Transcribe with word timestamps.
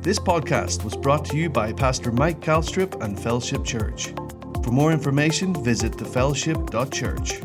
This 0.00 0.20
podcast 0.20 0.84
was 0.84 0.96
brought 0.96 1.24
to 1.26 1.36
you 1.36 1.50
by 1.50 1.72
Pastor 1.72 2.12
Mike 2.12 2.38
Calstrip 2.38 3.02
and 3.02 3.18
Fellowship 3.18 3.64
Church. 3.64 4.14
For 4.62 4.70
more 4.70 4.92
information, 4.92 5.52
visit 5.64 5.90
thefellowship.church. 5.92 7.40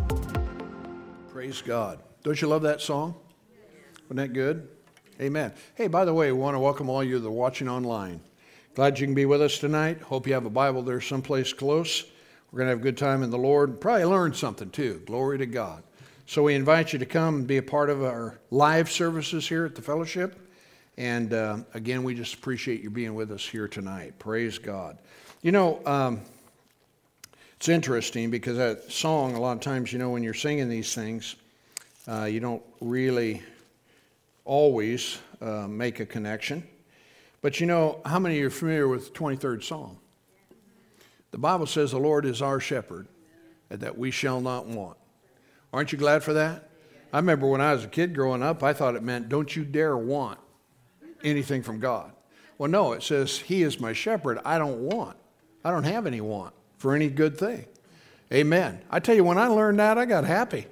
Praise 1.29 1.63
God. 1.63 2.03
Don't 2.21 2.39
you 2.39 2.47
love 2.47 2.61
that 2.61 2.79
song? 2.79 3.15
Wasn't 4.03 4.17
that 4.17 4.33
good? 4.33 4.67
Amen. 5.19 5.51
Hey, 5.73 5.87
by 5.87 6.05
the 6.05 6.13
way, 6.13 6.31
we 6.31 6.37
want 6.37 6.53
to 6.53 6.59
welcome 6.59 6.91
all 6.91 7.03
you 7.03 7.17
that 7.17 7.27
are 7.27 7.31
watching 7.31 7.68
online. 7.68 8.21
Glad 8.75 8.99
you 8.99 9.07
can 9.07 9.15
be 9.15 9.25
with 9.25 9.41
us 9.41 9.57
tonight. 9.57 10.01
Hope 10.01 10.27
you 10.27 10.35
have 10.35 10.45
a 10.45 10.51
Bible 10.51 10.83
there 10.83 11.01
someplace 11.01 11.54
close. 11.54 12.05
We're 12.51 12.59
going 12.59 12.67
to 12.67 12.73
have 12.73 12.81
a 12.81 12.83
good 12.83 12.99
time 12.99 13.23
in 13.23 13.31
the 13.31 13.38
Lord. 13.38 13.81
Probably 13.81 14.05
learn 14.05 14.35
something 14.35 14.70
too. 14.70 15.01
Glory 15.07 15.39
to 15.39 15.47
God. 15.47 15.81
So 16.27 16.43
we 16.43 16.54
invite 16.54 16.93
you 16.93 16.99
to 16.99 17.05
come 17.07 17.35
and 17.35 17.47
be 17.47 17.57
a 17.57 17.63
part 17.63 17.89
of 17.89 18.04
our 18.04 18.39
live 18.51 18.91
services 18.91 19.49
here 19.49 19.65
at 19.65 19.73
the 19.73 19.81
fellowship. 19.81 20.39
And 20.98 21.34
uh, 21.34 21.57
again, 21.73 22.04
we 22.04 22.14
just 22.14 22.36
appreciate 22.36 22.82
you 22.82 22.89
being 22.89 23.16
with 23.16 23.32
us 23.32 23.46
here 23.46 23.68
tonight. 23.68 24.20
Praise 24.20 24.60
God. 24.60 24.97
You 25.42 25.51
know, 25.51 25.82
um, 25.86 26.21
it's 27.56 27.68
interesting 27.68 28.29
because 28.29 28.57
that 28.57 28.92
song, 28.92 29.36
a 29.36 29.39
lot 29.39 29.54
of 29.54 29.61
times, 29.61 29.92
you 29.92 29.98
know, 29.98 30.11
when 30.11 30.21
you're 30.21 30.34
singing 30.34 30.70
these 30.70 30.93
things, 30.93 31.36
uh, 32.08 32.25
you 32.25 32.39
don't 32.39 32.61
really 32.80 33.42
always 34.45 35.17
uh, 35.42 35.67
make 35.67 36.00
a 36.00 36.06
connection. 36.06 36.67
But 37.42 37.59
you 37.59 37.66
know, 37.66 38.00
how 38.06 38.20
many 38.20 38.36
of 38.36 38.42
you 38.42 38.48
are 38.48 38.52
familiar 38.52 38.88
with 38.88 39.14
the 39.14 39.20
23rd 39.20 39.64
Psalm? 39.64 39.98
The 41.31 41.38
Bible 41.39 41.66
says 41.66 41.92
the 41.92 41.98
Lord 41.98 42.25
is 42.25 42.42
our 42.42 42.59
shepherd, 42.59 43.08
and 43.70 43.80
that 43.80 43.98
we 43.98 44.12
shall 44.12 44.39
not 44.39 44.67
want. 44.67 44.98
Aren't 45.73 45.92
you 45.92 45.98
glad 45.98 46.23
for 46.23 46.34
that? 46.34 46.70
I 47.12 47.17
remember 47.17 47.48
when 47.48 47.62
I 47.62 47.73
was 47.73 47.84
a 47.84 47.88
kid 47.88 48.14
growing 48.14 48.44
up, 48.44 48.62
I 48.62 48.73
thought 48.73 48.95
it 48.95 49.03
meant 49.03 49.30
don't 49.30 49.56
you 49.56 49.64
dare 49.66 49.98
want 49.98 50.39
anything 51.23 51.63
from 51.63 51.80
God. 51.80 52.11
Well, 52.58 52.69
no, 52.69 52.94
it 52.94 53.03
says, 53.03 53.38
He 53.38 53.64
is 53.64 53.80
my 53.80 53.94
shepherd. 53.94 54.39
I 54.45 54.58
don't 54.58 54.81
want. 54.81 55.17
I 55.64 55.72
don't 55.72 55.84
have 55.84 56.06
any 56.06 56.22
want 56.22 56.53
for 56.78 56.95
any 56.95 57.09
good 57.09 57.38
thing. 57.38 57.66
Amen. 58.31 58.81
I 58.89 59.00
tell 59.00 59.16
you, 59.16 59.23
when 59.23 59.38
I 59.38 59.48
learned 59.48 59.80
that, 59.80 59.98
I 59.98 60.06
got 60.06 60.25
happy. 60.25 60.67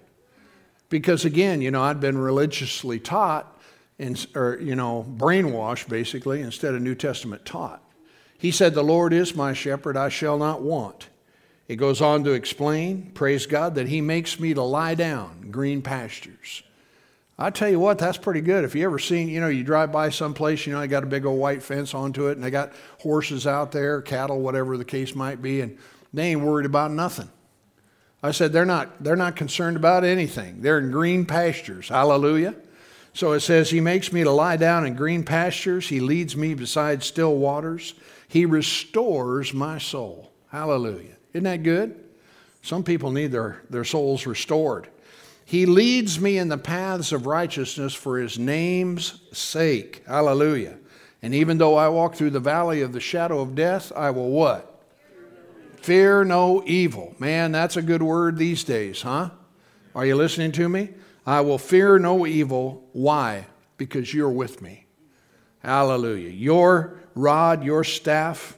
Because 0.90 1.26
again, 1.26 1.62
you 1.62 1.72
know, 1.72 1.84
I'd 1.84 2.00
been 2.00 2.18
religiously 2.18 3.00
taught, 3.00 3.60
in, 3.98 4.18
or, 4.36 4.58
you 4.60 4.76
know, 4.76 5.06
brainwashed 5.18 5.88
basically, 5.88 6.42
instead 6.42 6.74
of 6.74 6.82
New 6.82 6.96
Testament 6.96 7.46
taught. 7.46 7.82
He 8.38 8.52
said, 8.52 8.74
The 8.74 8.84
Lord 8.84 9.14
is 9.14 9.36
my 9.36 9.54
shepherd, 9.54 9.96
I 9.96 10.10
shall 10.10 10.38
not 10.38 10.62
want. 10.62 11.10
He 11.68 11.76
goes 11.76 12.02
on 12.02 12.24
to 12.26 12.32
explain, 12.32 13.12
praise 13.14 13.46
God, 13.46 13.76
that 13.76 13.88
He 13.88 14.02
makes 14.02 14.40
me 14.40 14.54
to 14.54 14.64
lie 14.64 14.96
down 14.96 15.52
green 15.52 15.82
pastures. 15.82 16.64
I 17.42 17.50
tell 17.50 17.70
you 17.70 17.80
what, 17.80 17.98
that's 17.98 18.20
pretty 18.20 18.42
good. 18.42 18.64
If 18.64 18.76
you 18.76 18.86
ever 18.86 19.00
seen, 19.00 19.28
you 19.28 19.40
know, 19.40 19.48
you 19.48 19.64
drive 19.64 19.92
by 19.92 20.10
someplace, 20.10 20.68
you 20.68 20.74
know, 20.74 20.80
they 20.80 20.88
got 20.88 21.02
a 21.02 21.08
big 21.08 21.26
old 21.26 21.40
white 21.40 21.64
fence 21.64 21.96
onto 21.96 22.28
it, 22.28 22.34
and 22.34 22.44
they 22.44 22.52
got 22.52 22.72
horses 23.00 23.48
out 23.48 23.72
there, 23.72 24.00
cattle, 24.00 24.40
whatever 24.42 24.78
the 24.78 24.86
case 24.86 25.16
might 25.16 25.42
be, 25.42 25.62
and 25.62 25.76
they 26.14 26.32
ain't 26.32 26.42
worried 26.42 26.68
about 26.68 26.92
nothing. 26.92 27.30
I 28.22 28.30
said 28.30 28.54
they're 28.54 28.64
not 28.64 29.04
they're 29.04 29.16
not 29.16 29.36
concerned 29.36 29.76
about 29.76 30.04
anything. 30.04 30.62
They're 30.62 30.78
in 30.78 30.92
green 30.92 31.26
pastures. 31.26 31.90
Hallelujah. 31.90 32.54
So 33.14 33.32
it 33.32 33.40
says 33.40 33.72
he 33.72 33.82
makes 33.82 34.14
me 34.14 34.24
to 34.24 34.32
lie 34.32 34.58
down 34.58 34.86
in 34.86 34.94
green 34.94 35.24
pastures, 35.24 35.90
he 35.90 36.00
leads 36.00 36.38
me 36.38 36.54
beside 36.54 37.02
still 37.02 37.36
waters, 37.38 37.96
he 38.28 38.46
restores 38.46 39.52
my 39.52 39.80
soul. 39.80 40.32
Hallelujah. 40.50 41.18
Isn't 41.34 41.46
that 41.46 41.64
good? 41.64 42.04
Some 42.62 42.84
people 42.84 43.10
need 43.10 43.32
their, 43.32 43.64
their 43.72 43.84
souls 43.84 44.28
restored. 44.28 44.88
He 45.46 45.66
leads 45.66 46.20
me 46.20 46.38
in 46.38 46.50
the 46.50 46.58
paths 46.58 47.12
of 47.12 47.26
righteousness 47.26 47.94
for 47.94 48.18
his 48.18 48.40
name's 48.40 49.22
sake. 49.34 50.04
Hallelujah. 50.08 50.78
And 51.22 51.36
even 51.36 51.58
though 51.58 51.76
I 51.76 51.90
walk 51.90 52.16
through 52.16 52.32
the 52.32 52.40
valley 52.40 52.82
of 52.82 52.94
the 52.94 53.00
shadow 53.00 53.42
of 53.42 53.54
death, 53.54 53.92
I 53.96 54.12
will 54.12 54.30
what? 54.30 54.68
Fear 55.82 56.26
no 56.26 56.64
evil. 56.66 57.16
Man, 57.20 57.52
that's 57.52 57.76
a 57.76 57.82
good 57.82 58.04
word 58.04 58.38
these 58.38 58.64
days, 58.64 59.02
huh? 59.02 59.32
Are 59.96 60.06
you 60.06 60.16
listening 60.16 60.52
to 60.54 60.70
me? 60.70 60.90
I 61.26 61.42
will 61.42 61.58
fear 61.58 62.00
no 62.00 62.26
evil. 62.26 62.88
Why? 62.94 63.48
Because 63.78 64.14
you're 64.14 64.30
with 64.30 64.62
me. 64.62 64.86
Hallelujah. 65.60 66.30
Your 66.30 67.00
rod, 67.14 67.64
your 67.64 67.84
staff, 67.84 68.58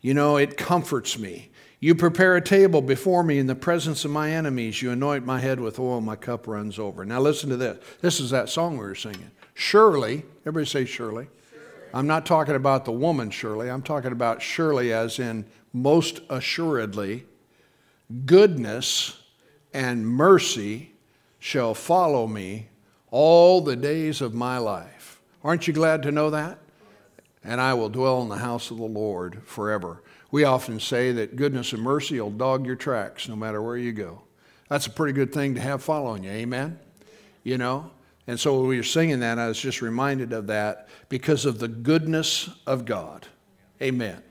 you 0.00 0.14
know, 0.14 0.36
it 0.36 0.56
comforts 0.56 1.18
me. 1.18 1.49
You 1.82 1.94
prepare 1.94 2.36
a 2.36 2.42
table 2.42 2.82
before 2.82 3.22
me 3.22 3.38
in 3.38 3.46
the 3.46 3.54
presence 3.54 4.04
of 4.04 4.10
my 4.10 4.30
enemies. 4.32 4.82
You 4.82 4.90
anoint 4.90 5.24
my 5.24 5.40
head 5.40 5.58
with 5.58 5.78
oil, 5.78 6.02
my 6.02 6.14
cup 6.14 6.46
runs 6.46 6.78
over. 6.78 7.06
Now, 7.06 7.20
listen 7.20 7.48
to 7.48 7.56
this. 7.56 7.82
This 8.02 8.20
is 8.20 8.28
that 8.30 8.50
song 8.50 8.72
we 8.72 8.84
were 8.84 8.94
singing. 8.94 9.30
Surely, 9.54 10.24
everybody 10.42 10.66
say 10.66 10.84
surely. 10.84 11.28
I'm 11.94 12.06
not 12.06 12.26
talking 12.26 12.54
about 12.54 12.84
the 12.84 12.92
woman 12.92 13.30
surely. 13.30 13.70
I'm 13.70 13.82
talking 13.82 14.12
about 14.12 14.42
surely 14.42 14.92
as 14.92 15.18
in 15.18 15.46
most 15.72 16.20
assuredly, 16.28 17.24
goodness 18.26 19.18
and 19.72 20.06
mercy 20.06 20.92
shall 21.38 21.74
follow 21.74 22.26
me 22.26 22.68
all 23.10 23.62
the 23.62 23.76
days 23.76 24.20
of 24.20 24.34
my 24.34 24.58
life. 24.58 25.20
Aren't 25.42 25.66
you 25.66 25.72
glad 25.72 26.02
to 26.02 26.12
know 26.12 26.28
that? 26.30 26.58
And 27.42 27.58
I 27.58 27.72
will 27.72 27.88
dwell 27.88 28.20
in 28.20 28.28
the 28.28 28.36
house 28.36 28.70
of 28.70 28.76
the 28.76 28.84
Lord 28.84 29.42
forever. 29.44 30.02
We 30.30 30.44
often 30.44 30.78
say 30.78 31.12
that 31.12 31.36
goodness 31.36 31.72
and 31.72 31.82
mercy 31.82 32.20
will 32.20 32.30
dog 32.30 32.66
your 32.66 32.76
tracks 32.76 33.28
no 33.28 33.36
matter 33.36 33.60
where 33.60 33.76
you 33.76 33.92
go. 33.92 34.22
That's 34.68 34.86
a 34.86 34.90
pretty 34.90 35.12
good 35.12 35.32
thing 35.32 35.54
to 35.56 35.60
have 35.60 35.82
following 35.82 36.24
you. 36.24 36.30
Amen? 36.30 36.78
You 37.42 37.58
know? 37.58 37.90
And 38.26 38.38
so 38.38 38.60
when 38.60 38.68
we 38.68 38.76
were 38.76 38.84
singing 38.84 39.20
that, 39.20 39.38
I 39.38 39.48
was 39.48 39.58
just 39.58 39.82
reminded 39.82 40.32
of 40.32 40.46
that 40.46 40.88
because 41.08 41.44
of 41.44 41.58
the 41.58 41.66
goodness 41.66 42.48
of 42.66 42.84
God. 42.84 43.26
Amen. 43.82 44.22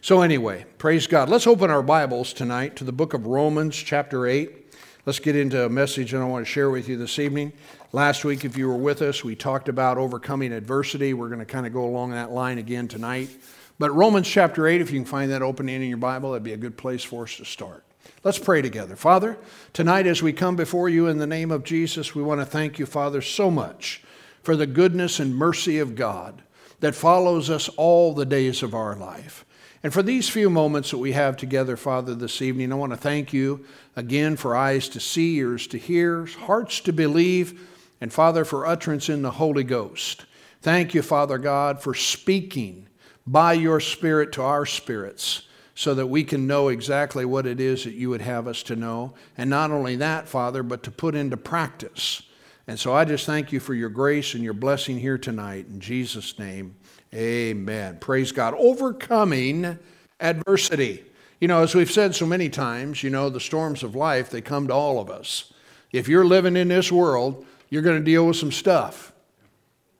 So, 0.00 0.20
anyway, 0.20 0.64
praise 0.78 1.08
God. 1.08 1.28
Let's 1.28 1.48
open 1.48 1.70
our 1.70 1.82
Bibles 1.82 2.32
tonight 2.32 2.76
to 2.76 2.84
the 2.84 2.92
book 2.92 3.14
of 3.14 3.26
Romans, 3.26 3.74
chapter 3.74 4.28
8. 4.28 4.76
Let's 5.06 5.18
get 5.18 5.34
into 5.34 5.64
a 5.64 5.68
message 5.68 6.12
that 6.12 6.20
I 6.20 6.24
want 6.24 6.46
to 6.46 6.52
share 6.52 6.70
with 6.70 6.88
you 6.88 6.96
this 6.96 7.18
evening. 7.18 7.52
Last 7.90 8.24
week, 8.24 8.44
if 8.44 8.56
you 8.56 8.68
were 8.68 8.76
with 8.76 9.02
us, 9.02 9.24
we 9.24 9.34
talked 9.34 9.68
about 9.68 9.98
overcoming 9.98 10.52
adversity. 10.52 11.14
We're 11.14 11.28
going 11.28 11.40
to 11.40 11.46
kind 11.46 11.66
of 11.66 11.72
go 11.72 11.84
along 11.84 12.12
that 12.12 12.30
line 12.30 12.58
again 12.58 12.86
tonight. 12.86 13.30
But 13.78 13.94
Romans 13.94 14.26
chapter 14.26 14.66
8, 14.66 14.80
if 14.80 14.90
you 14.90 14.98
can 14.98 15.06
find 15.06 15.30
that 15.30 15.42
opening 15.42 15.82
in 15.82 15.88
your 15.88 15.98
Bible, 15.98 16.32
that'd 16.32 16.42
be 16.42 16.52
a 16.52 16.56
good 16.56 16.76
place 16.76 17.04
for 17.04 17.22
us 17.24 17.36
to 17.36 17.44
start. 17.44 17.84
Let's 18.24 18.38
pray 18.38 18.60
together. 18.60 18.96
Father, 18.96 19.38
tonight 19.72 20.06
as 20.06 20.22
we 20.22 20.32
come 20.32 20.56
before 20.56 20.88
you 20.88 21.06
in 21.06 21.18
the 21.18 21.26
name 21.26 21.52
of 21.52 21.62
Jesus, 21.62 22.14
we 22.14 22.22
want 22.22 22.40
to 22.40 22.46
thank 22.46 22.78
you, 22.78 22.86
Father, 22.86 23.22
so 23.22 23.50
much 23.50 24.02
for 24.42 24.56
the 24.56 24.66
goodness 24.66 25.20
and 25.20 25.36
mercy 25.36 25.78
of 25.78 25.94
God 25.94 26.42
that 26.80 26.94
follows 26.94 27.50
us 27.50 27.68
all 27.70 28.14
the 28.14 28.26
days 28.26 28.62
of 28.62 28.74
our 28.74 28.96
life. 28.96 29.44
And 29.84 29.92
for 29.92 30.02
these 30.02 30.28
few 30.28 30.50
moments 30.50 30.90
that 30.90 30.98
we 30.98 31.12
have 31.12 31.36
together, 31.36 31.76
Father, 31.76 32.14
this 32.14 32.42
evening, 32.42 32.72
I 32.72 32.76
want 32.76 32.92
to 32.92 32.96
thank 32.96 33.32
you 33.32 33.64
again 33.94 34.36
for 34.36 34.56
eyes 34.56 34.88
to 34.88 35.00
see, 35.00 35.36
ears 35.36 35.68
to 35.68 35.78
hear, 35.78 36.26
hearts 36.26 36.80
to 36.80 36.92
believe, 36.92 37.68
and 38.00 38.12
Father, 38.12 38.44
for 38.44 38.66
utterance 38.66 39.08
in 39.08 39.22
the 39.22 39.32
Holy 39.32 39.62
Ghost. 39.62 40.26
Thank 40.60 40.94
you, 40.94 41.02
Father 41.02 41.38
God, 41.38 41.80
for 41.80 41.94
speaking 41.94 42.87
by 43.30 43.52
your 43.52 43.80
Spirit 43.80 44.32
to 44.32 44.42
our 44.42 44.64
spirits 44.64 45.42
so 45.74 45.94
that 45.94 46.06
we 46.06 46.24
can 46.24 46.46
know 46.46 46.68
exactly 46.68 47.24
what 47.24 47.46
it 47.46 47.60
is 47.60 47.84
that 47.84 47.94
you 47.94 48.10
would 48.10 48.20
have 48.20 48.48
us 48.48 48.64
to 48.64 48.74
know. 48.74 49.14
And 49.36 49.48
not 49.48 49.70
only 49.70 49.96
that, 49.96 50.26
Father, 50.26 50.62
but 50.62 50.82
to 50.84 50.90
put 50.90 51.14
into 51.14 51.36
practice. 51.36 52.22
And 52.66 52.80
so 52.80 52.92
I 52.92 53.04
just 53.04 53.26
thank 53.26 53.52
you 53.52 53.60
for 53.60 53.74
your 53.74 53.88
grace 53.88 54.34
and 54.34 54.42
your 54.42 54.54
blessing 54.54 54.98
here 54.98 55.18
tonight. 55.18 55.66
In 55.68 55.78
Jesus' 55.78 56.38
name, 56.38 56.74
amen. 57.14 57.98
Praise 58.00 58.32
God. 58.32 58.54
Overcoming 58.58 59.78
adversity. 60.18 61.04
You 61.40 61.46
know, 61.46 61.62
as 61.62 61.74
we've 61.74 61.90
said 61.90 62.14
so 62.14 62.26
many 62.26 62.48
times, 62.48 63.04
you 63.04 63.10
know, 63.10 63.30
the 63.30 63.38
storms 63.38 63.84
of 63.84 63.94
life, 63.94 64.30
they 64.30 64.40
come 64.40 64.66
to 64.66 64.74
all 64.74 64.98
of 64.98 65.10
us. 65.10 65.52
If 65.92 66.08
you're 66.08 66.26
living 66.26 66.56
in 66.56 66.68
this 66.68 66.90
world, 66.90 67.46
you're 67.70 67.82
going 67.82 67.98
to 67.98 68.04
deal 68.04 68.26
with 68.26 68.36
some 68.36 68.52
stuff. 68.52 69.12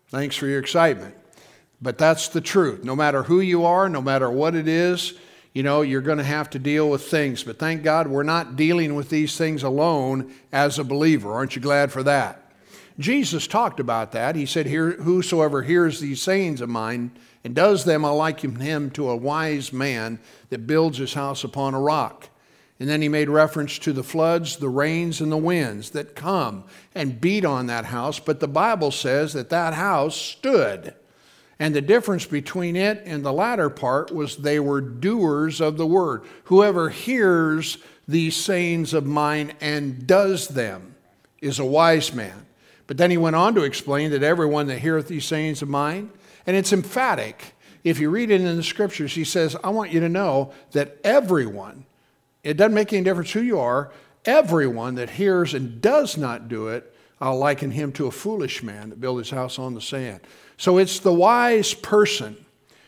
Thanks 0.08 0.34
for 0.34 0.46
your 0.46 0.58
excitement. 0.58 1.14
But 1.80 1.98
that's 1.98 2.28
the 2.28 2.40
truth. 2.40 2.82
No 2.84 2.96
matter 2.96 3.22
who 3.22 3.40
you 3.40 3.64
are, 3.64 3.88
no 3.88 4.02
matter 4.02 4.30
what 4.30 4.54
it 4.54 4.66
is, 4.66 5.14
you 5.52 5.62
know, 5.62 5.82
you're 5.82 6.00
going 6.00 6.18
to 6.18 6.24
have 6.24 6.50
to 6.50 6.58
deal 6.58 6.90
with 6.90 7.02
things. 7.02 7.42
But 7.42 7.58
thank 7.58 7.82
God 7.82 8.08
we're 8.08 8.22
not 8.22 8.56
dealing 8.56 8.94
with 8.94 9.10
these 9.10 9.36
things 9.36 9.62
alone 9.62 10.32
as 10.52 10.78
a 10.78 10.84
believer. 10.84 11.32
Aren't 11.32 11.56
you 11.56 11.62
glad 11.62 11.92
for 11.92 12.02
that? 12.02 12.52
Jesus 12.98 13.46
talked 13.46 13.78
about 13.78 14.12
that. 14.12 14.34
He 14.34 14.44
said, 14.44 14.66
Whosoever 14.66 15.62
hears 15.62 16.00
these 16.00 16.20
sayings 16.20 16.60
of 16.60 16.68
mine 16.68 17.12
and 17.44 17.54
does 17.54 17.84
them, 17.84 18.04
I 18.04 18.10
liken 18.10 18.56
him 18.56 18.90
to 18.92 19.08
a 19.08 19.16
wise 19.16 19.72
man 19.72 20.18
that 20.50 20.66
builds 20.66 20.98
his 20.98 21.14
house 21.14 21.44
upon 21.44 21.74
a 21.74 21.80
rock. 21.80 22.28
And 22.80 22.88
then 22.88 23.02
he 23.02 23.08
made 23.08 23.28
reference 23.28 23.78
to 23.80 23.92
the 23.92 24.04
floods, 24.04 24.56
the 24.56 24.68
rains, 24.68 25.20
and 25.20 25.32
the 25.32 25.36
winds 25.36 25.90
that 25.90 26.14
come 26.14 26.64
and 26.94 27.20
beat 27.20 27.44
on 27.44 27.66
that 27.66 27.86
house. 27.86 28.20
But 28.20 28.40
the 28.40 28.48
Bible 28.48 28.90
says 28.90 29.32
that 29.32 29.50
that 29.50 29.74
house 29.74 30.16
stood. 30.16 30.94
And 31.60 31.74
the 31.74 31.80
difference 31.80 32.24
between 32.24 32.76
it 32.76 33.02
and 33.04 33.24
the 33.24 33.32
latter 33.32 33.68
part 33.68 34.12
was 34.12 34.36
they 34.36 34.60
were 34.60 34.80
doers 34.80 35.60
of 35.60 35.76
the 35.76 35.86
word. 35.86 36.22
Whoever 36.44 36.88
hears 36.88 37.78
these 38.06 38.36
sayings 38.36 38.94
of 38.94 39.06
mine 39.06 39.54
and 39.60 40.06
does 40.06 40.48
them 40.48 40.94
is 41.40 41.58
a 41.58 41.64
wise 41.64 42.14
man. 42.14 42.46
But 42.86 42.96
then 42.96 43.10
he 43.10 43.16
went 43.16 43.36
on 43.36 43.54
to 43.54 43.64
explain 43.64 44.12
that 44.12 44.22
everyone 44.22 44.68
that 44.68 44.78
heareth 44.78 45.08
these 45.08 45.26
sayings 45.26 45.60
of 45.60 45.68
mine, 45.68 46.10
and 46.46 46.56
it's 46.56 46.72
emphatic. 46.72 47.54
If 47.84 48.00
you 48.00 48.08
read 48.08 48.30
it 48.30 48.40
in 48.40 48.56
the 48.56 48.62
scriptures, 48.62 49.12
he 49.14 49.24
says, 49.24 49.56
I 49.62 49.70
want 49.70 49.92
you 49.92 50.00
to 50.00 50.08
know 50.08 50.52
that 50.72 50.96
everyone, 51.04 51.84
it 52.42 52.56
doesn't 52.56 52.74
make 52.74 52.92
any 52.92 53.04
difference 53.04 53.32
who 53.32 53.42
you 53.42 53.58
are, 53.58 53.92
everyone 54.24 54.94
that 54.94 55.10
hears 55.10 55.54
and 55.54 55.80
does 55.80 56.16
not 56.16 56.48
do 56.48 56.68
it, 56.68 56.94
I'll 57.20 57.38
liken 57.38 57.72
him 57.72 57.92
to 57.92 58.06
a 58.06 58.10
foolish 58.10 58.62
man 58.62 58.90
that 58.90 59.00
built 59.00 59.18
his 59.18 59.30
house 59.30 59.58
on 59.58 59.74
the 59.74 59.80
sand. 59.80 60.20
So 60.58 60.76
it's 60.76 60.98
the 60.98 61.12
wise 61.12 61.72
person 61.72 62.44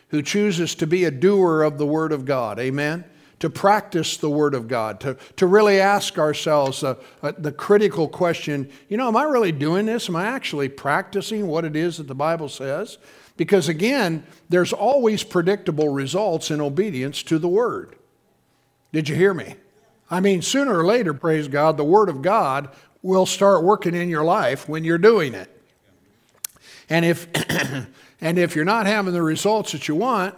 who 0.09 0.21
chooses 0.21 0.75
to 0.75 0.85
be 0.85 1.05
a 1.05 1.11
doer 1.11 1.63
of 1.63 1.79
the 1.79 1.85
word 1.87 2.11
of 2.11 2.25
God. 2.25 2.59
Amen? 2.59 3.05
to 3.41 3.49
practice 3.49 4.17
the 4.17 4.29
Word 4.29 4.53
of 4.53 4.67
God, 4.67 4.99
to, 4.99 5.17
to 5.37 5.47
really 5.47 5.79
ask 5.79 6.19
ourselves 6.19 6.81
the 6.81 7.51
critical 7.51 8.07
question 8.07 8.69
you 8.87 8.97
know, 8.97 9.07
am 9.07 9.17
I 9.17 9.23
really 9.23 9.51
doing 9.51 9.87
this? 9.87 10.07
Am 10.07 10.15
I 10.15 10.25
actually 10.25 10.69
practicing 10.69 11.47
what 11.47 11.65
it 11.65 11.75
is 11.75 11.97
that 11.97 12.07
the 12.07 12.15
Bible 12.15 12.49
says? 12.49 12.99
Because 13.37 13.67
again, 13.67 14.23
there's 14.49 14.71
always 14.71 15.23
predictable 15.23 15.89
results 15.89 16.51
in 16.51 16.61
obedience 16.61 17.23
to 17.23 17.39
the 17.39 17.47
Word. 17.47 17.95
Did 18.93 19.09
you 19.09 19.15
hear 19.15 19.33
me? 19.33 19.55
I 20.11 20.19
mean, 20.19 20.43
sooner 20.43 20.77
or 20.77 20.85
later, 20.85 21.13
praise 21.13 21.47
God, 21.47 21.77
the 21.77 21.83
Word 21.83 22.09
of 22.09 22.21
God 22.21 22.69
will 23.01 23.25
start 23.25 23.63
working 23.63 23.95
in 23.95 24.07
your 24.07 24.23
life 24.23 24.69
when 24.69 24.83
you're 24.83 24.99
doing 24.99 25.33
it. 25.33 25.60
And 26.91 27.05
if, 27.05 27.25
and 28.21 28.37
if 28.37 28.53
you're 28.53 28.65
not 28.65 28.85
having 28.85 29.13
the 29.13 29.21
results 29.21 29.71
that 29.71 29.87
you 29.87 29.95
want, 29.95 30.35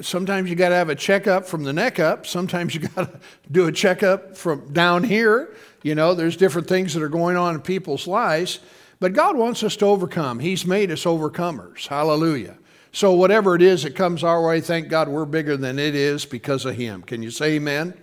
sometimes 0.00 0.50
you 0.50 0.56
got 0.56 0.70
to 0.70 0.74
have 0.74 0.88
a 0.88 0.96
checkup 0.96 1.46
from 1.46 1.62
the 1.62 1.72
neck 1.72 2.00
up. 2.00 2.26
Sometimes 2.26 2.74
you 2.74 2.80
got 2.88 3.12
to 3.12 3.20
do 3.52 3.68
a 3.68 3.72
checkup 3.72 4.36
from 4.36 4.72
down 4.72 5.04
here. 5.04 5.54
You 5.84 5.94
know, 5.94 6.12
there's 6.12 6.36
different 6.36 6.66
things 6.66 6.92
that 6.94 7.04
are 7.04 7.08
going 7.08 7.36
on 7.36 7.54
in 7.54 7.60
people's 7.60 8.08
lives. 8.08 8.58
But 8.98 9.12
God 9.12 9.36
wants 9.36 9.62
us 9.62 9.76
to 9.76 9.86
overcome. 9.86 10.40
He's 10.40 10.66
made 10.66 10.90
us 10.90 11.04
overcomers. 11.04 11.86
Hallelujah. 11.86 12.58
So, 12.90 13.12
whatever 13.12 13.54
it 13.54 13.62
is 13.62 13.84
that 13.84 13.94
comes 13.94 14.24
our 14.24 14.44
way, 14.44 14.60
thank 14.60 14.88
God 14.88 15.06
we're 15.06 15.24
bigger 15.24 15.56
than 15.56 15.78
it 15.78 15.94
is 15.94 16.24
because 16.24 16.64
of 16.64 16.74
Him. 16.74 17.02
Can 17.02 17.22
you 17.22 17.30
say 17.30 17.52
amen? 17.56 17.94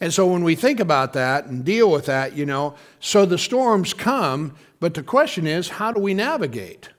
And 0.00 0.12
so, 0.12 0.26
when 0.26 0.44
we 0.44 0.54
think 0.54 0.80
about 0.80 1.14
that 1.14 1.46
and 1.46 1.64
deal 1.64 1.90
with 1.90 2.06
that, 2.06 2.36
you 2.36 2.44
know, 2.44 2.74
so 3.00 3.24
the 3.24 3.38
storms 3.38 3.94
come, 3.94 4.54
but 4.80 4.92
the 4.94 5.02
question 5.02 5.46
is, 5.46 5.68
how 5.68 5.92
do 5.92 6.00
we 6.00 6.12
navigate? 6.12 6.90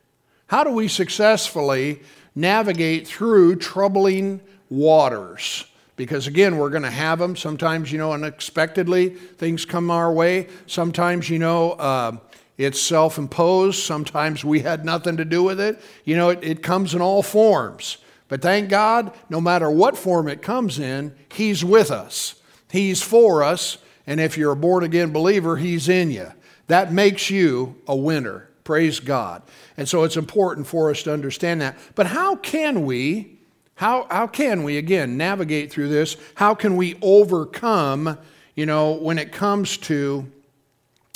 How 0.54 0.64
do 0.64 0.70
we 0.70 0.88
successfully 0.88 2.02
navigate 2.36 3.08
through 3.08 3.56
troubling 3.56 4.40
waters. 4.70 5.66
Because 5.96 6.28
again, 6.28 6.60
we're 6.60 6.70
going 6.70 6.84
to 6.84 6.92
have 6.92 7.18
them. 7.18 7.36
Sometimes, 7.36 7.92
you 7.92 7.98
know, 7.98 8.14
unexpectedly 8.14 9.10
things 9.10 9.66
come 9.66 9.90
our 9.90 10.14
way. 10.14 10.50
Sometimes, 10.68 11.28
you 11.28 11.40
know, 11.40 11.72
uh, 11.72 12.18
it's 12.60 12.80
self 12.80 13.18
imposed. 13.18 13.80
Sometimes 13.80 14.46
we 14.46 14.60
had 14.60 14.86
nothing 14.86 15.18
to 15.18 15.26
do 15.26 15.42
with 15.42 15.60
it. 15.60 15.82
You 16.06 16.18
know, 16.18 16.30
it, 16.30 16.44
it 16.44 16.62
comes 16.62 16.94
in 16.94 17.02
all 17.02 17.24
forms. 17.24 17.98
But 18.28 18.44
thank 18.44 18.70
God, 18.70 19.12
no 19.32 19.42
matter 19.42 19.72
what 19.72 19.98
form 19.98 20.28
it 20.28 20.44
comes 20.44 20.78
in, 20.78 21.16
He's 21.34 21.66
with 21.66 21.90
us, 21.90 22.36
He's 22.72 23.02
for 23.02 23.42
us. 23.42 23.80
And 24.06 24.20
if 24.20 24.38
you're 24.38 24.52
a 24.52 24.56
born 24.56 24.84
again 24.84 25.12
believer, 25.12 25.58
He's 25.58 25.90
in 25.90 26.12
you. 26.12 26.32
That 26.68 26.94
makes 26.94 27.32
you 27.32 27.82
a 27.88 27.96
winner. 27.96 28.50
Praise 28.64 29.00
God. 29.00 29.44
And 29.78 29.88
so 29.90 30.04
it's 30.04 30.18
important 30.18 30.68
for 30.68 30.90
us 30.90 31.04
to 31.04 31.14
understand 31.14 31.62
that. 31.62 31.78
But 31.96 32.08
how 32.08 32.36
can 32.36 32.86
we, 32.86 33.40
how, 33.76 34.08
how 34.10 34.28
can 34.28 34.64
we, 34.64 34.78
again, 34.78 35.18
navigate 35.18 35.72
through 35.72 35.90
this? 35.90 36.16
How 36.36 36.56
can 36.56 36.78
we 36.78 36.98
overcome, 37.02 38.18
you 38.56 38.66
know, 38.66 38.94
when 38.94 39.20
it 39.20 39.32
comes 39.32 39.78
to 39.80 40.32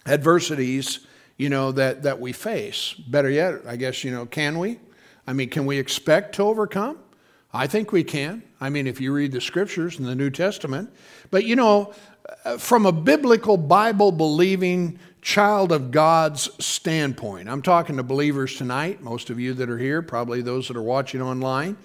adversities, 0.05 0.99
you 1.37 1.49
know, 1.49 1.71
that, 1.71 2.03
that 2.03 2.19
we 2.19 2.33
face? 2.33 2.93
Better 2.93 3.29
yet, 3.29 3.61
I 3.65 3.77
guess, 3.77 4.03
you 4.03 4.11
know, 4.11 4.25
can 4.25 4.59
we? 4.59 4.79
I 5.25 5.33
mean, 5.33 5.49
can 5.49 5.65
we 5.65 5.77
expect 5.77 6.35
to 6.35 6.43
overcome? 6.43 6.99
I 7.53 7.67
think 7.67 7.91
we 7.91 8.03
can. 8.03 8.43
I 8.59 8.69
mean, 8.69 8.87
if 8.87 8.99
you 8.99 9.13
read 9.13 9.31
the 9.31 9.41
scriptures 9.41 9.99
in 9.99 10.05
the 10.05 10.15
New 10.15 10.29
Testament. 10.29 10.89
But, 11.31 11.45
you 11.45 11.55
know, 11.55 11.93
from 12.57 12.85
a 12.85 12.91
biblical, 12.91 13.55
Bible 13.55 14.11
believing, 14.11 14.99
child 15.27 15.73
of 15.73 15.91
God's 15.91 16.49
standpoint. 16.65 17.49
I'm 17.49 17.61
talking 17.61 17.97
to 17.97 18.03
believers 18.03 18.55
tonight, 18.55 19.03
most 19.03 19.29
of 19.29 19.37
you 19.37 19.53
that 19.55 19.69
are 19.69 19.77
here, 19.77 20.01
probably 20.01 20.41
those 20.41 20.69
that 20.69 20.77
are 20.77 20.81
watching 20.81 21.21
online. 21.21 21.75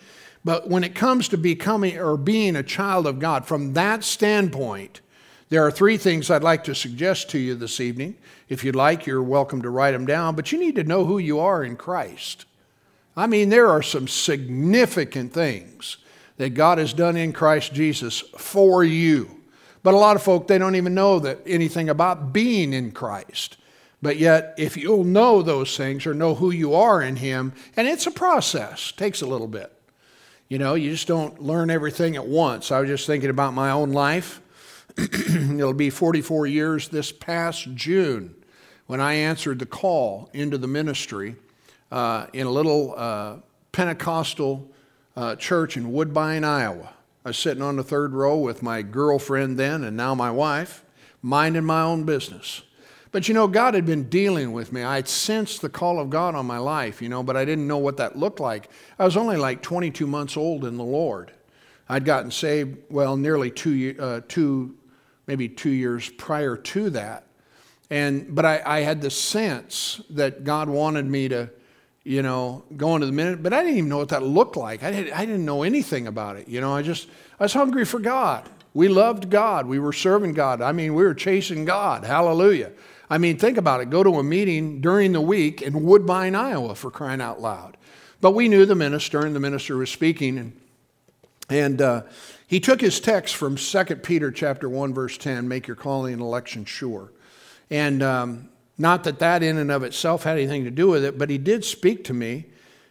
But 0.45 0.69
when 0.71 0.85
it 0.85 0.95
comes 0.95 1.27
to 1.31 1.37
becoming 1.37 1.99
or 1.99 2.17
being 2.17 2.55
a 2.55 2.63
child 2.63 3.05
of 3.05 3.19
God, 3.19 3.45
from 3.45 3.73
that 3.73 4.05
standpoint, 4.05 5.01
there 5.49 5.67
are 5.67 5.73
three 5.73 5.97
things 5.97 6.31
I'd 6.31 6.45
like 6.45 6.63
to 6.65 6.75
suggest 6.77 7.31
to 7.31 7.39
you 7.39 7.57
this 7.57 7.81
evening. 7.81 8.17
If 8.49 8.63
you'd 8.63 8.77
like, 8.77 9.07
you're 9.07 9.25
welcome 9.25 9.61
to 9.63 9.71
write 9.71 9.91
them 9.91 10.07
down, 10.07 10.37
but 10.37 10.53
you 10.53 10.59
need 10.61 10.77
to 10.77 10.85
know 10.85 11.05
who 11.05 11.19
you 11.19 11.41
are 11.41 11.65
in 11.65 11.75
Christ. 11.75 12.45
I 13.17 13.27
mean, 13.27 13.49
there 13.49 13.69
are 13.69 13.83
some 13.83 14.07
significant 14.07 15.33
things 15.33 15.97
that 16.37 16.51
God 16.51 16.79
has 16.79 16.93
done 16.93 17.17
in 17.17 17.33
Christ 17.33 17.75
Jesus 17.75 18.21
for 18.21 18.85
you. 18.85 19.42
But 19.83 19.95
a 19.95 19.99
lot 19.99 20.17
of 20.17 20.23
folk, 20.23 20.47
they 20.47 20.59
don't 20.59 20.77
even 20.77 20.95
know 20.95 21.19
that 21.21 21.41
anything 21.47 21.89
about 21.89 22.33
being 22.33 22.73
in 22.73 22.93
Christ. 22.93 23.57
But 24.01 24.17
yet, 24.17 24.55
if 24.59 24.77
you'll 24.77 25.05
know 25.05 25.43
those 25.43 25.77
things 25.77 26.07
or 26.07 26.15
know 26.15 26.35
who 26.35 26.51
you 26.51 26.75
are 26.75 27.01
in 27.03 27.17
Him, 27.17 27.53
and 27.77 27.87
it's 27.87 28.07
a 28.07 28.11
process, 28.11 28.93
takes 28.93 29.23
a 29.23 29.27
little 29.27 29.47
bit. 29.47 29.73
You 30.49 30.59
know, 30.59 30.75
you 30.75 30.91
just 30.91 31.09
don't 31.09 31.41
learn 31.41 31.71
everything 31.71 32.17
at 32.17 32.27
once. 32.27 32.71
I 32.71 32.81
was 32.81 32.89
just 32.89 33.07
thinking 33.07 33.31
about 33.31 33.55
my 33.55 33.71
own 33.71 33.93
life. 33.93 34.41
It'll 34.99 35.73
be 35.73 35.89
44 35.89 36.47
years 36.47 36.89
this 36.89 37.11
past 37.11 37.75
June 37.75 38.35
when 38.87 39.01
I 39.01 39.15
answered 39.15 39.59
the 39.59 39.67
call 39.67 40.29
into 40.35 40.59
the 40.59 40.67
ministry 40.67 41.37
uh, 41.91 42.27
in 42.33 42.47
a 42.47 42.51
little 42.51 42.95
uh, 42.97 43.37
Pentecostal 43.71 44.71
uh, 45.17 45.37
church 45.37 45.77
in 45.77 45.93
Woodbine, 45.93 46.45
Iowa. 46.45 46.93
I 47.25 47.29
was 47.29 47.39
sitting 47.39 47.63
on 47.63 47.77
the 47.77 47.85
third 47.85 48.15
row 48.15 48.37
with 48.37 48.63
my 48.63 48.83
girlfriend 48.83 49.59
then 49.59 49.85
and 49.85 49.97
now 49.97 50.15
my 50.15 50.31
wife, 50.31 50.85
minding 51.21 51.65
my 51.65 51.83
own 51.83 52.05
business. 52.05 52.63
But 53.13 53.29
you 53.29 53.35
know, 53.35 53.47
God 53.47 53.75
had 53.75 53.85
been 53.85 54.09
dealing 54.09 54.53
with 54.53 54.73
me. 54.73 54.83
I 54.83 54.97
had 54.97 55.07
sensed 55.07 55.61
the 55.61 55.69
call 55.69 56.01
of 56.01 56.11
God 56.11 56.35
on 56.35 56.47
my 56.47 56.59
life, 56.59 57.03
you 57.03 57.09
know, 57.09 57.23
but 57.23 57.37
I 57.37 57.45
didn't 57.45 57.69
know 57.69 57.79
what 57.79 57.99
that 57.99 58.17
looked 58.17 58.41
like. 58.41 58.71
I 58.99 59.05
was 59.05 59.17
only 59.17 59.37
like 59.37 59.63
22 59.63 60.07
months 60.07 60.37
old 60.37 60.65
in 60.65 60.77
the 60.79 60.85
Lord. 60.85 61.31
I'd 61.89 62.05
gotten 62.05 62.31
saved, 62.31 62.79
well, 62.89 63.17
nearly 63.17 63.51
two, 63.51 63.95
uh, 63.99 64.21
two 64.27 64.75
maybe 65.27 65.49
two 65.49 65.71
years 65.71 66.09
prior 66.11 66.57
to 66.57 66.91
that. 66.91 67.27
And, 67.91 68.35
but 68.35 68.47
I, 68.47 68.63
I 68.65 68.81
had 68.81 69.03
the 69.03 69.11
sense 69.11 70.01
that 70.11 70.45
God 70.45 70.69
wanted 70.71 71.07
me 71.07 71.29
to 71.29 71.51
you 72.05 72.23
know, 72.23 72.65
going 72.77 73.01
to 73.01 73.07
the 73.07 73.13
minute, 73.13 73.43
but 73.43 73.53
I 73.53 73.63
didn't 73.63 73.79
even 73.79 73.89
know 73.89 73.99
what 73.99 74.09
that 74.09 74.23
looked 74.23 74.57
like. 74.57 74.83
I 74.83 74.91
didn't, 74.91 75.13
I 75.13 75.25
didn't 75.25 75.45
know 75.45 75.63
anything 75.63 76.07
about 76.07 76.37
it. 76.37 76.49
You 76.49 76.61
know, 76.61 76.75
I 76.75 76.83
just, 76.83 77.09
I 77.39 77.45
was 77.45 77.53
hungry 77.53 77.85
for 77.85 78.01
God. 78.01 78.49
We 78.75 78.89
loved 78.89 79.31
God. 79.31 79.67
We 79.67 79.79
were 79.79 79.93
serving 79.93 80.33
God. 80.33 80.61
I 80.61 80.73
mean, 80.73 80.95
we 80.95 81.05
were 81.05 81.15
chasing 81.15 81.65
God. 81.65 82.05
Hallelujah. 82.05 82.73
I 83.09 83.19
mean, 83.19 83.39
think 83.39 83.59
about 83.59 83.81
it. 83.83 83.91
Go 83.91 84.03
to 84.03 84.19
a 84.19 84.23
meeting 84.23 84.81
during 84.81 85.13
the 85.13 85.21
week 85.21 85.63
in 85.63 85.85
Woodbine, 85.85 86.35
Iowa 86.35 86.75
for 86.75 86.91
crying 86.91 87.21
out 87.21 87.41
loud. 87.41 87.77
But 88.21 88.33
we 88.33 88.49
knew 88.49 88.65
the 88.65 88.75
minister, 88.75 89.27
and 89.27 89.35
the 89.35 89.41
minister 89.41 89.77
was 89.77 89.91
speaking, 89.91 90.39
and, 90.39 90.61
and 91.51 91.83
uh, 91.83 92.03
he 92.47 92.61
took 92.61 92.81
his 92.81 93.01
text 93.01 93.37
from 93.37 93.57
2 93.57 93.85
Peter 93.97 94.31
chapter 94.31 94.69
1, 94.69 94.95
verse 94.95 95.19
10, 95.19 95.47
make 95.47 95.67
your 95.67 95.77
calling 95.77 96.15
and 96.15 96.23
election 96.23 96.65
sure. 96.65 97.13
And 97.69 98.03
um, 98.03 98.49
not 98.83 99.05
that 99.05 99.21
that 99.21 99.43
in 99.45 99.59
and 99.59 99.71
of 99.71 99.85
itself 99.85 100.25
had 100.25 100.37
anything 100.37 100.65
to 100.65 100.71
do 100.71 100.89
with 100.89 101.05
it, 101.05 101.17
but 101.17 101.31
he 101.31 101.39
did 101.39 101.65
speak 101.65 102.03
to 102.05 102.13
me, 102.13 102.47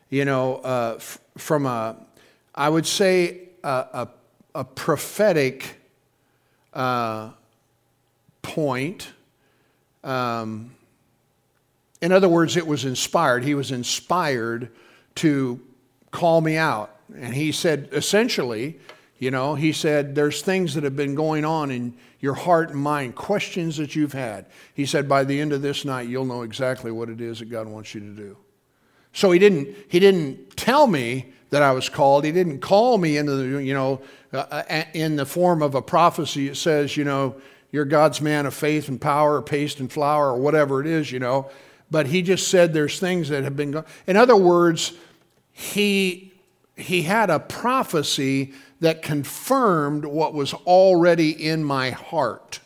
you 0.09 0.23
know, 0.23 0.55
uh, 0.63 0.93
f- 0.95 1.19
from 1.37 1.65
a, 1.65 1.97
I 2.55 2.69
would 2.69 2.87
say, 2.87 3.49
a, 3.61 3.67
a, 3.67 4.07
a 4.55 4.63
prophetic 4.63 5.75
uh, 6.73 7.31
point. 8.41 9.09
Um, 10.03 10.73
in 12.01 12.13
other 12.13 12.29
words, 12.29 12.55
it 12.55 12.65
was 12.65 12.85
inspired. 12.85 13.43
He 13.43 13.53
was 13.53 13.71
inspired 13.71 14.71
to 15.15 15.59
call 16.11 16.39
me 16.39 16.55
out. 16.55 16.95
And 17.13 17.33
he 17.33 17.51
said, 17.51 17.89
essentially, 17.91 18.79
you 19.19 19.29
know, 19.29 19.55
he 19.55 19.73
said, 19.73 20.15
there's 20.15 20.41
things 20.41 20.73
that 20.75 20.85
have 20.85 20.95
been 20.95 21.15
going 21.15 21.43
on 21.43 21.69
in 21.69 21.93
your 22.21 22.35
heart 22.35 22.69
and 22.69 22.79
mind, 22.79 23.15
questions 23.15 23.77
that 23.77 23.95
you've 23.95 24.13
had. 24.13 24.45
He 24.73 24.85
said, 24.85 25.09
by 25.09 25.23
the 25.23 25.39
end 25.39 25.51
of 25.51 25.61
this 25.61 25.83
night, 25.83 26.07
you'll 26.07 26.25
know 26.25 26.43
exactly 26.43 26.91
what 26.91 27.09
it 27.09 27.19
is 27.19 27.39
that 27.39 27.49
God 27.49 27.67
wants 27.67 27.93
you 27.93 28.01
to 28.01 28.11
do. 28.11 28.37
So 29.11 29.31
he 29.31 29.39
didn't, 29.39 29.75
he 29.89 29.99
didn't 29.99 30.55
tell 30.55 30.87
me 30.87 31.33
that 31.49 31.63
I 31.63 31.71
was 31.71 31.89
called. 31.89 32.23
He 32.23 32.31
didn't 32.31 32.59
call 32.59 32.97
me 32.97 33.17
into 33.17 33.35
the, 33.35 33.63
you 33.63 33.73
know, 33.73 34.01
uh, 34.31 34.37
uh 34.37 34.83
in 34.93 35.17
the 35.17 35.25
form 35.25 35.61
of 35.61 35.75
a 35.75 35.81
prophecy. 35.81 36.47
It 36.47 36.55
says, 36.55 36.95
you 36.95 37.03
know, 37.03 37.35
you're 37.71 37.85
God's 37.85 38.21
man 38.21 38.45
of 38.45 38.53
faith 38.53 38.87
and 38.87 38.99
power, 38.99 39.35
or 39.35 39.41
paste 39.41 39.79
and 39.79 39.91
flour, 39.91 40.31
or 40.31 40.37
whatever 40.37 40.79
it 40.79 40.87
is, 40.87 41.11
you 41.11 41.19
know. 41.19 41.49
But 41.89 42.07
he 42.07 42.21
just 42.21 42.49
said 42.49 42.73
there's 42.73 42.99
things 42.99 43.29
that 43.29 43.43
have 43.43 43.55
been. 43.55 43.71
Go- 43.71 43.85
in 44.07 44.15
other 44.15 44.35
words, 44.35 44.93
he 45.51 46.33
he 46.75 47.03
had 47.03 47.29
a 47.29 47.39
prophecy 47.39 48.53
that 48.81 49.01
confirmed 49.01 50.03
what 50.03 50.33
was 50.33 50.53
already 50.53 51.31
in 51.31 51.63
my 51.63 51.91
heart. 51.91 52.59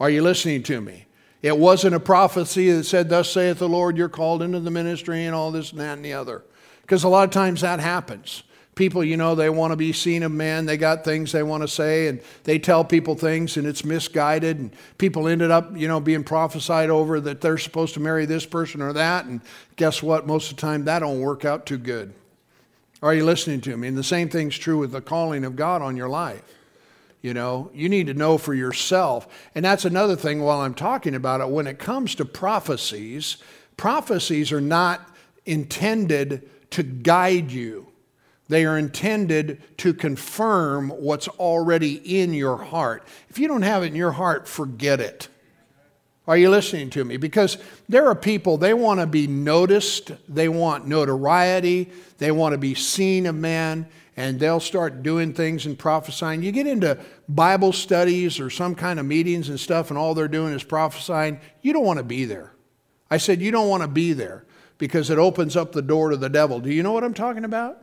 Are 0.00 0.08
you 0.08 0.22
listening 0.22 0.62
to 0.64 0.80
me? 0.80 1.06
It 1.42 1.58
wasn't 1.58 1.96
a 1.96 2.00
prophecy 2.00 2.70
that 2.70 2.84
said, 2.84 3.08
Thus 3.08 3.30
saith 3.30 3.58
the 3.58 3.68
Lord, 3.68 3.96
you're 3.96 4.08
called 4.08 4.42
into 4.42 4.60
the 4.60 4.70
ministry 4.70 5.26
and 5.26 5.34
all 5.34 5.50
this 5.50 5.72
and 5.72 5.80
that 5.80 5.94
and 5.96 6.04
the 6.04 6.12
other. 6.14 6.44
Because 6.82 7.04
a 7.04 7.08
lot 7.08 7.24
of 7.24 7.30
times 7.30 7.60
that 7.60 7.80
happens. 7.80 8.44
People, 8.74 9.04
you 9.04 9.18
know, 9.18 9.34
they 9.34 9.50
want 9.50 9.72
to 9.72 9.76
be 9.76 9.92
seen 9.92 10.22
of 10.22 10.32
men. 10.32 10.64
They 10.64 10.78
got 10.78 11.04
things 11.04 11.32
they 11.32 11.42
want 11.42 11.62
to 11.62 11.68
say, 11.68 12.08
and 12.08 12.22
they 12.44 12.58
tell 12.58 12.84
people 12.84 13.14
things, 13.16 13.58
and 13.58 13.66
it's 13.66 13.84
misguided. 13.84 14.58
And 14.58 14.72
people 14.96 15.28
ended 15.28 15.50
up, 15.50 15.76
you 15.76 15.88
know, 15.88 16.00
being 16.00 16.24
prophesied 16.24 16.88
over 16.88 17.20
that 17.20 17.42
they're 17.42 17.58
supposed 17.58 17.92
to 17.94 18.00
marry 18.00 18.24
this 18.24 18.46
person 18.46 18.80
or 18.80 18.94
that. 18.94 19.26
And 19.26 19.42
guess 19.76 20.02
what? 20.02 20.26
Most 20.26 20.50
of 20.50 20.56
the 20.56 20.62
time, 20.62 20.84
that 20.84 21.00
don't 21.00 21.20
work 21.20 21.44
out 21.44 21.66
too 21.66 21.76
good. 21.76 22.14
Are 23.02 23.12
you 23.12 23.24
listening 23.24 23.60
to 23.62 23.76
me? 23.76 23.88
And 23.88 23.98
the 23.98 24.04
same 24.04 24.28
thing's 24.28 24.56
true 24.56 24.78
with 24.78 24.92
the 24.92 25.00
calling 25.00 25.44
of 25.44 25.56
God 25.56 25.82
on 25.82 25.96
your 25.96 26.08
life. 26.08 26.42
You 27.20 27.34
know, 27.34 27.70
you 27.74 27.88
need 27.88 28.06
to 28.06 28.14
know 28.14 28.38
for 28.38 28.54
yourself. 28.54 29.28
And 29.54 29.64
that's 29.64 29.84
another 29.84 30.16
thing 30.16 30.40
while 30.40 30.60
I'm 30.60 30.74
talking 30.74 31.14
about 31.14 31.40
it. 31.40 31.48
When 31.48 31.66
it 31.66 31.78
comes 31.78 32.14
to 32.16 32.24
prophecies, 32.24 33.38
prophecies 33.76 34.52
are 34.52 34.60
not 34.60 35.08
intended 35.44 36.48
to 36.70 36.82
guide 36.82 37.50
you, 37.50 37.88
they 38.48 38.64
are 38.66 38.76
intended 38.76 39.62
to 39.78 39.94
confirm 39.94 40.90
what's 40.90 41.28
already 41.28 42.20
in 42.20 42.34
your 42.34 42.56
heart. 42.56 43.06
If 43.28 43.38
you 43.38 43.48
don't 43.48 43.62
have 43.62 43.82
it 43.82 43.86
in 43.86 43.94
your 43.94 44.12
heart, 44.12 44.46
forget 44.46 45.00
it. 45.00 45.28
Are 46.26 46.36
you 46.36 46.50
listening 46.50 46.90
to 46.90 47.04
me? 47.04 47.16
Because 47.16 47.58
there 47.88 48.06
are 48.06 48.14
people, 48.14 48.56
they 48.56 48.74
want 48.74 49.00
to 49.00 49.06
be 49.06 49.26
noticed, 49.26 50.12
they 50.28 50.48
want 50.48 50.86
notoriety, 50.86 51.90
they 52.18 52.30
want 52.30 52.52
to 52.52 52.58
be 52.58 52.74
seen 52.74 53.26
of 53.26 53.34
man 53.34 53.88
and 54.16 54.38
they'll 54.38 54.60
start 54.60 55.02
doing 55.02 55.32
things 55.32 55.66
and 55.66 55.78
prophesying. 55.78 56.42
You 56.42 56.52
get 56.52 56.66
into 56.66 56.98
Bible 57.28 57.72
studies 57.72 58.38
or 58.40 58.50
some 58.50 58.74
kind 58.74 59.00
of 59.00 59.06
meetings 59.06 59.48
and 59.48 59.58
stuff, 59.58 59.90
and 59.90 59.98
all 59.98 60.14
they're 60.14 60.28
doing 60.28 60.52
is 60.52 60.62
prophesying. 60.62 61.40
You 61.62 61.72
don't 61.72 61.84
want 61.84 61.98
to 61.98 62.04
be 62.04 62.24
there. 62.24 62.52
I 63.10 63.16
said, 63.16 63.40
You 63.40 63.50
don't 63.50 63.68
want 63.68 63.82
to 63.82 63.88
be 63.88 64.12
there 64.12 64.44
because 64.78 65.10
it 65.10 65.18
opens 65.18 65.56
up 65.56 65.72
the 65.72 65.82
door 65.82 66.10
to 66.10 66.16
the 66.16 66.28
devil. 66.28 66.60
Do 66.60 66.70
you 66.70 66.82
know 66.82 66.92
what 66.92 67.04
I'm 67.04 67.14
talking 67.14 67.44
about? 67.44 67.78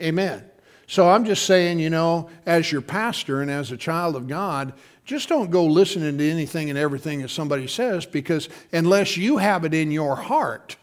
Amen. 0.00 0.44
So 0.86 1.10
I'm 1.10 1.26
just 1.26 1.44
saying, 1.44 1.80
you 1.80 1.90
know, 1.90 2.30
as 2.46 2.72
your 2.72 2.80
pastor 2.80 3.42
and 3.42 3.50
as 3.50 3.70
a 3.70 3.76
child 3.76 4.16
of 4.16 4.26
God, 4.26 4.72
just 5.08 5.30
don't 5.30 5.50
go 5.50 5.64
listening 5.64 6.18
to 6.18 6.30
anything 6.30 6.68
and 6.68 6.78
everything 6.78 7.22
that 7.22 7.30
somebody 7.30 7.66
says 7.66 8.04
because 8.04 8.50
unless 8.74 9.16
you 9.16 9.38
have 9.38 9.64
it 9.64 9.72
in 9.72 9.90
your 9.90 10.14
heart, 10.14 10.76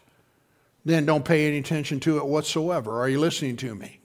then 0.84 1.06
don't 1.06 1.24
pay 1.24 1.46
any 1.46 1.58
attention 1.58 2.00
to 2.00 2.18
it 2.18 2.26
whatsoever. 2.26 3.00
Are 3.00 3.08
you 3.08 3.20
listening 3.20 3.56
to 3.58 3.76
me? 3.76 4.00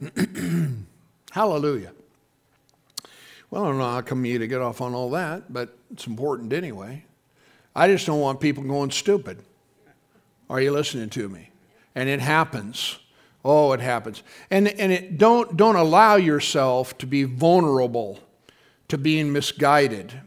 Hallelujah. 1.30 1.92
Well, 3.50 3.64
I 3.64 3.68
don't 3.68 3.76
know 3.76 3.90
how 3.90 4.00
come 4.00 4.24
you 4.24 4.38
to 4.38 4.46
get 4.46 4.62
off 4.62 4.80
on 4.80 4.94
all 4.94 5.10
that, 5.10 5.52
but 5.52 5.76
it's 5.92 6.06
important 6.06 6.54
anyway. 6.54 7.04
I 7.76 7.88
just 7.88 8.06
don't 8.06 8.20
want 8.20 8.40
people 8.40 8.62
going 8.62 8.92
stupid. 8.92 9.42
Are 10.48 10.58
you 10.58 10.72
listening 10.72 11.10
to 11.10 11.28
me? 11.28 11.50
And 11.94 12.08
it 12.08 12.20
happens. 12.20 12.98
Oh, 13.44 13.72
it 13.72 13.80
happens. 13.80 14.22
And, 14.50 14.68
and 14.68 14.90
it, 14.90 15.18
don't, 15.18 15.54
don't 15.54 15.76
allow 15.76 16.16
yourself 16.16 16.96
to 16.96 17.06
be 17.06 17.24
vulnerable 17.24 18.20
to 18.88 18.98
being 18.98 19.32
misguided 19.32 20.20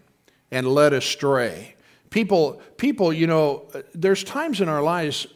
and 0.51 0.67
led 0.67 0.93
astray. 0.93 1.75
People, 2.09 2.61
people, 2.77 3.11
you 3.11 3.27
know, 3.27 3.67
there's 3.93 4.23
times 4.23 4.61
in 4.61 4.69
our 4.69 4.81
lives 4.81 5.27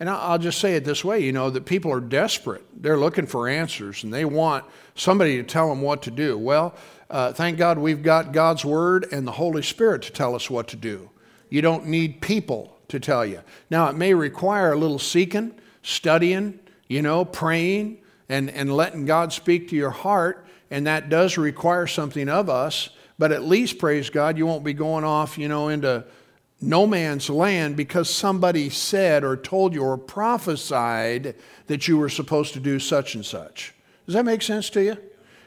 and 0.00 0.08
I'll 0.08 0.38
just 0.38 0.60
say 0.60 0.76
it 0.76 0.84
this 0.84 1.04
way 1.04 1.20
you 1.20 1.32
know, 1.32 1.50
that 1.50 1.66
people 1.66 1.92
are 1.92 2.00
desperate. 2.00 2.64
They're 2.80 2.96
looking 2.98 3.26
for 3.26 3.48
answers 3.48 4.04
and 4.04 4.12
they 4.12 4.24
want 4.24 4.64
somebody 4.94 5.36
to 5.36 5.42
tell 5.42 5.68
them 5.68 5.82
what 5.82 6.02
to 6.02 6.10
do. 6.10 6.38
Well, 6.38 6.74
uh, 7.10 7.32
thank 7.32 7.58
God 7.58 7.78
we've 7.78 8.02
got 8.02 8.32
God's 8.32 8.64
Word 8.64 9.06
and 9.12 9.26
the 9.26 9.32
Holy 9.32 9.62
Spirit 9.62 10.02
to 10.02 10.12
tell 10.12 10.34
us 10.34 10.50
what 10.50 10.68
to 10.68 10.76
do. 10.76 11.10
You 11.48 11.62
don't 11.62 11.86
need 11.86 12.20
people 12.20 12.76
to 12.88 13.00
tell 13.00 13.24
you. 13.24 13.40
Now, 13.70 13.88
it 13.88 13.96
may 13.96 14.14
require 14.14 14.72
a 14.72 14.78
little 14.78 14.98
seeking, 14.98 15.54
studying, 15.82 16.58
you 16.86 17.02
know, 17.02 17.24
praying, 17.24 17.98
and, 18.28 18.50
and 18.50 18.74
letting 18.74 19.06
God 19.06 19.32
speak 19.32 19.68
to 19.70 19.76
your 19.76 19.90
heart, 19.90 20.46
and 20.70 20.86
that 20.86 21.08
does 21.08 21.38
require 21.38 21.86
something 21.86 22.28
of 22.28 22.48
us. 22.50 22.90
But 23.18 23.32
at 23.32 23.44
least, 23.44 23.78
praise 23.78 24.10
God, 24.10 24.38
you 24.38 24.46
won't 24.46 24.64
be 24.64 24.72
going 24.72 25.04
off, 25.04 25.38
you 25.38 25.48
know, 25.48 25.68
into 25.68 26.04
no 26.60 26.86
man's 26.86 27.30
land 27.30 27.76
because 27.76 28.08
somebody 28.08 28.68
said 28.70 29.24
or 29.24 29.36
told 29.36 29.74
you 29.74 29.82
or 29.82 29.96
prophesied 29.96 31.34
that 31.66 31.88
you 31.88 31.98
were 31.98 32.08
supposed 32.08 32.54
to 32.54 32.60
do 32.60 32.78
such 32.78 33.14
and 33.14 33.24
such. 33.24 33.74
Does 34.06 34.14
that 34.14 34.24
make 34.24 34.42
sense 34.42 34.70
to 34.70 34.82
you? 34.82 34.96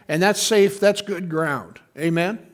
And 0.08 0.22
that's 0.22 0.42
safe, 0.42 0.80
that's 0.80 1.02
good 1.02 1.30
ground. 1.30 1.80
Amen? 1.98 2.51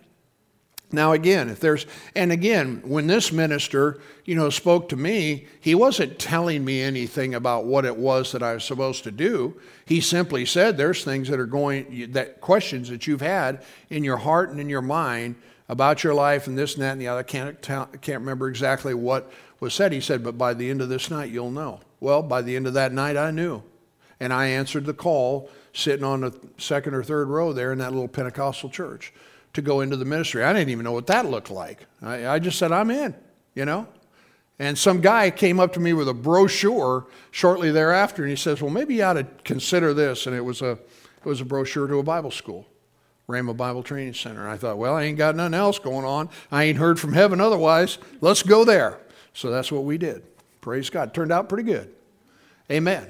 Now, 0.89 1.11
again, 1.11 1.49
if 1.49 1.59
there's, 1.59 1.85
and 2.15 2.31
again, 2.31 2.81
when 2.85 3.07
this 3.07 3.33
minister, 3.33 3.99
you 4.23 4.35
know, 4.35 4.49
spoke 4.49 4.87
to 4.89 4.95
me, 4.95 5.47
he 5.59 5.75
wasn't 5.75 6.17
telling 6.17 6.63
me 6.63 6.81
anything 6.81 7.35
about 7.35 7.65
what 7.65 7.83
it 7.83 7.97
was 7.97 8.31
that 8.31 8.41
I 8.41 8.53
was 8.53 8.63
supposed 8.63 9.03
to 9.03 9.11
do. 9.11 9.59
He 9.85 9.99
simply 9.99 10.45
said, 10.45 10.77
there's 10.77 11.03
things 11.03 11.27
that 11.27 11.41
are 11.41 11.45
going, 11.45 12.11
that 12.13 12.39
questions 12.39 12.87
that 12.87 13.05
you've 13.05 13.21
had 13.21 13.63
in 13.89 14.05
your 14.05 14.17
heart 14.17 14.49
and 14.49 14.61
in 14.61 14.69
your 14.69 14.81
mind 14.81 15.35
about 15.67 16.05
your 16.05 16.13
life 16.13 16.47
and 16.47 16.57
this 16.57 16.75
and 16.75 16.83
that 16.83 16.93
and 16.93 17.01
the 17.01 17.09
other. 17.09 17.19
I 17.19 17.23
can't, 17.23 17.61
can't 17.61 18.21
remember 18.21 18.47
exactly 18.47 18.93
what 18.93 19.29
was 19.59 19.73
said. 19.73 19.91
He 19.91 19.99
said, 19.99 20.23
but 20.23 20.37
by 20.37 20.53
the 20.53 20.69
end 20.69 20.81
of 20.81 20.87
this 20.87 21.11
night, 21.11 21.31
you'll 21.31 21.51
know. 21.51 21.81
Well, 21.99 22.23
by 22.23 22.41
the 22.41 22.55
end 22.55 22.65
of 22.65 22.75
that 22.75 22.93
night, 22.93 23.17
I 23.17 23.31
knew. 23.31 23.61
And 24.21 24.31
I 24.31 24.47
answered 24.47 24.85
the 24.85 24.93
call 24.93 25.49
sitting 25.73 26.05
on 26.05 26.21
the 26.21 26.33
second 26.57 26.93
or 26.93 27.03
third 27.03 27.27
row 27.27 27.51
there 27.51 27.73
in 27.73 27.79
that 27.79 27.91
little 27.91 28.07
Pentecostal 28.07 28.69
church 28.69 29.11
to 29.57 29.61
go 29.61 29.81
into 29.81 29.97
the 29.97 30.05
ministry. 30.05 30.43
I 30.43 30.53
didn't 30.53 30.69
even 30.69 30.85
know 30.85 30.93
what 30.93 31.07
that 31.07 31.25
looked 31.25 31.51
like. 31.51 31.85
I, 32.01 32.27
I 32.27 32.39
just 32.39 32.57
said, 32.57 32.71
I'm 32.71 32.89
in, 32.89 33.13
you 33.55 33.65
know? 33.65 33.87
And 34.59 34.77
some 34.77 35.01
guy 35.01 35.29
came 35.29 35.59
up 35.59 35.73
to 35.73 35.79
me 35.79 35.93
with 35.93 36.07
a 36.07 36.13
brochure 36.13 37.05
shortly 37.31 37.71
thereafter, 37.71 38.23
and 38.23 38.29
he 38.29 38.35
says, 38.35 38.61
Well, 38.61 38.71
maybe 38.71 38.95
you 38.95 39.03
ought 39.03 39.13
to 39.13 39.25
consider 39.43 39.93
this. 39.93 40.25
And 40.27 40.35
it 40.35 40.41
was 40.41 40.61
a, 40.61 40.71
it 40.71 41.25
was 41.25 41.41
a 41.41 41.45
brochure 41.45 41.87
to 41.87 41.97
a 41.97 42.03
Bible 42.03 42.31
school. 42.31 42.65
Rhema 43.27 43.57
Bible 43.57 43.83
Training 43.83 44.13
Center. 44.13 44.43
And 44.43 44.51
I 44.51 44.57
thought, 44.57 44.77
well, 44.77 44.95
I 44.95 45.03
ain't 45.03 45.17
got 45.17 45.35
nothing 45.35 45.53
else 45.53 45.79
going 45.79 46.05
on. 46.05 46.29
I 46.49 46.63
ain't 46.63 46.77
heard 46.77 46.97
from 46.97 47.11
heaven 47.11 47.41
otherwise. 47.41 47.97
Let's 48.21 48.41
go 48.41 48.63
there. 48.63 48.99
So 49.33 49.51
that's 49.51 49.69
what 49.69 49.83
we 49.83 49.97
did. 49.97 50.23
Praise 50.61 50.89
God. 50.89 51.13
Turned 51.13 51.33
out 51.33 51.49
pretty 51.49 51.63
good. 51.63 51.93
Amen. 52.71 53.05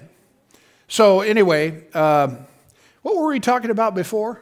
So, 0.88 1.22
anyway, 1.22 1.84
uh, 1.94 2.36
what 3.04 3.16
were 3.16 3.28
we 3.28 3.40
talking 3.40 3.70
about 3.70 3.94
before? 3.94 4.42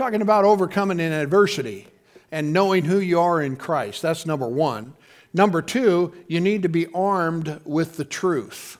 Talking 0.00 0.22
about 0.22 0.46
overcoming 0.46 0.98
in 0.98 1.12
adversity 1.12 1.86
and 2.32 2.54
knowing 2.54 2.86
who 2.86 3.00
you 3.00 3.20
are 3.20 3.42
in 3.42 3.56
Christ. 3.56 4.00
That's 4.00 4.24
number 4.24 4.48
one. 4.48 4.94
Number 5.34 5.60
two, 5.60 6.14
you 6.26 6.40
need 6.40 6.62
to 6.62 6.70
be 6.70 6.86
armed 6.94 7.60
with 7.66 7.98
the 7.98 8.06
truth. 8.06 8.78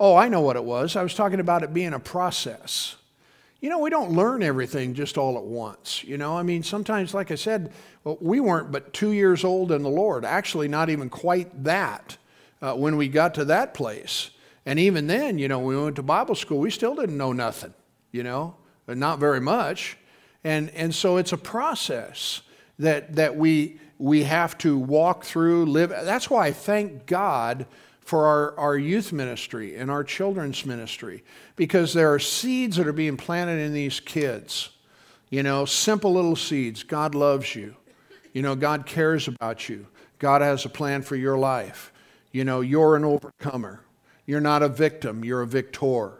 Oh, 0.00 0.16
I 0.16 0.30
know 0.30 0.40
what 0.40 0.56
it 0.56 0.64
was. 0.64 0.96
I 0.96 1.02
was 1.02 1.12
talking 1.12 1.40
about 1.40 1.64
it 1.64 1.74
being 1.74 1.92
a 1.92 2.00
process. 2.00 2.96
You 3.60 3.68
know, 3.68 3.78
we 3.80 3.90
don't 3.90 4.12
learn 4.12 4.42
everything 4.42 4.94
just 4.94 5.18
all 5.18 5.36
at 5.36 5.44
once. 5.44 6.02
You 6.02 6.16
know, 6.16 6.38
I 6.38 6.42
mean, 6.42 6.62
sometimes, 6.62 7.12
like 7.12 7.30
I 7.30 7.34
said, 7.34 7.70
we 8.02 8.40
weren't 8.40 8.72
but 8.72 8.94
two 8.94 9.12
years 9.12 9.44
old 9.44 9.70
in 9.70 9.82
the 9.82 9.90
Lord, 9.90 10.24
actually, 10.24 10.66
not 10.66 10.88
even 10.88 11.10
quite 11.10 11.62
that 11.64 12.16
uh, 12.62 12.72
when 12.72 12.96
we 12.96 13.08
got 13.08 13.34
to 13.34 13.44
that 13.44 13.74
place. 13.74 14.30
And 14.64 14.78
even 14.78 15.08
then, 15.08 15.38
you 15.38 15.46
know, 15.46 15.58
we 15.58 15.76
went 15.76 15.96
to 15.96 16.02
Bible 16.02 16.34
school, 16.34 16.58
we 16.58 16.70
still 16.70 16.94
didn't 16.94 17.18
know 17.18 17.34
nothing, 17.34 17.74
you 18.12 18.22
know, 18.22 18.56
not 18.86 19.18
very 19.18 19.42
much. 19.42 19.98
And, 20.44 20.70
and 20.70 20.94
so 20.94 21.16
it's 21.16 21.32
a 21.32 21.38
process 21.38 22.42
that, 22.78 23.16
that 23.16 23.36
we, 23.36 23.80
we 23.98 24.22
have 24.24 24.56
to 24.58 24.78
walk 24.78 25.24
through, 25.24 25.66
live. 25.66 25.90
That's 25.90 26.30
why 26.30 26.46
I 26.46 26.52
thank 26.52 27.06
God 27.06 27.66
for 28.00 28.26
our, 28.26 28.58
our 28.58 28.78
youth 28.78 29.12
ministry 29.12 29.76
and 29.76 29.90
our 29.90 30.02
children's 30.02 30.64
ministry 30.64 31.22
because 31.56 31.92
there 31.92 32.12
are 32.14 32.18
seeds 32.18 32.76
that 32.76 32.86
are 32.86 32.92
being 32.92 33.16
planted 33.16 33.58
in 33.58 33.74
these 33.74 34.00
kids. 34.00 34.70
You 35.28 35.42
know, 35.42 35.66
simple 35.66 36.14
little 36.14 36.36
seeds. 36.36 36.82
God 36.82 37.14
loves 37.14 37.54
you. 37.54 37.76
You 38.32 38.40
know, 38.40 38.54
God 38.54 38.86
cares 38.86 39.28
about 39.28 39.68
you. 39.68 39.86
God 40.18 40.40
has 40.40 40.64
a 40.64 40.68
plan 40.68 41.02
for 41.02 41.16
your 41.16 41.36
life. 41.36 41.92
You 42.32 42.44
know, 42.44 42.60
you're 42.60 42.96
an 42.96 43.04
overcomer. 43.04 43.80
You're 44.26 44.40
not 44.40 44.62
a 44.62 44.68
victim, 44.68 45.24
you're 45.24 45.42
a 45.42 45.46
victor. 45.46 46.12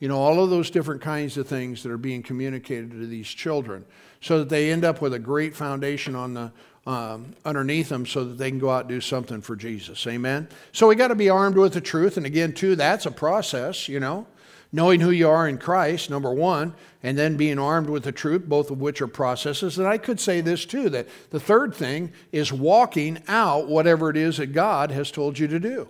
You 0.00 0.08
know, 0.08 0.18
all 0.18 0.42
of 0.42 0.50
those 0.50 0.70
different 0.70 1.00
kinds 1.00 1.36
of 1.36 1.46
things 1.46 1.82
that 1.82 1.90
are 1.90 1.98
being 1.98 2.22
communicated 2.22 2.90
to 2.90 3.06
these 3.06 3.28
children 3.28 3.84
so 4.20 4.38
that 4.38 4.48
they 4.48 4.70
end 4.70 4.84
up 4.84 5.00
with 5.00 5.14
a 5.14 5.18
great 5.18 5.54
foundation 5.54 6.14
on 6.14 6.34
the, 6.34 6.52
um, 6.86 7.34
underneath 7.44 7.88
them 7.88 8.04
so 8.06 8.24
that 8.24 8.38
they 8.38 8.50
can 8.50 8.58
go 8.58 8.70
out 8.70 8.80
and 8.80 8.88
do 8.88 9.00
something 9.00 9.40
for 9.40 9.56
Jesus. 9.56 10.06
Amen? 10.06 10.48
So 10.72 10.88
we 10.88 10.94
got 10.94 11.08
to 11.08 11.14
be 11.14 11.30
armed 11.30 11.56
with 11.56 11.74
the 11.74 11.80
truth. 11.80 12.16
And 12.16 12.26
again, 12.26 12.52
too, 12.52 12.76
that's 12.76 13.06
a 13.06 13.10
process, 13.10 13.88
you 13.88 14.00
know. 14.00 14.26
Knowing 14.72 14.98
who 14.98 15.12
you 15.12 15.28
are 15.28 15.46
in 15.46 15.56
Christ, 15.56 16.10
number 16.10 16.32
one, 16.32 16.74
and 17.00 17.16
then 17.16 17.36
being 17.36 17.60
armed 17.60 17.88
with 17.88 18.02
the 18.02 18.10
truth, 18.10 18.46
both 18.46 18.72
of 18.72 18.80
which 18.80 19.00
are 19.00 19.06
processes. 19.06 19.78
And 19.78 19.86
I 19.86 19.98
could 19.98 20.18
say 20.18 20.40
this 20.40 20.64
too 20.66 20.90
that 20.90 21.06
the 21.30 21.38
third 21.38 21.74
thing 21.74 22.12
is 22.32 22.52
walking 22.52 23.22
out 23.28 23.68
whatever 23.68 24.10
it 24.10 24.16
is 24.16 24.38
that 24.38 24.48
God 24.48 24.90
has 24.90 25.12
told 25.12 25.38
you 25.38 25.46
to 25.46 25.60
do 25.60 25.88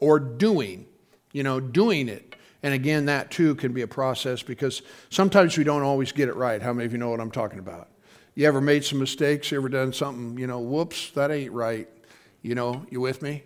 or 0.00 0.20
doing, 0.20 0.84
you 1.32 1.42
know, 1.42 1.60
doing 1.60 2.10
it. 2.10 2.35
And 2.62 2.74
again, 2.74 3.06
that 3.06 3.30
too 3.30 3.54
can 3.54 3.72
be 3.72 3.82
a 3.82 3.86
process 3.86 4.42
because 4.42 4.82
sometimes 5.10 5.56
we 5.56 5.64
don't 5.64 5.82
always 5.82 6.12
get 6.12 6.28
it 6.28 6.36
right. 6.36 6.60
How 6.60 6.72
many 6.72 6.86
of 6.86 6.92
you 6.92 6.98
know 6.98 7.10
what 7.10 7.20
I'm 7.20 7.30
talking 7.30 7.58
about? 7.58 7.88
You 8.34 8.46
ever 8.46 8.60
made 8.60 8.84
some 8.84 8.98
mistakes? 8.98 9.50
You 9.50 9.58
ever 9.58 9.68
done 9.68 9.92
something, 9.92 10.38
you 10.38 10.46
know, 10.46 10.60
whoops, 10.60 11.10
that 11.12 11.30
ain't 11.30 11.52
right? 11.52 11.88
You 12.42 12.54
know, 12.54 12.84
you 12.90 13.00
with 13.00 13.22
me? 13.22 13.42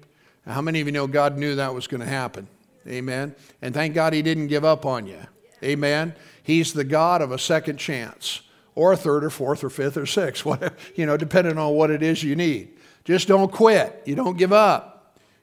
How 0.46 0.60
many 0.60 0.80
of 0.80 0.86
you 0.86 0.92
know 0.92 1.06
God 1.06 1.38
knew 1.38 1.56
that 1.56 1.74
was 1.74 1.86
going 1.86 2.00
to 2.00 2.06
happen? 2.06 2.48
Amen. 2.86 3.34
And 3.62 3.74
thank 3.74 3.94
God 3.94 4.12
He 4.12 4.22
didn't 4.22 4.48
give 4.48 4.64
up 4.64 4.86
on 4.86 5.06
you. 5.06 5.20
Amen. 5.62 6.14
He's 6.42 6.72
the 6.72 6.84
God 6.84 7.22
of 7.22 7.32
a 7.32 7.38
second 7.38 7.76
chance, 7.76 8.40
or 8.74 8.92
a 8.92 8.96
third, 8.96 9.24
or 9.24 9.30
fourth, 9.30 9.62
or 9.62 9.70
fifth, 9.70 9.96
or 9.96 10.06
sixth, 10.06 10.44
whatever, 10.46 10.74
you 10.94 11.06
know, 11.06 11.16
depending 11.16 11.58
on 11.58 11.74
what 11.74 11.90
it 11.90 12.02
is 12.02 12.22
you 12.22 12.34
need. 12.34 12.76
Just 13.04 13.28
don't 13.28 13.52
quit. 13.52 14.02
You 14.06 14.14
don't 14.14 14.36
give 14.36 14.52
up. 14.52 14.99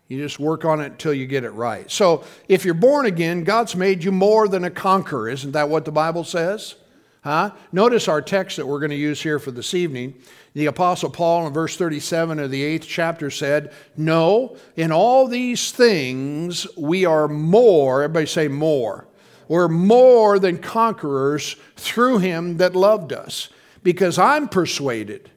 You 0.07 0.17
just 0.17 0.39
work 0.39 0.63
on 0.63 0.79
it 0.79 0.93
until 0.93 1.13
you 1.13 1.25
get 1.25 1.43
it 1.43 1.51
right. 1.51 1.89
So 1.91 2.23
if 2.47 2.63
you're 2.63 2.73
born 2.73 3.05
again, 3.05 3.43
God's 3.43 3.75
made 3.75 4.03
you 4.03 4.11
more 4.11 4.47
than 4.47 4.63
a 4.63 4.71
conqueror. 4.71 5.29
Isn't 5.29 5.51
that 5.51 5.69
what 5.69 5.85
the 5.85 5.91
Bible 5.91 6.23
says? 6.23 6.75
Huh? 7.23 7.51
Notice 7.73 8.07
our 8.07 8.21
text 8.21 8.55
that 8.55 8.65
we're 8.65 8.79
going 8.79 8.91
to 8.91 8.95
use 8.95 9.21
here 9.21 9.37
for 9.37 9.51
this 9.51 9.73
evening. 9.73 10.13
The 10.53 10.67
Apostle 10.67 11.09
Paul 11.09 11.45
in 11.45 11.53
verse 11.53 11.75
37 11.75 12.39
of 12.39 12.51
the 12.51 12.63
eighth 12.63 12.87
chapter 12.87 13.29
said, 13.29 13.73
No, 13.97 14.55
in 14.77 14.93
all 14.93 15.27
these 15.27 15.73
things 15.73 16.65
we 16.77 17.03
are 17.03 17.27
more, 17.27 18.03
everybody 18.03 18.27
say 18.27 18.47
more. 18.47 19.07
We're 19.49 19.67
more 19.67 20.39
than 20.39 20.59
conquerors 20.59 21.57
through 21.75 22.19
him 22.19 22.57
that 22.57 22.75
loved 22.75 23.11
us. 23.11 23.49
Because 23.83 24.17
I'm 24.17 24.47
persuaded 24.47 25.29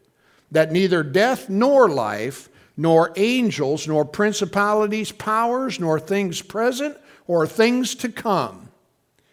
that 0.53 0.73
neither 0.73 1.03
death 1.03 1.49
nor 1.49 1.89
life, 1.89 2.49
nor 2.81 3.13
angels, 3.17 3.87
nor 3.87 4.07
principalities, 4.07 5.13
powers, 5.13 5.79
nor 5.79 6.01
things 6.01 6.41
present, 6.41 6.97
or 7.27 7.47
things 7.47 7.95
to 7.95 8.09
come. 8.09 8.71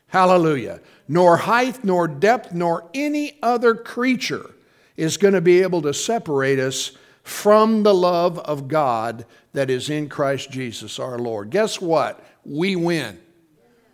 Hallelujah. 0.08 0.82
Nor 1.08 1.38
height, 1.38 1.82
nor 1.82 2.10
depth, 2.10 2.52
nor 2.52 2.90
any 2.94 3.38
other 3.42 3.74
creature 3.74 4.52
is 4.98 5.16
going 5.16 5.34
to 5.34 5.40
be 5.40 5.62
able 5.62 5.82
to 5.84 5.94
separate 5.94 6.60
us 6.60 6.92
from 7.24 7.84
the 7.84 7.94
love 7.94 8.38
of 8.40 8.68
God 8.68 9.26
that 9.54 9.70
is 9.70 9.90
in 9.90 10.10
Christ 10.10 10.52
Jesus 10.52 11.00
our 11.00 11.18
Lord. 11.18 11.50
Guess 11.50 11.80
what? 11.80 12.22
We 12.44 12.76
win. 12.76 13.18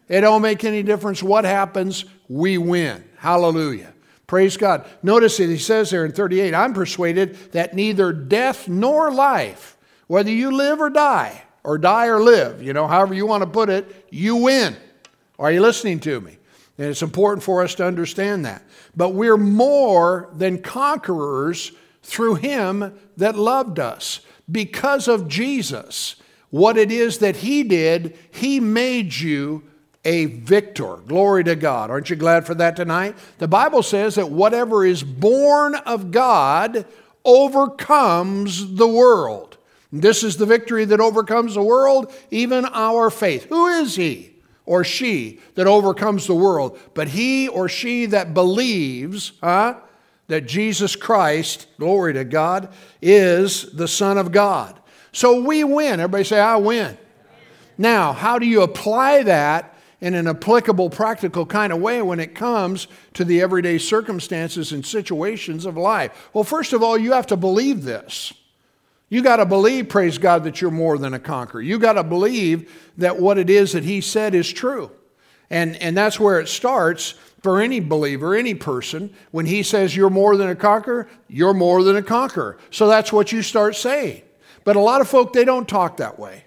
It 0.09 0.21
don't 0.21 0.41
make 0.41 0.63
any 0.63 0.81
difference 0.81 1.21
what 1.21 1.45
happens, 1.45 2.05
we 2.27 2.57
win. 2.57 3.03
Hallelujah. 3.17 3.92
Praise 4.27 4.57
God. 4.57 4.85
Notice 5.01 5.37
that 5.37 5.49
he 5.49 5.57
says 5.57 5.89
there 5.89 6.05
in 6.05 6.11
38 6.11 6.53
I'm 6.53 6.73
persuaded 6.73 7.35
that 7.51 7.73
neither 7.73 8.13
death 8.13 8.67
nor 8.67 9.11
life, 9.11 9.77
whether 10.07 10.31
you 10.31 10.51
live 10.51 10.79
or 10.79 10.89
die, 10.89 11.43
or 11.63 11.77
die 11.77 12.07
or 12.07 12.21
live, 12.21 12.61
you 12.61 12.73
know, 12.73 12.87
however 12.87 13.13
you 13.13 13.25
want 13.25 13.43
to 13.43 13.49
put 13.49 13.69
it, 13.69 14.07
you 14.09 14.37
win. 14.37 14.75
Are 15.39 15.51
you 15.51 15.61
listening 15.61 15.99
to 16.01 16.21
me? 16.21 16.37
And 16.77 16.87
it's 16.87 17.01
important 17.01 17.43
for 17.43 17.61
us 17.63 17.75
to 17.75 17.85
understand 17.85 18.45
that. 18.45 18.63
But 18.95 19.09
we're 19.09 19.37
more 19.37 20.29
than 20.33 20.61
conquerors 20.61 21.71
through 22.01 22.35
him 22.35 22.97
that 23.17 23.35
loved 23.35 23.79
us. 23.79 24.21
Because 24.51 25.07
of 25.07 25.27
Jesus, 25.27 26.15
what 26.49 26.77
it 26.77 26.91
is 26.91 27.19
that 27.19 27.37
he 27.37 27.63
did, 27.63 28.17
he 28.31 28.59
made 28.59 29.15
you 29.15 29.63
a 30.05 30.25
victor. 30.25 30.97
Glory 31.07 31.43
to 31.45 31.55
God. 31.55 31.89
Aren't 31.89 32.09
you 32.09 32.15
glad 32.15 32.45
for 32.45 32.55
that 32.55 32.75
tonight? 32.75 33.15
The 33.37 33.47
Bible 33.47 33.83
says 33.83 34.15
that 34.15 34.29
whatever 34.29 34.85
is 34.85 35.03
born 35.03 35.75
of 35.75 36.11
God 36.11 36.85
overcomes 37.23 38.75
the 38.75 38.87
world. 38.87 39.57
This 39.91 40.23
is 40.23 40.37
the 40.37 40.45
victory 40.45 40.85
that 40.85 40.99
overcomes 40.99 41.53
the 41.53 41.61
world, 41.61 42.11
even 42.31 42.65
our 42.65 43.09
faith. 43.09 43.45
Who 43.45 43.67
is 43.67 43.95
he 43.95 44.33
or 44.65 44.83
she 44.83 45.39
that 45.55 45.67
overcomes 45.67 46.25
the 46.25 46.35
world? 46.35 46.79
But 46.93 47.09
he 47.09 47.47
or 47.47 47.69
she 47.69 48.07
that 48.07 48.33
believes, 48.33 49.33
huh? 49.41 49.75
That 50.27 50.47
Jesus 50.47 50.95
Christ, 50.95 51.67
glory 51.77 52.13
to 52.13 52.23
God, 52.23 52.73
is 53.01 53.71
the 53.71 53.87
Son 53.87 54.17
of 54.17 54.31
God. 54.31 54.79
So 55.11 55.41
we 55.41 55.63
win. 55.63 55.99
Everybody 55.99 56.23
say, 56.23 56.39
I 56.39 56.55
win. 56.55 56.97
Now, 57.77 58.13
how 58.13 58.39
do 58.39 58.47
you 58.47 58.63
apply 58.63 59.23
that 59.23 59.72
in 60.03 60.15
an 60.15 60.27
applicable, 60.27 60.89
practical 60.89 61.45
kind 61.45 61.71
of 61.71 61.79
way 61.79 62.01
when 62.01 62.19
it 62.19 62.35
comes 62.35 62.89
to 63.13 63.23
the 63.23 63.41
everyday 63.41 63.77
circumstances 63.77 64.73
and 64.73 64.85
situations 64.85 65.65
of 65.65 65.77
life? 65.77 66.29
Well, 66.33 66.43
first 66.43 66.73
of 66.73 66.83
all, 66.83 66.97
you 66.97 67.13
have 67.13 67.27
to 67.27 67.37
believe 67.37 67.83
this. 67.83 68.33
You 69.07 69.23
got 69.23 69.37
to 69.37 69.45
believe, 69.45 69.87
praise 69.87 70.17
God, 70.17 70.43
that 70.43 70.59
you're 70.59 70.71
more 70.71 70.97
than 70.97 71.13
a 71.13 71.19
conqueror. 71.19 71.61
You 71.61 71.79
got 71.79 71.93
to 71.93 72.03
believe 72.03 72.91
that 72.97 73.17
what 73.17 73.37
it 73.37 73.49
is 73.49 73.71
that 73.71 73.85
He 73.85 74.01
said 74.01 74.35
is 74.35 74.51
true. 74.51 74.91
And, 75.49 75.77
and 75.77 75.95
that's 75.95 76.19
where 76.19 76.41
it 76.41 76.49
starts 76.49 77.11
for 77.41 77.61
any 77.61 77.79
believer, 77.79 78.35
any 78.35 78.55
person. 78.55 79.13
When 79.31 79.45
He 79.45 79.63
says 79.63 79.95
you're 79.95 80.09
more 80.09 80.35
than 80.35 80.49
a 80.49 80.55
conqueror, 80.55 81.07
you're 81.29 81.53
more 81.53 81.81
than 81.81 81.95
a 81.95 82.03
conqueror. 82.03 82.57
So 82.71 82.89
that's 82.89 83.13
what 83.13 83.31
you 83.31 83.41
start 83.41 83.77
saying. 83.77 84.23
But 84.65 84.75
a 84.75 84.81
lot 84.81 84.99
of 84.99 85.07
folk, 85.07 85.31
they 85.31 85.45
don't 85.45 85.67
talk 85.67 85.95
that 85.97 86.19
way. 86.19 86.42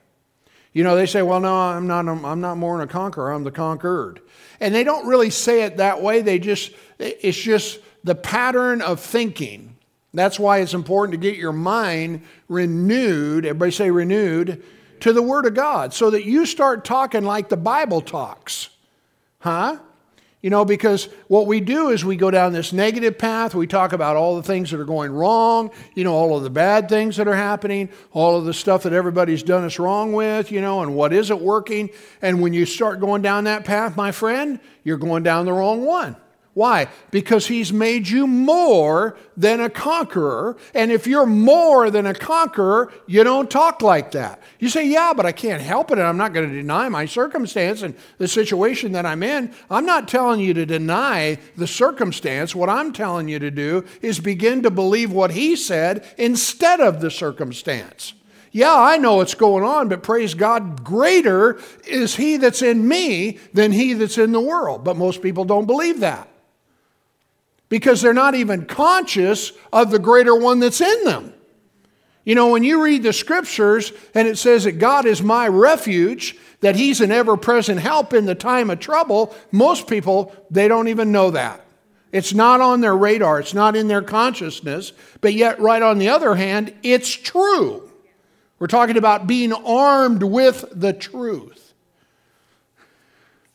You 0.76 0.84
know, 0.84 0.94
they 0.94 1.06
say, 1.06 1.22
well, 1.22 1.40
no, 1.40 1.54
I'm 1.54 1.86
not, 1.86 2.06
I'm 2.06 2.42
not 2.42 2.58
more 2.58 2.76
than 2.76 2.86
a 2.86 2.92
conqueror, 2.92 3.32
I'm 3.32 3.44
the 3.44 3.50
conquered. 3.50 4.20
And 4.60 4.74
they 4.74 4.84
don't 4.84 5.06
really 5.06 5.30
say 5.30 5.62
it 5.62 5.78
that 5.78 6.02
way. 6.02 6.20
They 6.20 6.38
just, 6.38 6.70
it's 6.98 7.38
just 7.38 7.78
the 8.04 8.14
pattern 8.14 8.82
of 8.82 9.00
thinking. 9.00 9.74
That's 10.12 10.38
why 10.38 10.58
it's 10.58 10.74
important 10.74 11.12
to 11.12 11.16
get 11.16 11.38
your 11.38 11.54
mind 11.54 12.24
renewed, 12.50 13.46
everybody 13.46 13.70
say 13.70 13.90
renewed, 13.90 14.62
to 15.00 15.14
the 15.14 15.22
Word 15.22 15.46
of 15.46 15.54
God 15.54 15.94
so 15.94 16.10
that 16.10 16.26
you 16.26 16.44
start 16.44 16.84
talking 16.84 17.24
like 17.24 17.48
the 17.48 17.56
Bible 17.56 18.02
talks. 18.02 18.68
Huh? 19.38 19.78
You 20.46 20.50
know, 20.50 20.64
because 20.64 21.08
what 21.26 21.48
we 21.48 21.58
do 21.58 21.88
is 21.88 22.04
we 22.04 22.14
go 22.14 22.30
down 22.30 22.52
this 22.52 22.72
negative 22.72 23.18
path. 23.18 23.52
We 23.52 23.66
talk 23.66 23.92
about 23.92 24.14
all 24.14 24.36
the 24.36 24.44
things 24.44 24.70
that 24.70 24.78
are 24.78 24.84
going 24.84 25.10
wrong, 25.10 25.72
you 25.96 26.04
know, 26.04 26.14
all 26.14 26.36
of 26.36 26.44
the 26.44 26.50
bad 26.50 26.88
things 26.88 27.16
that 27.16 27.26
are 27.26 27.34
happening, 27.34 27.88
all 28.12 28.38
of 28.38 28.44
the 28.44 28.54
stuff 28.54 28.84
that 28.84 28.92
everybody's 28.92 29.42
done 29.42 29.64
us 29.64 29.80
wrong 29.80 30.12
with, 30.12 30.52
you 30.52 30.60
know, 30.60 30.82
and 30.82 30.94
what 30.94 31.12
isn't 31.12 31.40
working. 31.40 31.90
And 32.22 32.40
when 32.40 32.52
you 32.52 32.64
start 32.64 33.00
going 33.00 33.22
down 33.22 33.42
that 33.42 33.64
path, 33.64 33.96
my 33.96 34.12
friend, 34.12 34.60
you're 34.84 34.98
going 34.98 35.24
down 35.24 35.46
the 35.46 35.52
wrong 35.52 35.84
one. 35.84 36.14
Why? 36.56 36.88
Because 37.10 37.48
he's 37.48 37.70
made 37.70 38.08
you 38.08 38.26
more 38.26 39.18
than 39.36 39.60
a 39.60 39.68
conqueror. 39.68 40.56
And 40.72 40.90
if 40.90 41.06
you're 41.06 41.26
more 41.26 41.90
than 41.90 42.06
a 42.06 42.14
conqueror, 42.14 42.90
you 43.06 43.22
don't 43.24 43.50
talk 43.50 43.82
like 43.82 44.12
that. 44.12 44.40
You 44.58 44.70
say, 44.70 44.88
Yeah, 44.88 45.12
but 45.14 45.26
I 45.26 45.32
can't 45.32 45.60
help 45.60 45.90
it. 45.90 45.98
And 45.98 46.06
I'm 46.06 46.16
not 46.16 46.32
going 46.32 46.48
to 46.48 46.56
deny 46.56 46.88
my 46.88 47.04
circumstance 47.04 47.82
and 47.82 47.94
the 48.16 48.26
situation 48.26 48.92
that 48.92 49.04
I'm 49.04 49.22
in. 49.22 49.52
I'm 49.68 49.84
not 49.84 50.08
telling 50.08 50.40
you 50.40 50.54
to 50.54 50.64
deny 50.64 51.36
the 51.56 51.66
circumstance. 51.66 52.54
What 52.54 52.70
I'm 52.70 52.90
telling 52.90 53.28
you 53.28 53.38
to 53.38 53.50
do 53.50 53.84
is 54.00 54.18
begin 54.18 54.62
to 54.62 54.70
believe 54.70 55.12
what 55.12 55.32
he 55.32 55.56
said 55.56 56.06
instead 56.16 56.80
of 56.80 57.02
the 57.02 57.10
circumstance. 57.10 58.14
Yeah, 58.50 58.74
I 58.74 58.96
know 58.96 59.16
what's 59.16 59.34
going 59.34 59.62
on, 59.62 59.90
but 59.90 60.02
praise 60.02 60.32
God, 60.32 60.82
greater 60.82 61.60
is 61.86 62.16
he 62.16 62.38
that's 62.38 62.62
in 62.62 62.88
me 62.88 63.40
than 63.52 63.72
he 63.72 63.92
that's 63.92 64.16
in 64.16 64.32
the 64.32 64.40
world. 64.40 64.84
But 64.84 64.96
most 64.96 65.20
people 65.20 65.44
don't 65.44 65.66
believe 65.66 66.00
that 66.00 66.30
because 67.68 68.00
they're 68.00 68.12
not 68.12 68.34
even 68.34 68.66
conscious 68.66 69.52
of 69.72 69.90
the 69.90 69.98
greater 69.98 70.34
one 70.34 70.60
that's 70.60 70.80
in 70.80 71.04
them. 71.04 71.32
You 72.24 72.34
know, 72.34 72.48
when 72.48 72.64
you 72.64 72.82
read 72.82 73.02
the 73.02 73.12
scriptures 73.12 73.92
and 74.14 74.26
it 74.26 74.36
says 74.36 74.64
that 74.64 74.72
God 74.72 75.06
is 75.06 75.22
my 75.22 75.46
refuge, 75.46 76.36
that 76.60 76.74
He's 76.74 77.00
an 77.00 77.12
ever 77.12 77.36
present 77.36 77.80
help 77.80 78.12
in 78.12 78.26
the 78.26 78.34
time 78.34 78.70
of 78.70 78.80
trouble, 78.80 79.34
most 79.52 79.86
people, 79.86 80.34
they 80.50 80.66
don't 80.66 80.88
even 80.88 81.12
know 81.12 81.30
that. 81.30 81.64
It's 82.12 82.34
not 82.34 82.60
on 82.60 82.80
their 82.80 82.96
radar, 82.96 83.38
it's 83.40 83.54
not 83.54 83.76
in 83.76 83.88
their 83.88 84.02
consciousness, 84.02 84.92
but 85.20 85.34
yet, 85.34 85.60
right 85.60 85.82
on 85.82 85.98
the 85.98 86.08
other 86.08 86.34
hand, 86.34 86.74
it's 86.82 87.10
true. 87.10 87.88
We're 88.58 88.68
talking 88.68 88.96
about 88.96 89.26
being 89.26 89.52
armed 89.52 90.22
with 90.22 90.64
the 90.72 90.92
truth. 90.92 91.74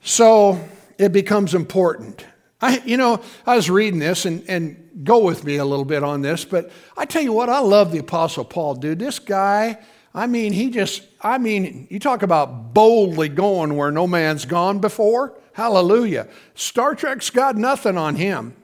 So 0.02 0.64
it 0.98 1.12
becomes 1.12 1.54
important. 1.54 2.26
I, 2.62 2.82
you 2.86 2.98
know, 2.98 3.22
I 3.46 3.56
was 3.56 3.70
reading 3.70 4.00
this 4.00 4.26
and, 4.26 4.44
and 4.48 5.04
go 5.04 5.24
with 5.24 5.44
me 5.44 5.58
a 5.58 5.66
little 5.66 5.86
bit 5.86 6.04
on 6.04 6.22
this, 6.22 6.46
but 6.46 6.72
I 6.96 7.06
tell 7.06 7.24
you 7.24 7.34
what, 7.34 7.50
I 7.50 7.60
love 7.60 7.92
the 7.92 7.98
Apostle 8.00 8.46
Paul, 8.46 8.76
dude. 8.76 9.00
This 9.00 9.18
guy, 9.18 9.80
I 10.14 10.28
mean, 10.28 10.54
he 10.54 10.70
just, 10.70 11.04
I 11.22 11.38
mean, 11.38 11.88
you 11.90 12.00
talk 12.00 12.22
about 12.22 12.74
boldly 12.74 13.30
going 13.30 13.76
where 13.76 13.92
no 13.92 14.06
man's 14.06 14.46
gone 14.46 14.80
before. 14.80 15.38
Hallelujah. 15.54 16.28
Star 16.54 16.96
Trek's 16.96 17.30
got 17.30 17.56
nothing 17.56 17.98
on 17.98 18.16
him. 18.16 18.56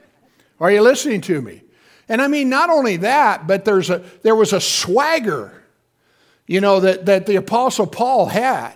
Are 0.59 0.71
you 0.71 0.81
listening 0.81 1.21
to 1.21 1.41
me? 1.41 1.63
And 2.09 2.21
I 2.21 2.27
mean, 2.27 2.49
not 2.49 2.69
only 2.69 2.97
that, 2.97 3.47
but 3.47 3.65
there's 3.65 3.89
a, 3.89 4.03
there 4.21 4.35
was 4.35 4.53
a 4.53 4.61
swagger, 4.61 5.63
you 6.45 6.61
know, 6.61 6.79
that, 6.79 7.05
that 7.07 7.25
the 7.25 7.35
Apostle 7.35 7.87
Paul 7.87 8.27
had. 8.27 8.75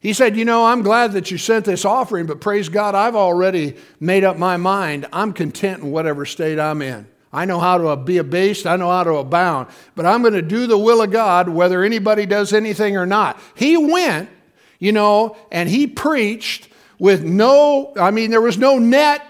He 0.00 0.12
said, 0.12 0.36
You 0.36 0.44
know, 0.44 0.66
I'm 0.66 0.82
glad 0.82 1.12
that 1.12 1.30
you 1.30 1.38
sent 1.38 1.64
this 1.64 1.84
offering, 1.84 2.26
but 2.26 2.40
praise 2.40 2.68
God, 2.68 2.94
I've 2.94 3.16
already 3.16 3.76
made 4.00 4.24
up 4.24 4.36
my 4.36 4.56
mind. 4.56 5.06
I'm 5.12 5.32
content 5.32 5.82
in 5.82 5.90
whatever 5.90 6.24
state 6.24 6.58
I'm 6.58 6.82
in. 6.82 7.06
I 7.32 7.44
know 7.44 7.58
how 7.58 7.78
to 7.78 7.96
be 7.96 8.18
abased, 8.18 8.66
I 8.66 8.76
know 8.76 8.88
how 8.88 9.04
to 9.04 9.16
abound, 9.16 9.68
but 9.94 10.06
I'm 10.06 10.22
going 10.22 10.34
to 10.34 10.42
do 10.42 10.66
the 10.66 10.78
will 10.78 11.02
of 11.02 11.10
God 11.10 11.48
whether 11.48 11.84
anybody 11.84 12.24
does 12.24 12.52
anything 12.52 12.96
or 12.96 13.04
not. 13.04 13.38
He 13.54 13.76
went, 13.76 14.30
you 14.78 14.92
know, 14.92 15.36
and 15.52 15.68
he 15.68 15.86
preached 15.86 16.68
with 16.98 17.22
no, 17.24 17.92
I 17.96 18.10
mean, 18.12 18.30
there 18.30 18.40
was 18.40 18.56
no 18.56 18.78
net, 18.78 19.22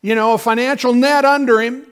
you 0.00 0.14
know, 0.14 0.34
a 0.34 0.38
financial 0.38 0.94
net 0.94 1.24
under 1.24 1.60
him. 1.60 1.86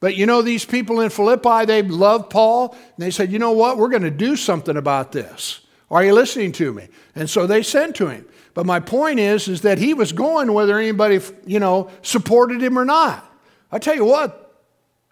But 0.00 0.16
you 0.16 0.26
know, 0.26 0.42
these 0.42 0.64
people 0.64 1.00
in 1.00 1.10
Philippi, 1.10 1.64
they 1.64 1.82
loved 1.82 2.28
Paul, 2.28 2.72
and 2.72 2.98
they 2.98 3.10
said, 3.10 3.32
you 3.32 3.38
know 3.38 3.52
what, 3.52 3.78
we're 3.78 3.88
going 3.88 4.02
to 4.02 4.10
do 4.10 4.36
something 4.36 4.76
about 4.76 5.12
this. 5.12 5.60
Are 5.90 6.04
you 6.04 6.12
listening 6.12 6.52
to 6.52 6.72
me? 6.72 6.88
And 7.14 7.28
so 7.28 7.46
they 7.46 7.62
sent 7.62 7.96
to 7.96 8.08
him. 8.08 8.26
But 8.54 8.66
my 8.66 8.80
point 8.80 9.18
is, 9.18 9.48
is 9.48 9.62
that 9.62 9.78
he 9.78 9.94
was 9.94 10.12
going 10.12 10.52
whether 10.52 10.78
anybody, 10.78 11.20
you 11.46 11.58
know, 11.58 11.90
supported 12.02 12.62
him 12.62 12.78
or 12.78 12.84
not. 12.84 13.28
I 13.70 13.78
tell 13.78 13.94
you 13.94 14.04
what, 14.04 14.62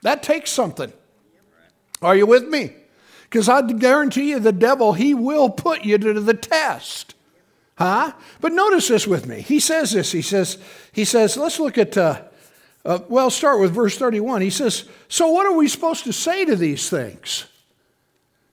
that 0.02 0.22
takes 0.22 0.50
something. 0.50 0.92
Are 2.02 2.16
you 2.16 2.26
with 2.26 2.48
me? 2.48 2.74
Because 3.24 3.48
I 3.48 3.62
guarantee 3.62 4.30
you, 4.30 4.40
the 4.40 4.52
devil, 4.52 4.92
he 4.92 5.14
will 5.14 5.48
put 5.50 5.84
you 5.84 5.98
to 5.98 6.20
the 6.20 6.34
test. 6.34 7.14
Huh? 7.76 8.12
But 8.40 8.52
notice 8.52 8.88
this 8.88 9.06
with 9.06 9.26
me. 9.26 9.40
He 9.40 9.60
says 9.60 9.92
this. 9.92 10.12
He 10.12 10.22
says, 10.22 10.58
he 10.92 11.04
says, 11.04 11.36
let's 11.36 11.58
look 11.58 11.78
at 11.78 11.96
uh, 11.96 12.22
uh, 12.84 13.00
well, 13.08 13.30
start 13.30 13.60
with 13.60 13.72
verse 13.72 13.96
31. 13.98 14.40
He 14.40 14.50
says, 14.50 14.88
So 15.08 15.28
what 15.28 15.46
are 15.46 15.52
we 15.52 15.68
supposed 15.68 16.04
to 16.04 16.12
say 16.12 16.44
to 16.44 16.56
these 16.56 16.88
things? 16.88 17.46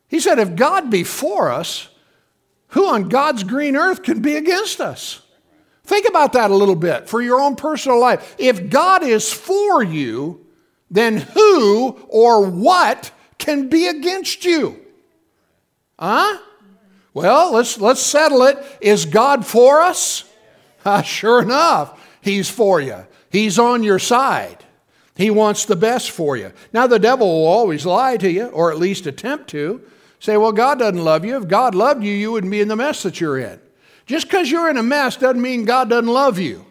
He 0.09 0.19
said, 0.19 0.39
If 0.39 0.55
God 0.55 0.89
be 0.89 1.03
for 1.03 1.49
us, 1.49 1.89
who 2.69 2.87
on 2.87 3.09
God's 3.09 3.43
green 3.43 3.75
earth 3.75 4.03
can 4.03 4.21
be 4.21 4.35
against 4.35 4.81
us? 4.81 5.21
Think 5.83 6.07
about 6.07 6.33
that 6.33 6.51
a 6.51 6.55
little 6.55 6.75
bit 6.75 7.07
for 7.07 7.21
your 7.21 7.39
own 7.39 7.55
personal 7.55 7.99
life. 7.99 8.35
If 8.37 8.69
God 8.69 9.03
is 9.03 9.31
for 9.31 9.81
you, 9.81 10.45
then 10.91 11.17
who 11.17 11.91
or 12.09 12.45
what 12.45 13.11
can 13.37 13.69
be 13.69 13.87
against 13.87 14.43
you? 14.43 14.79
Huh? 15.97 16.39
Well, 17.13 17.53
let's, 17.53 17.79
let's 17.79 18.01
settle 18.01 18.43
it. 18.43 18.63
Is 18.81 19.05
God 19.05 19.45
for 19.45 19.81
us? 19.81 20.23
Uh, 20.83 21.01
sure 21.03 21.41
enough, 21.41 22.03
He's 22.21 22.49
for 22.49 22.81
you. 22.81 23.07
He's 23.31 23.57
on 23.57 23.83
your 23.83 23.99
side. 23.99 24.65
He 25.15 25.31
wants 25.31 25.65
the 25.65 25.75
best 25.75 26.11
for 26.11 26.37
you. 26.37 26.53
Now, 26.73 26.85
the 26.85 26.99
devil 26.99 27.27
will 27.27 27.47
always 27.47 27.85
lie 27.85 28.17
to 28.17 28.29
you, 28.29 28.47
or 28.47 28.71
at 28.71 28.77
least 28.77 29.07
attempt 29.07 29.49
to. 29.49 29.81
Say, 30.19 30.37
well, 30.37 30.51
God 30.51 30.79
doesn't 30.79 31.03
love 31.03 31.25
you. 31.25 31.37
If 31.37 31.47
God 31.47 31.75
loved 31.75 32.03
you, 32.03 32.13
you 32.13 32.31
wouldn't 32.31 32.51
be 32.51 32.61
in 32.61 32.67
the 32.67 32.75
mess 32.75 33.03
that 33.03 33.21
you're 33.21 33.37
in. 33.37 33.59
Just 34.05 34.27
because 34.27 34.49
you're 34.49 34.69
in 34.69 34.77
a 34.77 34.83
mess 34.83 35.17
doesn't 35.17 35.41
mean 35.41 35.65
God 35.65 35.89
doesn't 35.89 36.11
love 36.11 36.39
you. 36.39 36.65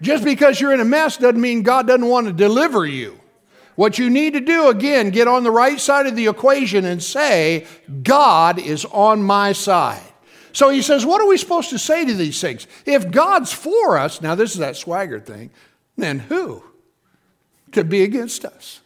Just 0.00 0.24
because 0.24 0.60
you're 0.60 0.72
in 0.72 0.80
a 0.80 0.84
mess 0.84 1.16
doesn't 1.16 1.40
mean 1.40 1.62
God 1.62 1.86
doesn't 1.86 2.06
want 2.06 2.26
to 2.26 2.32
deliver 2.32 2.86
you. 2.86 3.20
What 3.74 3.98
you 3.98 4.10
need 4.10 4.34
to 4.34 4.40
do, 4.40 4.68
again, 4.68 5.10
get 5.10 5.28
on 5.28 5.42
the 5.42 5.50
right 5.50 5.80
side 5.80 6.06
of 6.06 6.16
the 6.16 6.26
equation 6.26 6.84
and 6.84 7.02
say, 7.02 7.66
God 8.02 8.58
is 8.58 8.84
on 8.86 9.22
my 9.22 9.52
side. 9.52 10.02
So 10.52 10.70
he 10.70 10.82
says, 10.82 11.06
What 11.06 11.20
are 11.20 11.26
we 11.26 11.36
supposed 11.36 11.70
to 11.70 11.78
say 11.78 12.04
to 12.04 12.14
these 12.14 12.40
things? 12.40 12.66
If 12.84 13.10
God's 13.10 13.52
for 13.52 13.96
us, 13.96 14.20
now 14.20 14.34
this 14.34 14.52
is 14.52 14.58
that 14.58 14.76
swagger 14.76 15.20
thing, 15.20 15.50
then 15.96 16.18
who 16.18 16.62
could 17.72 17.88
be 17.88 18.02
against 18.02 18.44
us? 18.44 18.80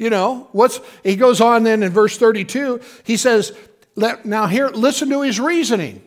You 0.00 0.08
know, 0.08 0.48
what's 0.52 0.80
he 1.04 1.14
goes 1.14 1.42
on 1.42 1.62
then 1.62 1.82
in 1.82 1.92
verse 1.92 2.16
32, 2.16 2.80
he 3.04 3.18
says, 3.18 3.52
Let, 3.96 4.24
now 4.24 4.46
here, 4.46 4.68
listen 4.68 5.10
to 5.10 5.20
his 5.20 5.38
reasoning. 5.38 6.02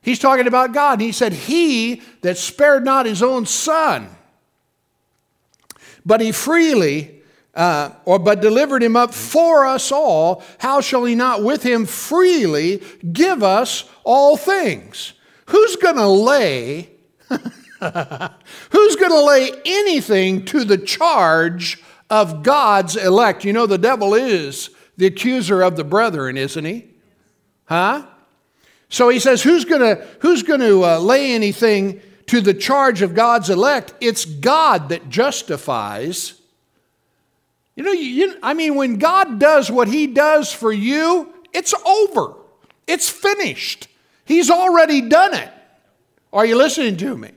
He's 0.00 0.20
talking 0.20 0.46
about 0.46 0.72
God. 0.72 1.00
He 1.00 1.10
said, 1.10 1.32
He 1.32 2.02
that 2.20 2.38
spared 2.38 2.84
not 2.84 3.06
his 3.06 3.20
own 3.20 3.46
son, 3.46 4.08
but 6.06 6.20
he 6.20 6.30
freely 6.30 7.20
uh, 7.52 7.90
or 8.04 8.20
but 8.20 8.40
delivered 8.40 8.80
him 8.80 8.94
up 8.94 9.12
for 9.12 9.66
us 9.66 9.90
all, 9.90 10.44
how 10.58 10.80
shall 10.80 11.04
he 11.04 11.16
not 11.16 11.42
with 11.42 11.64
him 11.64 11.86
freely 11.86 12.80
give 13.12 13.42
us 13.42 13.90
all 14.04 14.36
things? 14.36 15.14
Who's 15.46 15.74
going 15.74 15.96
to 15.96 16.06
lay 16.06 16.90
Who's 17.30 18.96
going 18.96 19.10
to 19.10 19.24
lay 19.24 19.50
anything 19.64 20.44
to 20.44 20.64
the 20.64 20.78
charge 20.78 21.82
of 22.10 22.42
God's 22.42 22.96
elect? 22.96 23.44
You 23.44 23.52
know, 23.52 23.66
the 23.66 23.78
devil 23.78 24.14
is 24.14 24.70
the 24.96 25.06
accuser 25.06 25.62
of 25.62 25.76
the 25.76 25.84
brethren, 25.84 26.36
isn't 26.36 26.64
he? 26.64 26.90
Huh? 27.64 28.06
So 28.90 29.08
he 29.08 29.20
says, 29.20 29.42
Who's 29.42 29.64
going 29.64 29.80
to, 29.80 30.06
who's 30.18 30.42
to 30.42 30.84
uh, 30.84 30.98
lay 30.98 31.32
anything 31.32 32.02
to 32.26 32.40
the 32.40 32.52
charge 32.52 33.00
of 33.00 33.14
God's 33.14 33.48
elect? 33.48 33.94
It's 34.00 34.24
God 34.24 34.90
that 34.90 35.08
justifies. 35.08 36.34
You 37.76 37.84
know, 37.84 37.92
you, 37.92 38.36
I 38.42 38.52
mean, 38.52 38.74
when 38.74 38.98
God 38.98 39.38
does 39.38 39.70
what 39.70 39.88
he 39.88 40.08
does 40.08 40.52
for 40.52 40.72
you, 40.72 41.32
it's 41.54 41.72
over, 41.86 42.34
it's 42.86 43.08
finished. 43.08 43.88
He's 44.24 44.50
already 44.50 45.00
done 45.00 45.34
it. 45.34 45.50
Are 46.32 46.44
you 46.44 46.56
listening 46.56 46.96
to 46.98 47.16
me? 47.16 47.30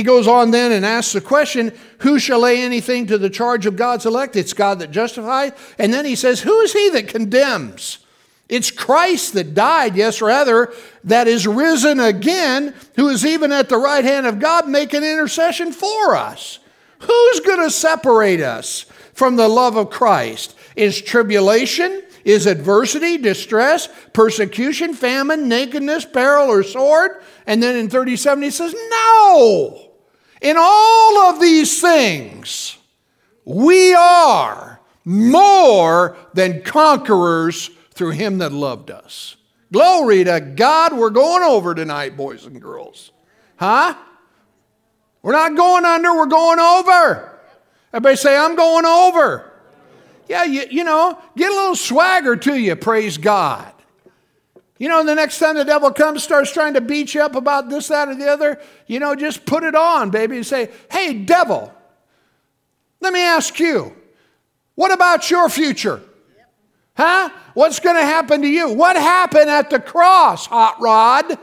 He 0.00 0.04
goes 0.04 0.26
on 0.26 0.50
then 0.50 0.72
and 0.72 0.86
asks 0.86 1.12
the 1.12 1.20
question, 1.20 1.74
Who 1.98 2.18
shall 2.18 2.40
lay 2.40 2.62
anything 2.62 3.06
to 3.08 3.18
the 3.18 3.28
charge 3.28 3.66
of 3.66 3.76
God's 3.76 4.06
elect? 4.06 4.34
It's 4.34 4.54
God 4.54 4.78
that 4.78 4.92
justifies. 4.92 5.52
And 5.78 5.92
then 5.92 6.06
he 6.06 6.16
says, 6.16 6.40
Who 6.40 6.58
is 6.60 6.72
he 6.72 6.88
that 6.88 7.08
condemns? 7.08 7.98
It's 8.48 8.70
Christ 8.70 9.34
that 9.34 9.52
died, 9.52 9.96
yes, 9.96 10.22
rather, 10.22 10.72
that 11.04 11.28
is 11.28 11.46
risen 11.46 12.00
again, 12.00 12.74
who 12.96 13.08
is 13.10 13.26
even 13.26 13.52
at 13.52 13.68
the 13.68 13.76
right 13.76 14.02
hand 14.02 14.24
of 14.24 14.38
God 14.38 14.66
making 14.70 15.02
intercession 15.02 15.70
for 15.70 16.16
us. 16.16 16.60
Who's 17.00 17.40
going 17.40 17.60
to 17.60 17.70
separate 17.70 18.40
us 18.40 18.86
from 19.12 19.36
the 19.36 19.48
love 19.48 19.76
of 19.76 19.90
Christ? 19.90 20.56
Is 20.76 21.02
tribulation? 21.02 22.04
Is 22.24 22.46
adversity, 22.46 23.18
distress, 23.18 23.90
persecution, 24.14 24.94
famine, 24.94 25.46
nakedness, 25.46 26.06
peril, 26.06 26.48
or 26.48 26.62
sword? 26.62 27.22
And 27.46 27.62
then 27.62 27.76
in 27.76 27.90
37, 27.90 28.42
he 28.42 28.50
says, 28.50 28.74
No! 28.88 29.89
In 30.40 30.56
all 30.58 31.18
of 31.30 31.40
these 31.40 31.80
things, 31.80 32.78
we 33.44 33.94
are 33.94 34.80
more 35.04 36.16
than 36.34 36.62
conquerors 36.62 37.70
through 37.92 38.10
him 38.10 38.38
that 38.38 38.52
loved 38.52 38.90
us. 38.90 39.36
Glory 39.72 40.24
to 40.24 40.40
God. 40.40 40.92
We're 40.92 41.10
going 41.10 41.42
over 41.42 41.74
tonight, 41.74 42.16
boys 42.16 42.46
and 42.46 42.60
girls. 42.60 43.12
Huh? 43.56 43.94
We're 45.22 45.32
not 45.32 45.54
going 45.54 45.84
under, 45.84 46.14
we're 46.14 46.26
going 46.26 46.58
over. 46.58 47.38
Everybody 47.92 48.16
say, 48.16 48.36
I'm 48.36 48.56
going 48.56 48.86
over. 48.86 49.52
Yeah, 50.28 50.44
you, 50.44 50.64
you 50.70 50.84
know, 50.84 51.18
get 51.36 51.50
a 51.50 51.54
little 51.54 51.76
swagger 51.76 52.36
to 52.36 52.56
you, 52.56 52.76
praise 52.76 53.18
God. 53.18 53.72
You 54.80 54.88
know, 54.88 55.04
the 55.04 55.14
next 55.14 55.38
time 55.38 55.56
the 55.56 55.64
devil 55.64 55.92
comes, 55.92 56.24
starts 56.24 56.50
trying 56.50 56.72
to 56.72 56.80
beat 56.80 57.12
you 57.12 57.20
up 57.20 57.34
about 57.34 57.68
this, 57.68 57.88
that, 57.88 58.08
or 58.08 58.14
the 58.14 58.26
other, 58.26 58.58
you 58.86 58.98
know, 58.98 59.14
just 59.14 59.44
put 59.44 59.62
it 59.62 59.74
on, 59.74 60.08
baby, 60.08 60.36
and 60.36 60.46
say, 60.46 60.70
hey, 60.90 61.12
devil, 61.12 61.70
let 62.98 63.12
me 63.12 63.20
ask 63.20 63.60
you, 63.60 63.94
what 64.76 64.90
about 64.90 65.30
your 65.30 65.50
future? 65.50 66.00
Huh? 66.96 67.28
What's 67.52 67.78
going 67.78 67.96
to 67.96 68.02
happen 68.02 68.40
to 68.40 68.48
you? 68.48 68.72
What 68.72 68.96
happened 68.96 69.50
at 69.50 69.68
the 69.68 69.80
cross, 69.80 70.46
hot 70.46 70.80
rod? 70.80 71.38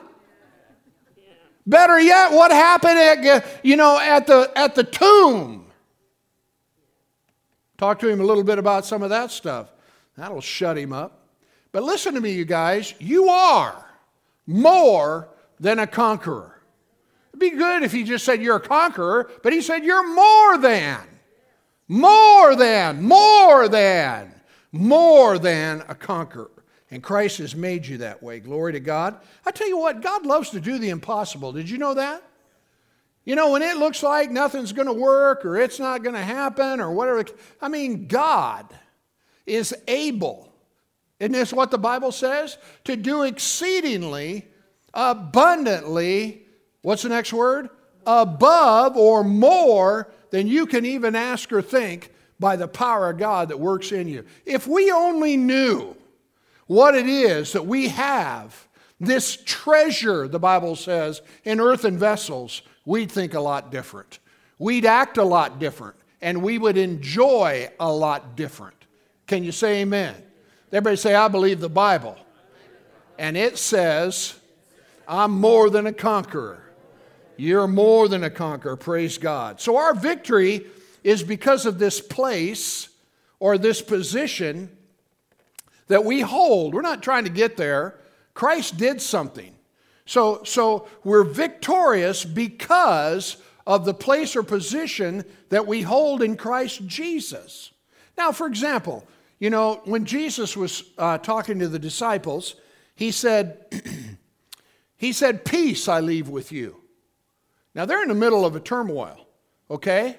Better 1.67 1.99
yet, 1.99 2.31
what 2.31 2.49
happened 2.49 2.97
at, 2.97 3.23
uh, 3.23 3.45
you 3.61 3.75
know, 3.75 3.99
at 3.99 4.25
the, 4.25 4.51
at 4.55 4.73
the 4.73 4.83
tomb? 4.83 5.67
Talk 7.77 7.99
to 7.99 8.07
him 8.07 8.19
a 8.19 8.23
little 8.23 8.43
bit 8.43 8.57
about 8.57 8.83
some 8.83 9.03
of 9.03 9.11
that 9.11 9.29
stuff. 9.29 9.71
That'll 10.15 10.41
shut 10.41 10.75
him 10.75 10.91
up. 10.91 11.16
But 11.71 11.83
listen 11.83 12.13
to 12.15 12.21
me, 12.21 12.31
you 12.31 12.45
guys. 12.45 12.93
You 12.99 13.29
are 13.29 13.85
more 14.45 15.29
than 15.59 15.79
a 15.79 15.87
conqueror. 15.87 16.61
It'd 17.29 17.39
be 17.39 17.51
good 17.51 17.83
if 17.83 17.91
he 17.91 18.03
just 18.03 18.25
said 18.25 18.41
you're 18.41 18.55
a 18.55 18.61
conqueror, 18.61 19.29
but 19.43 19.53
he 19.53 19.61
said 19.61 19.83
you're 19.83 20.07
more 20.15 20.57
than. 20.57 20.99
More 21.87 22.55
than, 22.55 23.03
more 23.03 23.69
than, 23.69 24.33
more 24.71 25.39
than 25.39 25.83
a 25.87 25.95
conqueror. 25.95 26.51
And 26.91 27.03
Christ 27.03 27.37
has 27.39 27.55
made 27.55 27.85
you 27.85 27.97
that 27.99 28.23
way. 28.23 28.39
Glory 28.39 28.73
to 28.73 28.79
God. 28.79 29.17
I 29.45 29.51
tell 29.51 29.67
you 29.67 29.77
what, 29.77 30.01
God 30.01 30.25
loves 30.25 30.49
to 30.51 30.59
do 30.59 30.79
the 30.79 30.89
impossible. 30.89 31.51
Did 31.51 31.69
you 31.69 31.77
know 31.77 31.93
that? 31.93 32.23
You 33.25 33.35
know, 33.35 33.51
when 33.51 33.61
it 33.61 33.75
looks 33.75 34.03
like 34.03 34.31
nothing's 34.31 34.71
going 34.71 34.87
to 34.87 34.93
work 34.93 35.43
or 35.43 35.57
it's 35.57 35.79
not 35.79 36.01
going 36.01 36.15
to 36.15 36.21
happen 36.21 36.79
or 36.79 36.91
whatever, 36.91 37.25
I 37.61 37.67
mean, 37.67 38.07
God 38.07 38.67
is 39.45 39.75
able, 39.85 40.46
isn't 41.19 41.31
this 41.31 41.53
what 41.53 41.71
the 41.71 41.77
Bible 41.77 42.11
says? 42.11 42.57
To 42.83 42.95
do 42.95 43.23
exceedingly, 43.23 44.47
abundantly, 44.93 46.43
what's 46.81 47.03
the 47.03 47.09
next 47.09 47.33
word? 47.33 47.69
Above 48.05 48.95
or 48.95 49.23
more 49.23 50.11
than 50.31 50.47
you 50.47 50.65
can 50.65 50.85
even 50.85 51.15
ask 51.15 51.51
or 51.51 51.61
think 51.61 52.11
by 52.39 52.55
the 52.55 52.67
power 52.67 53.09
of 53.09 53.17
God 53.17 53.49
that 53.49 53.59
works 53.59 53.91
in 53.91 54.07
you. 54.07 54.25
If 54.45 54.67
we 54.67 54.91
only 54.91 55.37
knew 55.37 55.95
what 56.67 56.95
it 56.95 57.07
is 57.07 57.53
that 57.53 57.65
we 57.65 57.87
have, 57.89 58.67
this 58.99 59.37
treasure, 59.45 60.27
the 60.27 60.39
Bible 60.39 60.75
says, 60.75 61.21
in 61.43 61.59
earthen 61.59 61.97
vessels 61.97 62.61
we'd 62.85 63.11
think 63.11 63.33
a 63.33 63.39
lot 63.39 63.71
different. 63.71 64.19
We'd 64.59 64.85
act 64.85 65.17
a 65.17 65.23
lot 65.23 65.59
different, 65.59 65.95
and 66.21 66.41
we 66.41 66.57
would 66.57 66.77
enjoy 66.77 67.69
a 67.79 67.91
lot 67.91 68.35
different. 68.35 68.75
Can 69.27 69.43
you 69.43 69.51
say 69.51 69.81
amen? 69.81 70.15
Everybody 70.71 70.97
say, 70.97 71.15
I 71.15 71.27
believe 71.27 71.59
the 71.59 71.69
Bible. 71.69 72.17
And 73.17 73.37
it 73.37 73.57
says, 73.57 74.35
I'm 75.07 75.31
more 75.31 75.69
than 75.69 75.87
a 75.87 75.93
conqueror. 75.93 76.61
You're 77.37 77.67
more 77.67 78.07
than 78.07 78.23
a 78.23 78.29
conqueror, 78.29 78.75
praise 78.75 79.17
God. 79.17 79.61
So 79.61 79.77
our 79.77 79.93
victory 79.93 80.65
is 81.03 81.23
because 81.23 81.65
of 81.65 81.79
this 81.79 82.01
place 82.01 82.89
or 83.39 83.57
this 83.57 83.81
position 83.81 84.75
that 85.87 86.03
we 86.03 86.21
hold. 86.21 86.73
We're 86.73 86.81
not 86.81 87.03
trying 87.03 87.23
to 87.23 87.29
get 87.29 87.55
there. 87.55 87.95
Christ 88.33 88.77
did 88.77 89.01
something. 89.01 89.53
So, 90.05 90.43
so 90.43 90.87
we're 91.03 91.23
victorious 91.23 92.25
because 92.25 93.37
of 93.65 93.85
the 93.85 93.93
place 93.93 94.35
or 94.35 94.43
position 94.43 95.23
that 95.49 95.67
we 95.67 95.81
hold 95.81 96.21
in 96.21 96.37
Christ 96.37 96.87
Jesus. 96.87 97.71
Now, 98.17 98.31
for 98.31 98.47
example, 98.47 99.07
you 99.39 99.49
know, 99.49 99.81
when 99.85 100.05
Jesus 100.05 100.57
was 100.57 100.83
uh, 100.97 101.17
talking 101.19 101.59
to 101.59 101.67
the 101.67 101.79
disciples, 101.79 102.55
he 102.95 103.11
said, 103.11 103.65
he 104.97 105.13
said, 105.13 105.45
Peace 105.45 105.87
I 105.87 105.99
leave 105.99 106.29
with 106.29 106.51
you. 106.51 106.81
Now 107.75 107.85
they're 107.85 108.01
in 108.01 108.09
the 108.09 108.15
middle 108.15 108.45
of 108.45 108.55
a 108.55 108.59
turmoil, 108.59 109.27
okay? 109.69 110.17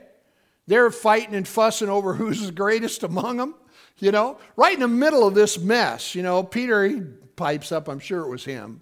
They're 0.68 0.90
fighting 0.90 1.35
and 1.35 1.48
fussing 1.48 1.88
over 1.88 2.14
who's 2.14 2.46
the 2.46 2.52
greatest 2.52 3.02
among 3.02 3.38
them, 3.38 3.54
you 3.98 4.12
know? 4.12 4.38
Right 4.57 4.74
in 4.74 4.81
the 4.81 4.88
middle 4.88 5.26
of 5.26 5.35
this 5.35 5.59
mess, 5.59 6.14
you 6.14 6.22
know, 6.22 6.44
Peter, 6.44 6.85
he 6.85 7.00
pipes 7.35 7.72
up, 7.72 7.88
I'm 7.88 7.98
sure 7.98 8.20
it 8.20 8.31
was 8.31 8.44
him, 8.44 8.81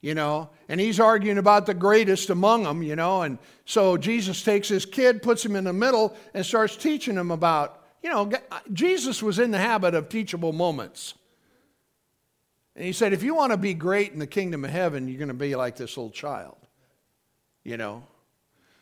you 0.00 0.14
know, 0.14 0.48
and 0.70 0.80
he's 0.80 0.98
arguing 0.98 1.36
about 1.36 1.66
the 1.66 1.74
greatest 1.74 2.30
among 2.30 2.62
them, 2.62 2.82
you 2.82 2.96
know, 2.96 3.22
and 3.22 3.38
so 3.66 3.98
Jesus 3.98 4.42
takes 4.42 4.68
his 4.68 4.86
kid, 4.86 5.22
puts 5.22 5.44
him 5.44 5.56
in 5.56 5.64
the 5.64 5.72
middle, 5.74 6.16
and 6.32 6.46
starts 6.46 6.76
teaching 6.76 7.16
him 7.16 7.30
about, 7.30 7.83
you 8.04 8.10
know, 8.10 8.30
uh, 8.52 8.60
Jesus 8.70 9.22
was 9.22 9.38
in 9.38 9.50
the 9.50 9.58
habit 9.58 9.94
of 9.94 10.10
teachable 10.10 10.52
moments. 10.52 11.14
And 12.76 12.84
he 12.84 12.92
said, 12.92 13.14
if 13.14 13.22
you 13.22 13.34
want 13.34 13.52
to 13.52 13.56
be 13.56 13.72
great 13.72 14.12
in 14.12 14.18
the 14.18 14.26
kingdom 14.26 14.62
of 14.62 14.70
heaven, 14.70 15.08
you're 15.08 15.16
going 15.16 15.28
to 15.28 15.34
be 15.34 15.56
like 15.56 15.76
this 15.76 15.96
little 15.96 16.10
child, 16.10 16.58
you 17.64 17.78
know. 17.78 18.04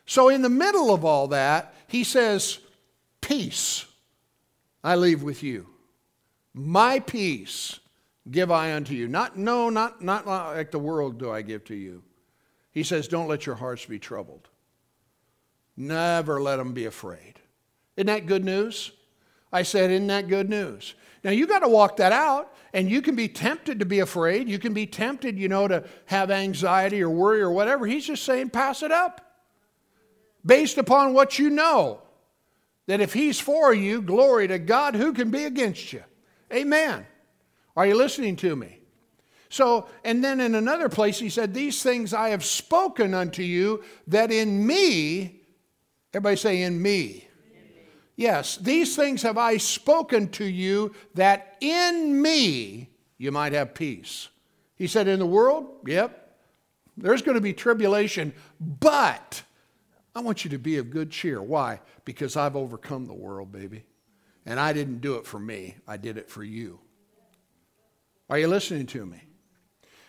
So, 0.07 0.29
in 0.29 0.43
the 0.43 0.49
middle 0.49 0.93
of 0.93 1.05
all 1.05 1.29
that, 1.29 1.73
he 1.87 2.03
says, 2.03 2.59
Peace 3.21 3.87
I 4.83 4.97
leave 4.97 5.23
with 5.23 5.45
you. 5.45 5.69
My 6.53 6.99
peace 6.99 7.79
give 8.29 8.51
I 8.51 8.75
unto 8.75 8.93
you. 8.93 9.07
Not, 9.07 9.39
no, 9.39 9.71
not, 9.71 10.03
not 10.03 10.27
like 10.27 10.73
the 10.73 10.81
world 10.81 11.21
do 11.21 11.31
I 11.31 11.43
give 11.43 11.65
to 11.67 11.77
you. 11.77 12.03
He 12.73 12.83
says, 12.83 13.07
Don't 13.07 13.29
let 13.29 13.47
your 13.47 13.55
hearts 13.55 13.85
be 13.87 14.01
troubled. 14.01 14.49
Never 15.77 16.43
let 16.43 16.57
them 16.57 16.73
be 16.73 16.87
afraid. 16.87 17.35
Isn't 17.97 18.09
that 18.09 18.27
good 18.27 18.45
news? 18.45 18.91
I 19.53 19.63
said, 19.63 19.91
Isn't 19.91 20.07
that 20.09 20.29
good 20.29 20.49
news? 20.49 20.95
Now 21.25 21.31
you 21.31 21.47
got 21.47 21.61
to 21.61 21.69
walk 21.69 21.99
that 21.99 22.13
out, 22.13 22.53
and 22.73 22.91
you 22.91 23.03
can 23.03 23.15
be 23.15 23.29
tempted 23.29 23.79
to 23.79 23.85
be 23.85 24.01
afraid. 24.01 24.49
You 24.49 24.59
can 24.59 24.73
be 24.73 24.87
tempted, 24.87 25.39
you 25.39 25.49
know, 25.49 25.69
to 25.69 25.85
have 26.07 26.31
anxiety 26.31 27.03
or 27.03 27.11
worry 27.11 27.41
or 27.41 27.51
whatever. 27.51 27.87
He's 27.87 28.07
just 28.07 28.25
saying, 28.25 28.51
Pass 28.51 28.83
it 28.83 28.91
up 28.91 29.21
based 30.45 30.79
upon 30.79 31.15
what 31.15 31.39
you 31.39 31.51
know. 31.51 32.03
That 32.87 33.01
if 33.01 33.13
He's 33.13 33.39
for 33.39 33.73
you, 33.73 34.03
glory 34.03 34.49
to 34.49 34.59
God, 34.59 34.97
who 34.97 35.13
can 35.13 35.31
be 35.31 35.45
against 35.45 35.93
you? 35.93 36.03
Amen. 36.53 37.07
Are 37.77 37.87
you 37.87 37.95
listening 37.95 38.37
to 38.37 38.57
me? 38.57 38.81
So, 39.49 39.87
and 40.03 40.25
then 40.25 40.41
in 40.41 40.55
another 40.55 40.89
place, 40.89 41.19
He 41.19 41.29
said, 41.29 41.55
These 41.55 41.83
things 41.83 42.13
I 42.13 42.31
have 42.31 42.45
spoken 42.45 43.15
unto 43.15 43.43
you, 43.43 43.85
that 44.09 44.33
in 44.33 44.67
me, 44.67 45.43
everybody 46.13 46.37
say, 46.37 46.63
in 46.63 46.81
me. 46.81 47.29
Yes, 48.17 48.57
these 48.57 48.95
things 48.95 49.23
have 49.23 49.39
I 49.39 49.57
spoken 49.57 50.29
to 50.31 50.45
you, 50.45 50.95
that 51.15 51.57
in 51.61 52.21
me 52.21 52.91
you 53.19 53.33
might 53.33 53.53
have 53.53 53.75
peace. 53.75 54.29
He 54.77 54.87
said, 54.87 55.09
In 55.09 55.19
the 55.19 55.27
world, 55.27 55.67
yep, 55.87 56.37
there's 56.97 57.23
going 57.23 57.37
to 57.37 57.41
be 57.41 57.53
tribulation, 57.53 58.35
but 58.61 59.43
I 60.15 60.21
want 60.21 60.45
you 60.45 60.51
to 60.51 60.59
be 60.59 60.77
of 60.77 60.91
good 60.91 61.11
cheer. 61.11 61.41
Why? 61.41 61.81
Because 62.05 62.37
I've 62.37 62.57
overcome 62.57 63.07
the 63.07 63.15
world, 63.15 63.51
baby. 63.51 63.85
And 64.45 64.59
I 64.61 64.73
didn't 64.73 65.01
do 65.01 65.15
it 65.15 65.27
for 65.27 65.39
me, 65.39 65.77
I 65.87 65.97
did 65.97 66.19
it 66.19 66.29
for 66.29 66.45
you. 66.45 66.81
Are 68.29 68.39
you 68.39 68.49
listening 68.49 68.87
to 68.87 69.07
me? 69.07 69.23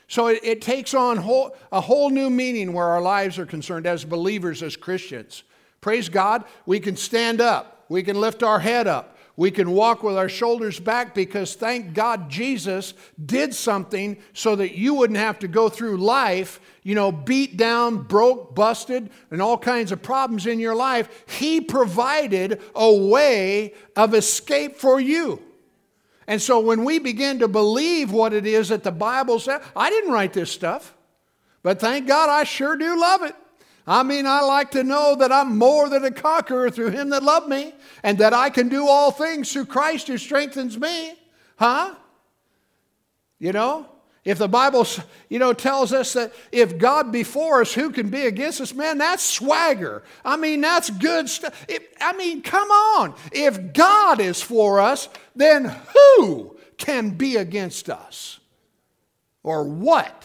So 0.07 0.27
it, 0.27 0.39
it 0.43 0.61
takes 0.61 0.93
on 0.93 1.17
whole, 1.17 1.55
a 1.71 1.81
whole 1.81 2.09
new 2.09 2.29
meaning 2.29 2.73
where 2.73 2.85
our 2.85 3.01
lives 3.01 3.39
are 3.39 3.45
concerned 3.45 3.87
as 3.87 4.05
believers, 4.05 4.61
as 4.61 4.75
Christians. 4.75 5.43
Praise 5.81 6.07
God, 6.09 6.45
we 6.65 6.79
can 6.79 6.95
stand 6.95 7.41
up, 7.41 7.82
we 7.93 8.01
can 8.01 8.19
lift 8.19 8.41
our 8.41 8.59
head 8.59 8.87
up, 8.87 9.15
we 9.35 9.51
can 9.51 9.69
walk 9.69 10.01
with 10.01 10.17
our 10.17 10.27
shoulders 10.27 10.79
back 10.79 11.13
because 11.13 11.53
thank 11.53 11.93
God 11.93 12.27
Jesus 12.27 12.95
did 13.23 13.53
something 13.53 14.17
so 14.33 14.55
that 14.55 14.75
you 14.75 14.95
wouldn't 14.95 15.19
have 15.19 15.37
to 15.39 15.47
go 15.47 15.69
through 15.69 15.97
life, 15.97 16.59
you 16.81 16.95
know, 16.95 17.11
beat 17.11 17.55
down, 17.55 18.01
broke, 18.01 18.55
busted, 18.55 19.11
and 19.29 19.43
all 19.43 19.59
kinds 19.59 19.91
of 19.91 20.01
problems 20.01 20.47
in 20.47 20.59
your 20.59 20.73
life. 20.73 21.23
He 21.27 21.61
provided 21.61 22.63
a 22.73 22.91
way 22.91 23.75
of 23.95 24.15
escape 24.15 24.77
for 24.77 24.99
you. 24.99 25.39
And 26.25 26.41
so 26.41 26.59
when 26.61 26.85
we 26.85 26.97
begin 26.97 27.37
to 27.39 27.47
believe 27.47 28.11
what 28.11 28.33
it 28.33 28.47
is 28.47 28.69
that 28.69 28.81
the 28.81 28.91
Bible 28.91 29.37
says, 29.37 29.61
I 29.75 29.91
didn't 29.91 30.13
write 30.13 30.33
this 30.33 30.49
stuff, 30.49 30.95
but 31.61 31.79
thank 31.79 32.07
God 32.07 32.27
I 32.27 32.43
sure 32.43 32.75
do 32.75 32.99
love 32.99 33.21
it. 33.21 33.35
I 33.85 34.03
mean, 34.03 34.25
I 34.25 34.41
like 34.41 34.71
to 34.71 34.83
know 34.83 35.15
that 35.15 35.31
I'm 35.31 35.57
more 35.57 35.89
than 35.89 36.05
a 36.05 36.11
conqueror 36.11 36.69
through 36.69 36.91
him 36.91 37.09
that 37.09 37.23
loved 37.23 37.49
me, 37.49 37.73
and 38.01 38.17
that 38.19 38.33
I 38.33 38.49
can 38.49 38.69
do 38.69 38.87
all 38.87 39.11
things 39.11 39.51
through 39.51 39.65
Christ 39.65 40.07
who 40.07 40.17
strengthens 40.17 40.77
me. 40.77 41.15
Huh? 41.57 41.95
You 43.39 43.51
know? 43.51 43.87
If 44.25 44.37
the 44.37 44.47
Bible, 44.47 44.87
you 45.27 45.37
know, 45.37 45.51
tells 45.51 45.91
us 45.91 46.13
that 46.13 46.33
if 46.49 46.77
God 46.77 47.11
be 47.11 47.23
for 47.23 47.59
us, 47.59 47.73
who 47.73 47.89
can 47.89 48.09
be 48.09 48.25
against 48.25 48.61
us? 48.61 48.73
Man, 48.73 48.97
that's 48.97 49.21
swagger. 49.21 50.01
I 50.23 50.37
mean, 50.37 50.61
that's 50.61 50.89
good 50.89 51.27
stuff. 51.27 51.65
I 51.99 52.13
mean, 52.13 52.41
come 52.41 52.69
on. 52.71 53.15
If 53.33 53.73
God 53.73 54.21
is 54.21 54.41
for 54.41 54.79
us, 54.79 55.09
then 55.35 55.75
who 55.93 56.57
can 56.77 57.11
be 57.11 57.35
against 57.35 57.89
us? 57.89 58.39
Or 59.43 59.65
what? 59.65 60.23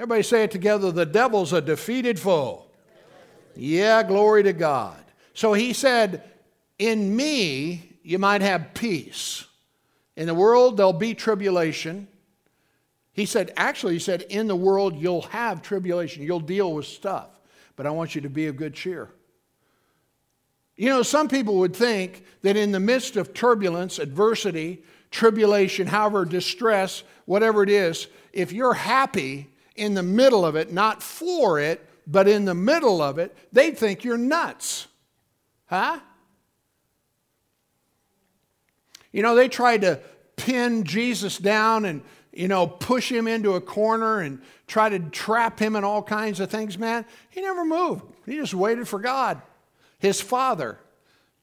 Everybody 0.00 0.22
say 0.22 0.44
it 0.44 0.50
together 0.50 0.90
the 0.90 1.04
devil's 1.04 1.52
a 1.52 1.60
defeated 1.60 2.18
foe. 2.18 2.64
Yeah, 3.54 4.02
glory 4.02 4.42
to 4.44 4.54
God. 4.54 4.96
So 5.34 5.52
he 5.52 5.74
said, 5.74 6.22
In 6.78 7.14
me 7.14 7.98
you 8.02 8.18
might 8.18 8.40
have 8.40 8.72
peace. 8.72 9.44
In 10.16 10.26
the 10.26 10.32
world 10.32 10.78
there'll 10.78 10.94
be 10.94 11.12
tribulation. 11.12 12.08
He 13.12 13.26
said, 13.26 13.52
actually, 13.58 13.92
he 13.92 13.98
said, 13.98 14.22
in 14.22 14.46
the 14.46 14.56
world 14.56 14.96
you'll 14.96 15.20
have 15.22 15.60
tribulation. 15.60 16.22
You'll 16.22 16.40
deal 16.40 16.72
with 16.72 16.86
stuff. 16.86 17.28
But 17.76 17.84
I 17.84 17.90
want 17.90 18.14
you 18.14 18.22
to 18.22 18.30
be 18.30 18.46
of 18.46 18.56
good 18.56 18.72
cheer. 18.72 19.10
You 20.76 20.88
know, 20.88 21.02
some 21.02 21.28
people 21.28 21.56
would 21.56 21.76
think 21.76 22.24
that 22.40 22.56
in 22.56 22.72
the 22.72 22.80
midst 22.80 23.16
of 23.16 23.34
turbulence, 23.34 23.98
adversity, 23.98 24.82
tribulation, 25.10 25.88
however, 25.88 26.24
distress, 26.24 27.02
whatever 27.26 27.62
it 27.62 27.68
is, 27.68 28.06
if 28.32 28.50
you're 28.50 28.72
happy, 28.72 29.50
in 29.80 29.94
the 29.94 30.02
middle 30.02 30.44
of 30.44 30.56
it, 30.56 30.72
not 30.72 31.02
for 31.02 31.58
it, 31.58 31.84
but 32.06 32.28
in 32.28 32.44
the 32.44 32.54
middle 32.54 33.00
of 33.00 33.18
it, 33.18 33.36
they'd 33.52 33.76
think 33.76 34.04
you're 34.04 34.18
nuts. 34.18 34.86
Huh? 35.66 36.00
You 39.10 39.22
know, 39.22 39.34
they 39.34 39.48
tried 39.48 39.80
to 39.82 40.00
pin 40.36 40.84
Jesus 40.84 41.38
down 41.38 41.84
and, 41.84 42.02
you 42.32 42.46
know, 42.46 42.66
push 42.66 43.10
him 43.10 43.26
into 43.26 43.54
a 43.54 43.60
corner 43.60 44.20
and 44.20 44.40
try 44.66 44.88
to 44.88 44.98
trap 44.98 45.58
him 45.58 45.76
in 45.76 45.82
all 45.82 46.02
kinds 46.02 46.40
of 46.40 46.50
things, 46.50 46.78
man. 46.78 47.06
He 47.30 47.40
never 47.40 47.64
moved. 47.64 48.02
He 48.26 48.36
just 48.36 48.54
waited 48.54 48.86
for 48.86 48.98
God, 48.98 49.40
his 49.98 50.20
Father, 50.20 50.78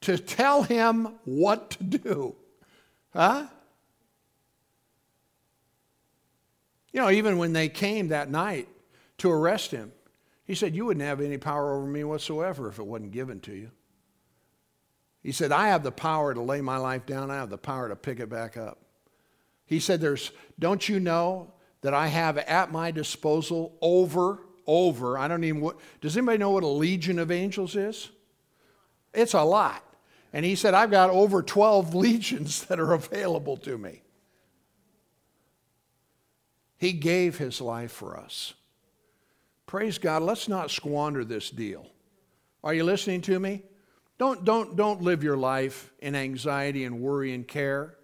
to 0.02 0.16
tell 0.16 0.62
him 0.62 1.18
what 1.24 1.70
to 1.70 1.84
do. 1.84 2.36
Huh? 3.12 3.48
You 6.92 7.00
know, 7.00 7.10
even 7.10 7.38
when 7.38 7.52
they 7.52 7.68
came 7.68 8.08
that 8.08 8.30
night 8.30 8.68
to 9.18 9.30
arrest 9.30 9.70
him, 9.70 9.92
he 10.44 10.54
said, 10.54 10.74
You 10.74 10.86
wouldn't 10.86 11.04
have 11.04 11.20
any 11.20 11.38
power 11.38 11.74
over 11.74 11.86
me 11.86 12.04
whatsoever 12.04 12.68
if 12.68 12.78
it 12.78 12.86
wasn't 12.86 13.12
given 13.12 13.40
to 13.40 13.52
you. 13.52 13.70
He 15.22 15.32
said, 15.32 15.52
I 15.52 15.68
have 15.68 15.82
the 15.82 15.92
power 15.92 16.32
to 16.32 16.40
lay 16.40 16.60
my 16.60 16.78
life 16.78 17.04
down, 17.04 17.30
I 17.30 17.36
have 17.36 17.50
the 17.50 17.58
power 17.58 17.88
to 17.88 17.96
pick 17.96 18.20
it 18.20 18.30
back 18.30 18.56
up. 18.56 18.78
He 19.66 19.80
said, 19.80 20.00
There's, 20.00 20.32
don't 20.58 20.88
you 20.88 21.00
know 21.00 21.52
that 21.82 21.94
I 21.94 22.08
have 22.08 22.38
at 22.38 22.72
my 22.72 22.90
disposal 22.90 23.76
over, 23.80 24.40
over, 24.66 25.18
I 25.18 25.28
don't 25.28 25.44
even, 25.44 25.60
what, 25.60 25.76
does 26.00 26.16
anybody 26.16 26.38
know 26.38 26.50
what 26.50 26.64
a 26.64 26.68
legion 26.68 27.18
of 27.18 27.30
angels 27.30 27.76
is? 27.76 28.08
It's 29.14 29.34
a 29.34 29.42
lot. 29.42 29.84
And 30.32 30.44
he 30.44 30.54
said, 30.54 30.74
I've 30.74 30.90
got 30.90 31.10
over 31.10 31.42
12 31.42 31.94
legions 31.94 32.64
that 32.64 32.80
are 32.80 32.94
available 32.94 33.56
to 33.58 33.76
me. 33.78 34.02
He 36.78 36.92
gave 36.92 37.36
his 37.36 37.60
life 37.60 37.92
for 37.92 38.16
us. 38.16 38.54
Praise 39.66 39.98
God. 39.98 40.22
Let's 40.22 40.48
not 40.48 40.70
squander 40.70 41.24
this 41.24 41.50
deal. 41.50 41.86
Are 42.64 42.72
you 42.72 42.84
listening 42.84 43.20
to 43.22 43.38
me? 43.38 43.62
Don't, 44.16 44.44
don't, 44.44 44.76
don't 44.76 45.02
live 45.02 45.22
your 45.22 45.36
life 45.36 45.92
in 46.00 46.14
anxiety 46.14 46.84
and 46.84 47.00
worry 47.00 47.34
and 47.34 47.46
care. 47.46 47.96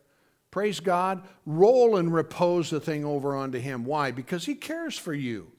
Praise 0.50 0.78
God. 0.78 1.22
Roll 1.46 1.96
and 1.96 2.12
repose 2.12 2.70
the 2.70 2.80
thing 2.80 3.04
over 3.04 3.34
onto 3.34 3.58
Him. 3.58 3.84
Why? 3.84 4.10
Because 4.10 4.44
He 4.44 4.54
cares 4.54 4.96
for 4.96 5.14
you. 5.14 5.50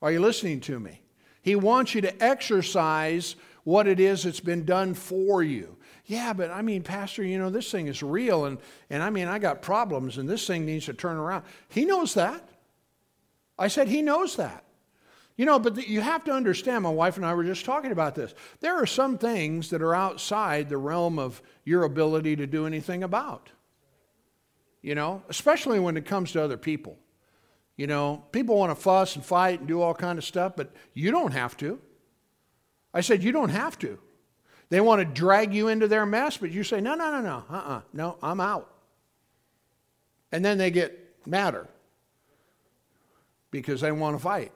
Are 0.00 0.12
you 0.12 0.20
listening 0.20 0.60
to 0.62 0.78
me? 0.78 1.00
He 1.42 1.56
wants 1.56 1.94
you 1.94 2.00
to 2.02 2.22
exercise 2.22 3.34
what 3.64 3.88
it 3.88 3.98
is 3.98 4.22
that's 4.22 4.40
been 4.40 4.64
done 4.64 4.94
for 4.94 5.42
you. 5.42 5.76
Yeah, 6.06 6.32
but 6.32 6.50
I 6.50 6.62
mean, 6.62 6.82
Pastor, 6.82 7.22
you 7.22 7.38
know, 7.38 7.50
this 7.50 7.70
thing 7.70 7.86
is 7.86 8.02
real, 8.02 8.46
and, 8.46 8.58
and 8.88 9.02
I 9.02 9.10
mean, 9.10 9.28
I 9.28 9.38
got 9.38 9.60
problems, 9.60 10.16
and 10.16 10.28
this 10.28 10.46
thing 10.46 10.64
needs 10.64 10.86
to 10.86 10.94
turn 10.94 11.16
around. 11.16 11.44
He 11.68 11.84
knows 11.84 12.14
that. 12.14 12.47
I 13.58 13.68
said, 13.68 13.88
He 13.88 14.02
knows 14.02 14.36
that. 14.36 14.64
You 15.38 15.46
know, 15.46 15.60
but 15.60 15.88
you 15.88 16.00
have 16.00 16.24
to 16.24 16.32
understand, 16.32 16.82
my 16.82 16.90
wife 16.90 17.16
and 17.16 17.24
I 17.24 17.32
were 17.32 17.44
just 17.44 17.64
talking 17.64 17.92
about 17.92 18.16
this. 18.16 18.34
There 18.58 18.74
are 18.74 18.86
some 18.86 19.18
things 19.18 19.70
that 19.70 19.80
are 19.80 19.94
outside 19.94 20.68
the 20.68 20.76
realm 20.76 21.16
of 21.16 21.40
your 21.64 21.84
ability 21.84 22.34
to 22.36 22.46
do 22.46 22.66
anything 22.66 23.04
about. 23.04 23.50
You 24.82 24.96
know, 24.96 25.22
especially 25.28 25.78
when 25.78 25.96
it 25.96 26.06
comes 26.06 26.32
to 26.32 26.42
other 26.42 26.56
people. 26.56 26.98
You 27.76 27.86
know, 27.86 28.24
people 28.32 28.56
want 28.56 28.72
to 28.72 28.82
fuss 28.82 29.14
and 29.14 29.24
fight 29.24 29.60
and 29.60 29.68
do 29.68 29.80
all 29.80 29.94
kind 29.94 30.18
of 30.18 30.24
stuff, 30.24 30.54
but 30.56 30.74
you 30.92 31.12
don't 31.12 31.32
have 31.32 31.56
to. 31.58 31.78
I 32.92 33.00
said, 33.00 33.22
you 33.22 33.30
don't 33.30 33.50
have 33.50 33.78
to. 33.78 34.00
They 34.70 34.80
want 34.80 35.00
to 35.00 35.04
drag 35.04 35.54
you 35.54 35.68
into 35.68 35.86
their 35.86 36.04
mess, 36.04 36.36
but 36.36 36.50
you 36.50 36.64
say, 36.64 36.80
no, 36.80 36.96
no, 36.96 37.12
no, 37.12 37.20
no, 37.20 37.44
uh-uh, 37.48 37.82
no, 37.92 38.16
I'm 38.20 38.40
out. 38.40 38.74
And 40.32 40.44
then 40.44 40.58
they 40.58 40.72
get 40.72 41.16
madder 41.24 41.68
because 43.50 43.80
they 43.80 43.92
want 43.92 44.16
to 44.16 44.22
fight. 44.22 44.52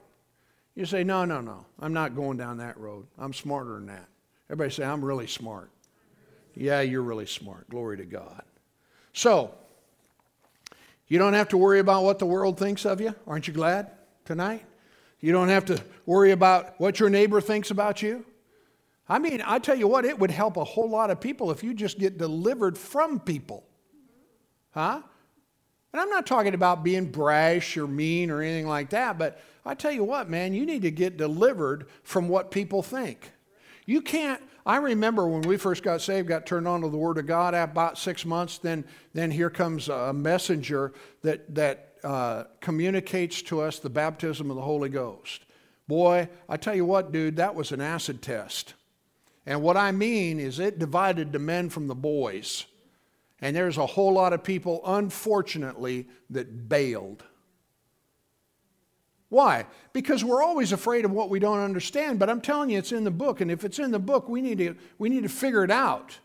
You 0.74 0.86
say, 0.86 1.04
no, 1.04 1.24
no, 1.24 1.40
no, 1.40 1.66
I'm 1.80 1.92
not 1.92 2.16
going 2.16 2.38
down 2.38 2.58
that 2.58 2.78
road. 2.78 3.06
I'm 3.18 3.32
smarter 3.32 3.74
than 3.74 3.86
that. 3.86 4.08
Everybody 4.48 4.70
say, 4.70 4.84
I'm 4.84 5.04
really 5.04 5.26
smart. 5.26 5.70
Yeah, 6.54 6.80
you're 6.80 7.02
really 7.02 7.26
smart. 7.26 7.68
Glory 7.70 7.98
to 7.98 8.04
God. 8.04 8.42
So, 9.12 9.54
you 11.08 11.18
don't 11.18 11.34
have 11.34 11.48
to 11.48 11.58
worry 11.58 11.78
about 11.78 12.04
what 12.04 12.18
the 12.18 12.26
world 12.26 12.58
thinks 12.58 12.86
of 12.86 13.00
you. 13.00 13.14
Aren't 13.26 13.46
you 13.46 13.54
glad 13.54 13.90
tonight? 14.24 14.64
You 15.20 15.32
don't 15.32 15.48
have 15.48 15.66
to 15.66 15.82
worry 16.06 16.32
about 16.32 16.80
what 16.80 16.98
your 16.98 17.10
neighbor 17.10 17.40
thinks 17.40 17.70
about 17.70 18.02
you. 18.02 18.24
I 19.08 19.18
mean, 19.18 19.42
I 19.44 19.58
tell 19.58 19.76
you 19.76 19.86
what, 19.86 20.04
it 20.04 20.18
would 20.18 20.30
help 20.30 20.56
a 20.56 20.64
whole 20.64 20.88
lot 20.88 21.10
of 21.10 21.20
people 21.20 21.50
if 21.50 21.62
you 21.62 21.74
just 21.74 21.98
get 21.98 22.16
delivered 22.16 22.78
from 22.78 23.20
people. 23.20 23.64
Huh? 24.70 25.02
And 25.92 26.00
I'm 26.00 26.10
not 26.10 26.26
talking 26.26 26.54
about 26.54 26.82
being 26.84 27.06
brash 27.06 27.76
or 27.76 27.86
mean 27.86 28.30
or 28.30 28.40
anything 28.40 28.66
like 28.66 28.90
that, 28.90 29.18
but 29.18 29.40
I 29.64 29.74
tell 29.74 29.92
you 29.92 30.04
what, 30.04 30.30
man, 30.30 30.54
you 30.54 30.64
need 30.64 30.82
to 30.82 30.90
get 30.90 31.16
delivered 31.16 31.86
from 32.02 32.28
what 32.28 32.50
people 32.50 32.82
think. 32.82 33.30
You 33.84 34.00
can't, 34.00 34.42
I 34.64 34.76
remember 34.76 35.26
when 35.26 35.42
we 35.42 35.56
first 35.56 35.82
got 35.82 36.00
saved, 36.00 36.28
got 36.28 36.46
turned 36.46 36.66
on 36.66 36.80
to 36.80 36.88
the 36.88 36.96
Word 36.96 37.18
of 37.18 37.26
God 37.26 37.54
about 37.54 37.98
six 37.98 38.24
months, 38.24 38.58
then, 38.58 38.84
then 39.12 39.30
here 39.30 39.50
comes 39.50 39.88
a 39.88 40.12
messenger 40.12 40.92
that, 41.22 41.54
that 41.54 41.94
uh, 42.02 42.44
communicates 42.60 43.42
to 43.42 43.60
us 43.60 43.78
the 43.78 43.90
baptism 43.90 44.50
of 44.50 44.56
the 44.56 44.62
Holy 44.62 44.88
Ghost. 44.88 45.44
Boy, 45.88 46.28
I 46.48 46.56
tell 46.56 46.74
you 46.74 46.84
what, 46.84 47.12
dude, 47.12 47.36
that 47.36 47.54
was 47.54 47.70
an 47.70 47.80
acid 47.80 48.22
test. 48.22 48.74
And 49.44 49.62
what 49.62 49.76
I 49.76 49.92
mean 49.92 50.38
is 50.38 50.58
it 50.58 50.78
divided 50.78 51.32
the 51.32 51.38
men 51.38 51.68
from 51.68 51.88
the 51.88 51.94
boys. 51.94 52.66
And 53.42 53.54
there's 53.54 53.76
a 53.76 53.84
whole 53.84 54.14
lot 54.14 54.32
of 54.32 54.42
people, 54.42 54.80
unfortunately, 54.86 56.06
that 56.30 56.68
bailed. 56.68 57.24
Why? 59.28 59.66
Because 59.92 60.24
we're 60.24 60.42
always 60.42 60.72
afraid 60.72 61.04
of 61.04 61.10
what 61.10 61.28
we 61.28 61.40
don't 61.40 61.58
understand. 61.58 62.18
But 62.18 62.30
I'm 62.30 62.40
telling 62.40 62.70
you, 62.70 62.78
it's 62.78 62.92
in 62.92 63.02
the 63.02 63.10
book. 63.10 63.40
And 63.40 63.50
if 63.50 63.64
it's 63.64 63.80
in 63.80 63.90
the 63.90 63.98
book, 63.98 64.28
we 64.28 64.40
need 64.40 64.58
to, 64.58 64.76
we 64.98 65.08
need 65.08 65.24
to 65.24 65.28
figure 65.28 65.64
it 65.64 65.70
out. 65.70 66.18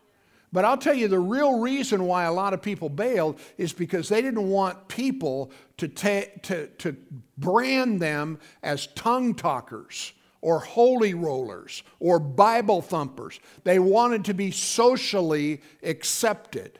But 0.52 0.64
I'll 0.64 0.78
tell 0.78 0.94
you 0.94 1.08
the 1.08 1.18
real 1.18 1.58
reason 1.58 2.04
why 2.04 2.24
a 2.24 2.32
lot 2.32 2.54
of 2.54 2.62
people 2.62 2.88
bailed 2.88 3.40
is 3.58 3.72
because 3.72 4.08
they 4.08 4.22
didn't 4.22 4.48
want 4.48 4.88
people 4.88 5.50
to, 5.78 5.88
ta- 5.88 6.30
to, 6.42 6.68
to 6.68 6.96
brand 7.36 8.00
them 8.00 8.38
as 8.62 8.86
tongue 8.88 9.34
talkers 9.34 10.12
or 10.40 10.60
holy 10.60 11.14
rollers 11.14 11.82
or 11.98 12.18
Bible 12.18 12.80
thumpers. 12.80 13.40
They 13.64 13.78
wanted 13.78 14.24
to 14.26 14.34
be 14.34 14.50
socially 14.52 15.62
accepted. 15.82 16.78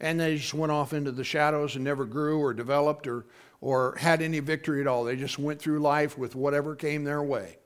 And 0.00 0.20
they 0.20 0.36
just 0.36 0.54
went 0.54 0.72
off 0.72 0.92
into 0.92 1.12
the 1.12 1.24
shadows 1.24 1.74
and 1.74 1.84
never 1.84 2.04
grew 2.04 2.38
or 2.38 2.52
developed 2.52 3.06
or, 3.06 3.26
or 3.60 3.96
had 3.98 4.20
any 4.20 4.40
victory 4.40 4.80
at 4.80 4.86
all. 4.86 5.04
They 5.04 5.16
just 5.16 5.38
went 5.38 5.60
through 5.60 5.78
life 5.78 6.18
with 6.18 6.34
whatever 6.34 6.74
came 6.74 7.04
their 7.04 7.22
way. 7.22 7.58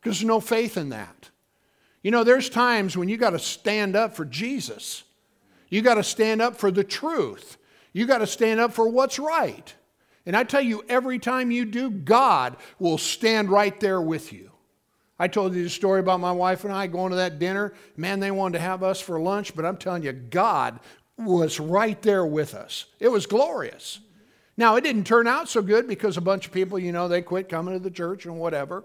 Because 0.00 0.18
there's 0.18 0.28
no 0.28 0.40
faith 0.40 0.76
in 0.76 0.90
that. 0.90 1.30
You 2.02 2.10
know, 2.10 2.22
there's 2.22 2.50
times 2.50 2.96
when 2.96 3.08
you 3.08 3.16
got 3.16 3.30
to 3.30 3.38
stand 3.38 3.96
up 3.96 4.14
for 4.14 4.24
Jesus. 4.24 5.04
You 5.70 5.82
got 5.82 5.94
to 5.94 6.04
stand 6.04 6.42
up 6.42 6.56
for 6.56 6.70
the 6.70 6.84
truth. 6.84 7.56
You 7.92 8.06
got 8.06 8.18
to 8.18 8.26
stand 8.26 8.60
up 8.60 8.72
for 8.72 8.88
what's 8.88 9.18
right. 9.18 9.74
And 10.26 10.36
I 10.36 10.44
tell 10.44 10.60
you, 10.60 10.84
every 10.88 11.18
time 11.18 11.50
you 11.50 11.64
do, 11.64 11.90
God 11.90 12.56
will 12.78 12.98
stand 12.98 13.50
right 13.50 13.78
there 13.80 14.00
with 14.00 14.32
you. 14.32 14.50
I 15.18 15.28
told 15.28 15.54
you 15.54 15.62
the 15.62 15.70
story 15.70 16.00
about 16.00 16.20
my 16.20 16.32
wife 16.32 16.64
and 16.64 16.72
I 16.72 16.86
going 16.86 17.10
to 17.10 17.16
that 17.16 17.38
dinner. 17.38 17.72
Man, 17.96 18.20
they 18.20 18.30
wanted 18.30 18.58
to 18.58 18.64
have 18.64 18.82
us 18.82 19.00
for 19.00 19.18
lunch, 19.20 19.54
but 19.54 19.64
I'm 19.64 19.76
telling 19.76 20.02
you, 20.02 20.12
God 20.12 20.80
was 21.16 21.60
right 21.60 22.00
there 22.02 22.26
with 22.26 22.54
us. 22.54 22.86
It 22.98 23.08
was 23.08 23.26
glorious. 23.26 24.00
Now, 24.56 24.76
it 24.76 24.82
didn't 24.82 25.04
turn 25.04 25.26
out 25.26 25.48
so 25.48 25.62
good 25.62 25.88
because 25.88 26.16
a 26.16 26.20
bunch 26.20 26.46
of 26.46 26.52
people, 26.52 26.78
you 26.78 26.92
know, 26.92 27.08
they 27.08 27.22
quit 27.22 27.48
coming 27.48 27.74
to 27.74 27.80
the 27.80 27.90
church 27.90 28.24
and 28.26 28.38
whatever, 28.38 28.84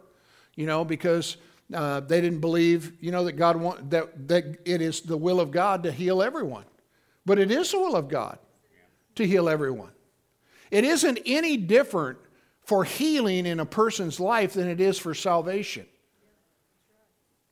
you 0.55 0.65
know, 0.65 0.83
because 0.83 1.37
uh, 1.73 1.99
they 1.99 2.21
didn't 2.21 2.39
believe, 2.39 2.93
you 2.99 3.11
know, 3.11 3.23
that 3.25 3.33
God 3.33 3.55
want, 3.55 3.89
that, 3.91 4.27
that 4.27 4.57
it 4.65 4.81
is 4.81 5.01
the 5.01 5.17
will 5.17 5.39
of 5.39 5.51
God 5.51 5.83
to 5.83 5.91
heal 5.91 6.23
everyone. 6.23 6.65
But 7.25 7.37
it 7.37 7.51
is 7.51 7.71
the 7.71 7.79
will 7.79 7.95
of 7.95 8.07
God 8.07 8.39
to 9.15 9.27
heal 9.27 9.47
everyone. 9.47 9.91
It 10.71 10.83
isn't 10.83 11.19
any 11.25 11.57
different 11.57 12.17
for 12.63 12.83
healing 12.83 13.45
in 13.45 13.59
a 13.59 13.65
person's 13.65 14.19
life 14.19 14.53
than 14.53 14.67
it 14.67 14.79
is 14.79 14.97
for 14.97 15.13
salvation. 15.13 15.85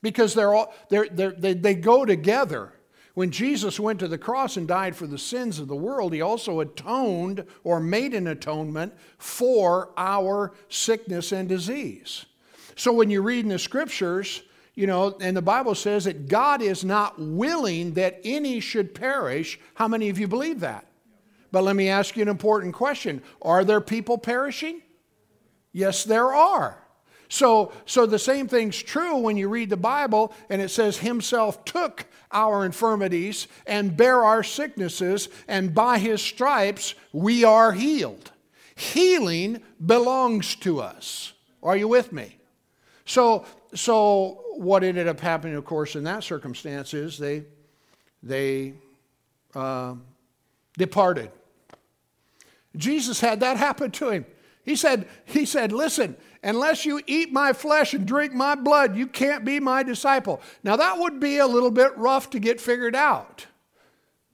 Because 0.02 0.34
they're 0.34 0.54
all, 0.54 0.74
they're, 0.90 1.08
they're, 1.10 1.32
they, 1.32 1.54
they 1.54 1.74
go 1.74 2.06
together. 2.06 2.72
When 3.18 3.32
Jesus 3.32 3.80
went 3.80 4.00
to 4.02 4.08
the 4.08 4.20
cross 4.20 4.58
and 4.58 4.68
died 4.68 4.96
for 4.96 5.08
the 5.08 5.18
sins 5.18 5.58
of 5.58 5.68
the 5.68 5.76
world, 5.76 6.14
he 6.14 6.22
also 6.22 6.60
atoned 6.60 7.48
or 7.64 7.80
made 7.80 8.14
an 8.14 8.28
atonement 8.28 8.94
for 9.18 9.90
our 9.98 10.54
sickness 10.70 11.32
and 11.32 11.50
disease. 11.50 12.28
So 12.76 12.94
when 12.94 13.10
you 13.10 13.24
read 13.24 13.44
in 13.44 13.50
the 13.50 13.58
scriptures, 13.58 14.44
you 14.76 14.86
know, 14.86 15.18
and 15.20 15.36
the 15.36 15.42
Bible 15.42 15.74
says 15.74 16.04
that 16.04 16.28
God 16.28 16.62
is 16.62 16.86
not 16.86 17.20
willing 17.20 17.96
that 17.96 18.22
any 18.24 18.60
should 18.60 18.94
perish. 18.94 19.60
How 19.74 19.88
many 19.88 20.10
of 20.10 20.20
you 20.20 20.28
believe 20.28 20.60
that? 20.60 20.86
But 21.52 21.64
let 21.64 21.76
me 21.76 21.90
ask 21.90 22.16
you 22.18 22.22
an 22.22 22.30
important 22.30 22.76
question 22.76 23.24
Are 23.42 23.66
there 23.66 23.82
people 23.82 24.20
perishing? 24.20 24.84
Yes, 25.74 26.04
there 26.04 26.36
are. 26.36 26.84
So, 27.30 27.74
so 27.86 28.06
the 28.06 28.20
same 28.20 28.48
thing's 28.48 28.82
true 28.82 29.18
when 29.18 29.38
you 29.38 29.50
read 29.50 29.70
the 29.70 29.78
Bible 29.78 30.34
and 30.50 30.62
it 30.62 30.70
says, 30.70 30.98
Himself 30.98 31.66
took 31.66 32.06
our 32.32 32.66
infirmities 32.66 33.48
and 33.66 33.96
bear 33.96 34.24
our 34.24 34.44
sicknesses, 34.44 35.30
and 35.48 35.74
by 35.74 35.98
His 35.98 36.22
stripes 36.22 36.96
we 37.12 37.44
are 37.44 37.72
healed. 37.74 38.32
Healing 38.76 39.62
belongs 39.86 40.56
to 40.58 40.80
us. 40.80 41.34
Are 41.63 41.76
you 41.76 41.88
with 41.88 42.13
me? 42.13 42.38
So, 43.06 43.46
so 43.74 44.44
what 44.56 44.84
ended 44.84 45.08
up 45.08 45.20
happening, 45.20 45.56
of 45.56 45.66
course, 45.66 45.96
in 45.96 46.04
that 46.06 46.24
circumstance 46.24 46.94
is 46.94 47.18
they, 47.18 47.44
they 48.22 48.74
uh, 49.56 49.96
departed. 50.78 51.32
Jesus 52.76 53.20
had 53.20 53.40
that 53.40 53.58
happen 53.58 53.92
to 53.92 54.10
him. 54.10 54.26
He 54.63 54.76
said, 54.76 55.08
he 55.26 55.46
said, 55.46 55.72
listen, 55.72 56.16
unless 56.43 56.86
you 56.86 57.02
eat 57.08 57.32
my 57.32 57.54
flesh 57.54 57.93
and 57.93 58.06
drink 58.06 58.34
my 58.34 58.56
blood, 58.56 58.95
you 58.95 59.08
can't 59.08 59.45
be 59.45 59.60
my 59.60 59.84
disciple. 59.84 60.41
Now 60.63 60.76
that 60.76 61.00
would 61.00 61.19
be 61.19 61.38
a 61.38 61.47
little 61.47 61.71
bit 61.71 61.97
rough 61.97 62.30
to 62.32 62.39
get 62.39 62.62
figured 62.62 62.95
out. 62.95 63.45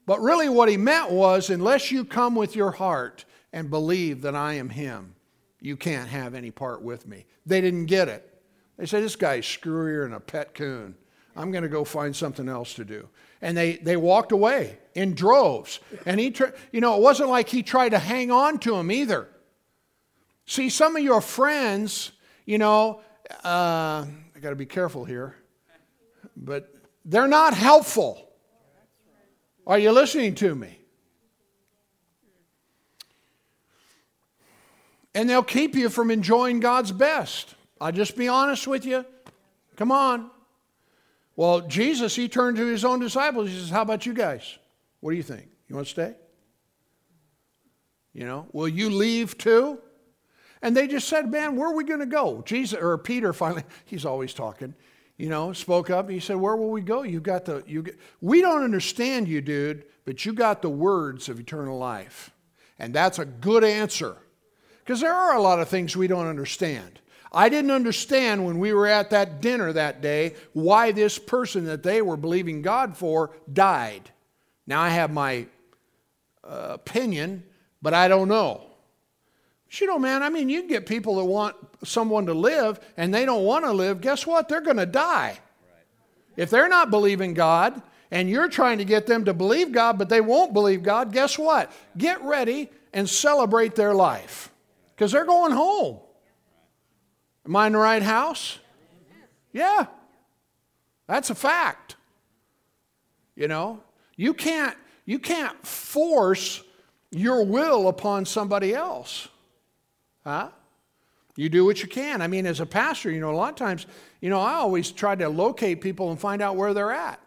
But 0.05 0.21
really 0.21 0.49
what 0.49 0.69
he 0.69 0.77
meant 0.77 1.11
was, 1.11 1.49
unless 1.49 1.91
you 1.91 2.03
come 2.03 2.35
with 2.35 2.55
your 2.55 2.71
heart 2.71 3.25
and 3.53 3.69
believe 3.69 4.21
that 4.23 4.35
I 4.35 4.53
am 4.53 4.69
him, 4.69 5.15
you 5.61 5.77
can't 5.77 6.09
have 6.09 6.35
any 6.35 6.51
part 6.51 6.81
with 6.81 7.07
me. 7.07 7.25
They 7.45 7.61
didn't 7.61 7.85
get 7.85 8.09
it. 8.09 8.29
They 8.77 8.85
said, 8.85 9.03
this 9.03 9.15
guy's 9.15 9.45
screwier 9.45 10.03
than 10.03 10.13
a 10.13 10.19
pet 10.19 10.53
coon. 10.53 10.95
I'm 11.35 11.51
going 11.51 11.63
to 11.63 11.69
go 11.69 11.83
find 11.83 12.15
something 12.15 12.49
else 12.49 12.73
to 12.75 12.85
do 12.85 13.07
and 13.43 13.57
they, 13.57 13.75
they 13.75 13.97
walked 13.97 14.31
away 14.31 14.79
in 14.95 15.13
droves. 15.13 15.81
And 16.05 16.19
he, 16.19 16.33
you 16.71 16.79
know, 16.79 16.95
it 16.95 17.01
wasn't 17.01 17.29
like 17.29 17.49
he 17.49 17.62
tried 17.62 17.89
to 17.89 17.99
hang 17.99 18.31
on 18.31 18.58
to 18.60 18.75
him 18.75 18.89
either. 18.89 19.27
See, 20.46 20.69
some 20.69 20.96
of 20.96 21.04
your 21.04 21.21
friends, 21.21 22.12
you 22.46 22.58
know, 22.58 23.02
uh, 23.44 24.06
I 24.35 24.39
got 24.41 24.50
to 24.50 24.56
be 24.56 24.65
careful 24.65 25.06
here, 25.06 25.35
but 26.35 26.73
they're 27.06 27.27
not 27.27 27.54
helpful. 27.54 28.29
Are 29.65 29.79
you 29.79 29.91
listening 29.91 30.35
to 30.35 30.54
me? 30.54 30.77
And 35.15 35.29
they'll 35.29 35.44
keep 35.44 35.75
you 35.75 35.89
from 35.89 36.12
enjoying 36.12 36.60
God's 36.60 36.91
best. 36.91 37.56
I'll 37.79 37.91
just 37.91 38.17
be 38.17 38.27
honest 38.27 38.67
with 38.67 38.85
you. 38.85 39.06
Come 39.75 39.91
on. 39.91 40.31
Well, 41.35 41.62
Jesus, 41.62 42.15
he 42.15 42.27
turned 42.27 42.58
to 42.58 42.65
his 42.65 42.83
own 42.85 43.00
disciples. 43.00 43.50
He 43.50 43.56
says, 43.56 43.69
How 43.69 43.81
about 43.81 44.06
you 44.06 44.13
guys? 44.13 44.58
What 45.00 45.12
do 45.12 45.17
you 45.17 45.23
think? 45.23 45.48
You 45.67 45.75
want 45.75 45.87
to 45.87 45.91
stay? 45.91 46.15
You 48.13 48.25
know, 48.25 48.48
will 48.52 48.67
you 48.67 48.89
leave 48.89 49.37
too? 49.37 49.79
And 50.63 50.75
they 50.75 50.87
just 50.87 51.09
said, 51.09 51.29
Man, 51.29 51.57
where 51.57 51.69
are 51.69 51.75
we 51.75 51.83
going 51.83 51.99
to 51.99 52.07
go? 52.07 52.41
Jesus 52.45 52.79
or 52.79 52.97
Peter 52.97 53.33
finally, 53.33 53.63
he's 53.85 54.05
always 54.05 54.33
talking. 54.33 54.73
you 55.17 55.29
know, 55.29 55.53
spoke 55.53 55.91
up. 55.91 56.09
He 56.09 56.19
said, 56.19 56.37
Where 56.37 56.55
will 56.55 56.71
we 56.71 56.81
go? 56.81 57.03
You've 57.03 57.21
got 57.21 57.45
the, 57.45 57.63
you 57.67 57.83
get, 57.83 57.99
we 58.21 58.41
don't 58.41 58.63
understand 58.63 59.27
you, 59.27 59.41
dude, 59.41 59.83
but 60.05 60.25
you 60.25 60.33
got 60.33 60.63
the 60.63 60.69
words 60.69 61.29
of 61.29 61.39
eternal 61.39 61.77
life. 61.77 62.31
And 62.79 62.93
that's 62.93 63.19
a 63.19 63.25
good 63.25 63.63
answer. 63.63 64.15
Because 64.79 65.01
there 65.01 65.13
are 65.13 65.35
a 65.35 65.41
lot 65.41 65.59
of 65.59 65.67
things 65.67 65.95
we 65.95 66.07
don't 66.07 66.27
understand. 66.27 66.99
I 67.31 67.49
didn't 67.49 67.71
understand 67.71 68.45
when 68.45 68.59
we 68.59 68.73
were 68.73 68.87
at 68.87 69.09
that 69.09 69.41
dinner 69.41 69.73
that 69.73 70.01
day 70.01 70.35
why 70.53 70.91
this 70.91 71.17
person 71.17 71.65
that 71.65 71.83
they 71.83 72.01
were 72.01 72.17
believing 72.17 72.61
God 72.61 72.95
for 72.95 73.31
died. 73.51 74.11
Now 74.67 74.81
I 74.81 74.89
have 74.89 75.11
my 75.11 75.47
uh, 76.43 76.67
opinion, 76.71 77.43
but 77.81 77.93
I 77.93 78.07
don't 78.07 78.27
know. 78.27 78.73
You 79.80 79.90
oh, 79.90 79.94
know, 79.94 80.00
man, 80.00 80.21
I 80.21 80.30
mean, 80.30 80.50
you 80.50 80.67
get 80.67 80.86
people 80.86 81.15
that 81.15 81.26
want 81.26 81.56
someone 81.84 82.28
to 82.28 82.34
live 82.34 82.80
and 82.96 83.12
they 83.13 83.26
don't 83.26 83.44
want 83.44 83.65
to 83.65 83.71
live. 83.71 84.02
Guess 84.02 84.28
what? 84.28 84.48
They're 84.48 84.62
going 84.62 84.78
to 84.78 84.86
die. 84.86 85.40
If 86.38 86.52
they're 86.52 86.69
not 86.69 86.92
believing 86.92 87.34
God 87.34 87.82
and 88.12 88.30
you're 88.30 88.50
trying 88.50 88.78
to 88.78 88.86
get 88.86 89.08
them 89.08 89.26
to 89.26 89.34
believe 89.34 89.71
God, 89.71 89.98
but 89.98 90.10
they 90.10 90.21
won't 90.21 90.54
believe 90.54 90.84
God, 90.84 91.12
guess 91.12 91.40
what? 91.40 91.71
Get 91.98 92.21
ready 92.21 92.69
and 92.94 93.10
celebrate 93.10 93.74
their 93.74 93.96
life 93.96 94.52
because 94.96 95.12
they're 95.12 95.26
going 95.26 95.54
home. 95.54 95.98
Am 97.46 97.56
I 97.56 97.67
in 97.67 97.74
the 97.74 97.80
right 97.80 98.04
house? 98.04 98.60
Yeah. 99.52 99.88
That's 101.08 101.32
a 101.32 101.36
fact. 101.36 101.96
You 103.36 103.48
know, 103.48 103.82
you 104.15 104.36
can't 104.36 104.78
you 105.06 105.17
can't 105.17 105.65
force 105.65 106.62
your 107.10 107.44
will 107.44 107.88
upon 107.88 108.26
somebody 108.26 108.76
else. 108.76 109.28
Huh? 110.24 110.50
You 111.36 111.50
do 111.50 111.65
what 111.65 111.82
you 111.82 111.88
can. 111.88 112.21
I 112.21 112.28
mean, 112.28 112.46
as 112.46 112.60
a 112.60 112.65
pastor, 112.65 113.10
you 113.10 113.19
know, 113.19 113.32
a 113.32 113.36
lot 113.36 113.50
of 113.50 113.56
times, 113.56 113.88
you 114.21 114.30
know, 114.30 114.40
I 114.40 114.54
always 114.54 114.92
try 114.92 115.15
to 115.15 115.30
locate 115.30 115.82
people 115.82 116.12
and 116.12 116.19
find 116.19 116.42
out 116.42 116.56
where 116.56 116.74
they're 116.74 116.92
at. 116.92 117.19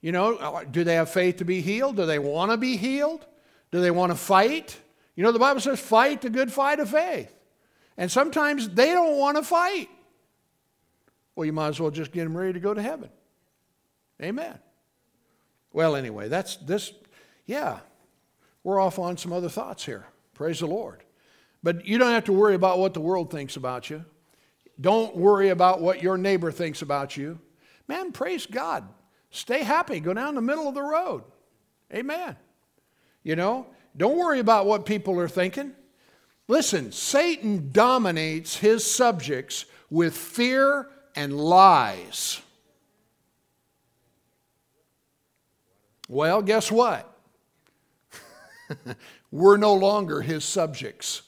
You 0.00 0.12
know, 0.12 0.36
uh, 0.36 0.64
do 0.64 0.84
they 0.84 0.94
have 0.94 1.10
faith 1.10 1.38
to 1.38 1.44
be 1.44 1.60
healed? 1.60 1.96
Do 1.96 2.06
they 2.06 2.20
want 2.20 2.52
to 2.52 2.56
be 2.56 2.76
healed? 2.76 3.26
Do 3.72 3.80
they 3.80 3.90
want 3.90 4.12
to 4.12 4.16
fight? 4.16 4.78
You 5.16 5.24
know, 5.24 5.32
the 5.32 5.38
Bible 5.38 5.60
says, 5.60 5.80
fight 5.80 6.20
the 6.20 6.30
good 6.30 6.52
fight 6.52 6.78
of 6.78 6.90
faith. 6.90 7.32
And 7.96 8.12
sometimes 8.12 8.68
they 8.68 8.92
don't 8.92 9.18
want 9.18 9.36
to 9.36 9.42
fight. 9.42 9.88
Well, 11.34 11.46
you 11.46 11.52
might 11.52 11.68
as 11.68 11.80
well 11.80 11.90
just 11.90 12.12
get 12.12 12.24
them 12.24 12.36
ready 12.36 12.52
to 12.52 12.60
go 12.60 12.74
to 12.74 12.82
heaven. 12.82 13.10
Amen. 14.22 14.58
Well, 15.72 15.96
anyway, 15.96 16.28
that's 16.28 16.56
this. 16.56 16.92
Yeah, 17.44 17.80
we're 18.62 18.80
off 18.80 18.98
on 18.98 19.16
some 19.16 19.32
other 19.32 19.48
thoughts 19.48 19.84
here. 19.84 20.06
Praise 20.34 20.60
the 20.60 20.66
Lord. 20.66 21.02
But 21.66 21.84
you 21.84 21.98
don't 21.98 22.12
have 22.12 22.26
to 22.26 22.32
worry 22.32 22.54
about 22.54 22.78
what 22.78 22.94
the 22.94 23.00
world 23.00 23.28
thinks 23.28 23.56
about 23.56 23.90
you. 23.90 24.04
Don't 24.80 25.16
worry 25.16 25.48
about 25.48 25.80
what 25.80 26.00
your 26.00 26.16
neighbor 26.16 26.52
thinks 26.52 26.80
about 26.80 27.16
you. 27.16 27.40
Man, 27.88 28.12
praise 28.12 28.46
God. 28.46 28.88
Stay 29.32 29.64
happy. 29.64 29.98
Go 29.98 30.14
down 30.14 30.36
the 30.36 30.40
middle 30.40 30.68
of 30.68 30.76
the 30.76 30.82
road. 30.84 31.24
Amen. 31.92 32.36
You 33.24 33.34
know, 33.34 33.66
don't 33.96 34.16
worry 34.16 34.38
about 34.38 34.66
what 34.66 34.86
people 34.86 35.18
are 35.18 35.26
thinking. 35.26 35.72
Listen, 36.46 36.92
Satan 36.92 37.70
dominates 37.72 38.58
his 38.58 38.88
subjects 38.88 39.64
with 39.90 40.16
fear 40.16 40.88
and 41.16 41.36
lies. 41.36 42.40
Well, 46.08 46.42
guess 46.42 46.70
what? 46.70 47.12
We're 49.32 49.56
no 49.56 49.74
longer 49.74 50.20
his 50.20 50.44
subjects. 50.44 51.22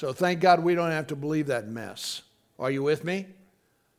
So 0.00 0.14
thank 0.14 0.40
God 0.40 0.64
we 0.64 0.74
don't 0.74 0.92
have 0.92 1.08
to 1.08 1.14
believe 1.14 1.48
that 1.48 1.68
mess. 1.68 2.22
Are 2.58 2.70
you 2.70 2.82
with 2.82 3.04
me? 3.04 3.26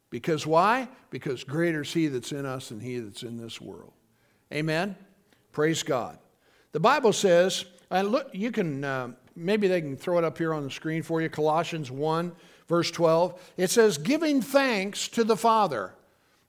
Because 0.09 0.47
why? 0.47 0.89
Because 1.11 1.43
greater 1.43 1.81
is 1.81 1.93
he 1.93 2.07
that's 2.07 2.31
in 2.31 2.43
us 2.43 2.69
than 2.69 2.79
he 2.79 2.97
that's 2.97 3.21
in 3.21 3.37
this 3.37 3.61
world. 3.61 3.93
Amen? 4.51 4.95
Praise 5.51 5.83
God. 5.83 6.17
The 6.71 6.79
Bible 6.79 7.13
says, 7.13 7.65
and 7.91 8.07
look, 8.07 8.31
you 8.33 8.51
can, 8.51 8.83
uh, 8.83 9.09
maybe 9.35 9.67
they 9.67 9.79
can 9.79 9.95
throw 9.95 10.17
it 10.17 10.23
up 10.23 10.39
here 10.39 10.55
on 10.55 10.63
the 10.63 10.71
screen 10.71 11.03
for 11.03 11.21
you, 11.21 11.29
Colossians 11.29 11.91
1, 11.91 12.31
verse 12.67 12.89
12. 12.89 13.53
It 13.57 13.69
says, 13.69 13.99
giving 13.99 14.41
thanks 14.41 15.07
to 15.09 15.23
the 15.23 15.37
Father. 15.37 15.93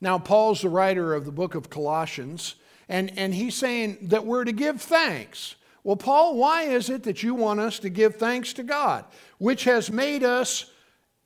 Now, 0.01 0.19
Paul's 0.19 0.63
the 0.63 0.71
writer 0.71 1.13
of 1.13 1.27
the 1.27 1.31
book 1.31 1.55
of 1.55 1.69
Colossians, 1.69 2.55
and, 2.89 3.13
and 3.19 3.35
he's 3.35 3.55
saying 3.55 3.99
that 4.01 4.25
we're 4.25 4.45
to 4.45 4.53
give 4.53 4.81
thanks. 4.81 5.57
Well, 5.85 5.97
Paul, 5.97 6.37
why 6.37 6.63
is 6.63 6.91
it 6.91 7.03
that 7.05 7.23
you 7.23 7.35
want 7.35 7.61
us 7.61 7.79
to 7.81 7.89
give 7.89 8.17
thanks 8.17 8.53
to 8.55 8.63
God, 8.63 9.05
which 9.39 9.65
has 9.65 9.91
made 9.91 10.23
us 10.23 10.67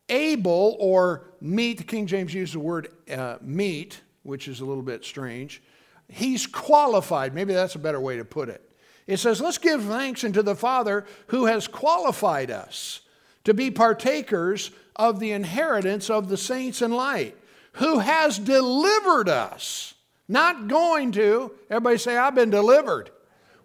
able 0.09 0.77
or 0.81 1.25
meet? 1.41 1.79
The 1.79 1.85
King 1.85 2.07
James 2.07 2.33
uses 2.33 2.55
the 2.55 2.61
word 2.61 2.89
uh, 3.11 3.37
meet, 3.43 4.01
which 4.23 4.49
is 4.49 4.61
a 4.61 4.65
little 4.65 4.83
bit 4.83 5.05
strange. 5.05 5.63
He's 6.09 6.47
qualified. 6.47 7.35
Maybe 7.35 7.53
that's 7.53 7.75
a 7.75 7.81
better 7.81 8.01
way 8.01 8.17
to 8.17 8.25
put 8.25 8.49
it. 8.49 8.63
It 9.07 9.19
says, 9.19 9.41
Let's 9.41 9.59
give 9.59 9.85
thanks 9.85 10.25
unto 10.25 10.43
the 10.43 10.57
Father 10.57 11.05
who 11.29 11.47
has 11.47 11.69
qualified 11.69 12.51
us 12.51 13.01
to 13.45 13.53
be 13.53 13.71
partakers 13.71 14.71
of 14.97 15.21
the 15.21 15.33
inheritance 15.33 16.09
of 16.09 16.29
the 16.29 16.37
saints 16.37 16.81
in 16.81 16.91
light, 16.91 17.37
who 17.73 17.99
has 17.99 18.39
delivered 18.39 19.29
us. 19.29 19.95
Not 20.29 20.67
going 20.67 21.13
to. 21.13 21.53
Everybody 21.71 21.99
say, 21.99 22.17
I've 22.17 22.35
been 22.35 22.51
delivered. 22.51 23.11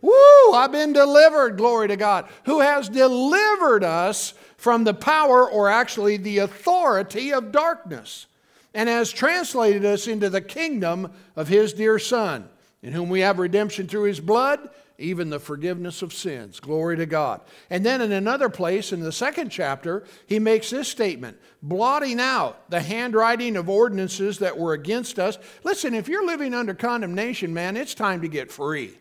Woo, 0.01 0.53
I've 0.53 0.71
been 0.71 0.93
delivered, 0.93 1.57
glory 1.57 1.87
to 1.89 1.95
God, 1.95 2.27
who 2.45 2.59
has 2.59 2.89
delivered 2.89 3.83
us 3.83 4.33
from 4.57 4.83
the 4.83 4.93
power, 4.93 5.49
or 5.49 5.69
actually 5.69 6.17
the 6.17 6.39
authority 6.39 7.31
of 7.33 7.51
darkness, 7.51 8.27
and 8.73 8.89
has 8.89 9.11
translated 9.11 9.85
us 9.85 10.07
into 10.07 10.29
the 10.29 10.41
kingdom 10.41 11.11
of 11.35 11.47
his 11.47 11.73
dear 11.73 11.99
Son, 11.99 12.47
in 12.81 12.93
whom 12.93 13.09
we 13.09 13.21
have 13.21 13.39
redemption 13.39 13.87
through 13.87 14.03
his 14.03 14.19
blood, 14.19 14.69
even 14.97 15.29
the 15.29 15.39
forgiveness 15.39 16.01
of 16.01 16.13
sins. 16.13 16.59
Glory 16.59 16.95
to 16.97 17.05
God. 17.05 17.41
And 17.69 17.83
then 17.83 18.01
in 18.01 18.11
another 18.11 18.49
place, 18.49 18.93
in 18.93 19.01
the 19.01 19.11
second 19.11 19.49
chapter, 19.49 20.03
he 20.27 20.37
makes 20.37 20.69
this 20.69 20.87
statement 20.87 21.39
blotting 21.63 22.19
out 22.19 22.69
the 22.69 22.81
handwriting 22.81 23.57
of 23.57 23.67
ordinances 23.67 24.39
that 24.39 24.57
were 24.57 24.73
against 24.73 25.17
us. 25.17 25.37
Listen, 25.63 25.95
if 25.95 26.07
you're 26.07 26.25
living 26.25 26.53
under 26.53 26.75
condemnation, 26.75 27.53
man, 27.53 27.77
it's 27.77 27.95
time 27.95 28.21
to 28.21 28.27
get 28.27 28.51
free. 28.51 28.97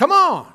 Come 0.00 0.12
on. 0.12 0.50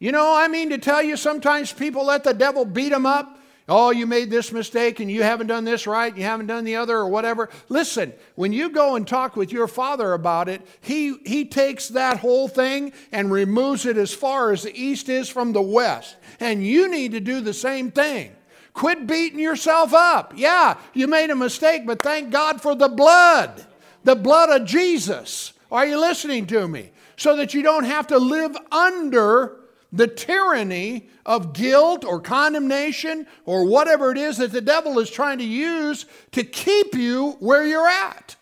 You 0.00 0.10
know, 0.10 0.34
I 0.34 0.48
mean 0.48 0.70
to 0.70 0.78
tell 0.78 1.00
you, 1.00 1.16
sometimes 1.16 1.72
people 1.72 2.06
let 2.06 2.24
the 2.24 2.34
devil 2.34 2.64
beat 2.64 2.88
them 2.88 3.06
up. 3.06 3.38
Oh, 3.68 3.92
you 3.92 4.04
made 4.04 4.30
this 4.30 4.50
mistake 4.50 4.98
and 4.98 5.08
you 5.08 5.22
haven't 5.22 5.46
done 5.46 5.64
this 5.64 5.86
right, 5.86 6.16
you 6.16 6.24
haven't 6.24 6.48
done 6.48 6.64
the 6.64 6.74
other 6.74 6.96
or 6.96 7.06
whatever. 7.08 7.50
Listen, 7.68 8.12
when 8.34 8.52
you 8.52 8.68
go 8.68 8.96
and 8.96 9.06
talk 9.06 9.36
with 9.36 9.52
your 9.52 9.68
father 9.68 10.12
about 10.12 10.48
it, 10.48 10.66
he, 10.80 11.18
he 11.24 11.44
takes 11.44 11.86
that 11.90 12.18
whole 12.18 12.48
thing 12.48 12.92
and 13.12 13.30
removes 13.30 13.86
it 13.86 13.96
as 13.96 14.12
far 14.12 14.50
as 14.50 14.64
the 14.64 14.76
east 14.76 15.08
is 15.08 15.28
from 15.28 15.52
the 15.52 15.62
west. 15.62 16.16
And 16.40 16.66
you 16.66 16.90
need 16.90 17.12
to 17.12 17.20
do 17.20 17.40
the 17.40 17.54
same 17.54 17.92
thing. 17.92 18.34
Quit 18.74 19.06
beating 19.06 19.38
yourself 19.38 19.94
up. 19.94 20.32
Yeah, 20.34 20.78
you 20.94 21.06
made 21.06 21.30
a 21.30 21.36
mistake, 21.36 21.86
but 21.86 22.02
thank 22.02 22.32
God 22.32 22.60
for 22.60 22.74
the 22.74 22.88
blood, 22.88 23.64
the 24.02 24.16
blood 24.16 24.48
of 24.48 24.66
Jesus. 24.66 25.52
Are 25.70 25.86
you 25.86 26.00
listening 26.00 26.46
to 26.46 26.66
me? 26.66 26.90
so 27.20 27.36
that 27.36 27.52
you 27.52 27.60
don't 27.62 27.84
have 27.84 28.06
to 28.06 28.16
live 28.16 28.56
under 28.72 29.58
the 29.92 30.06
tyranny 30.06 31.10
of 31.26 31.52
guilt 31.52 32.02
or 32.02 32.18
condemnation 32.18 33.26
or 33.44 33.66
whatever 33.66 34.10
it 34.10 34.16
is 34.16 34.38
that 34.38 34.52
the 34.52 34.60
devil 34.62 34.98
is 34.98 35.10
trying 35.10 35.36
to 35.36 35.44
use 35.44 36.06
to 36.32 36.42
keep 36.42 36.94
you 36.94 37.32
where 37.32 37.66
you're 37.66 37.86
at. 37.86 38.36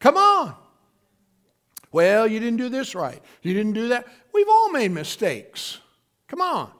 Come 0.00 0.16
on. 0.16 0.56
Well, 1.92 2.26
you 2.26 2.40
didn't 2.40 2.56
do 2.56 2.68
this 2.68 2.96
right. 2.96 3.22
You 3.42 3.54
didn't 3.54 3.74
do 3.74 3.86
that. 3.90 4.08
We've 4.32 4.48
all 4.48 4.72
made 4.72 4.90
mistakes. 4.90 5.78
Come 6.26 6.40
on. 6.40 6.72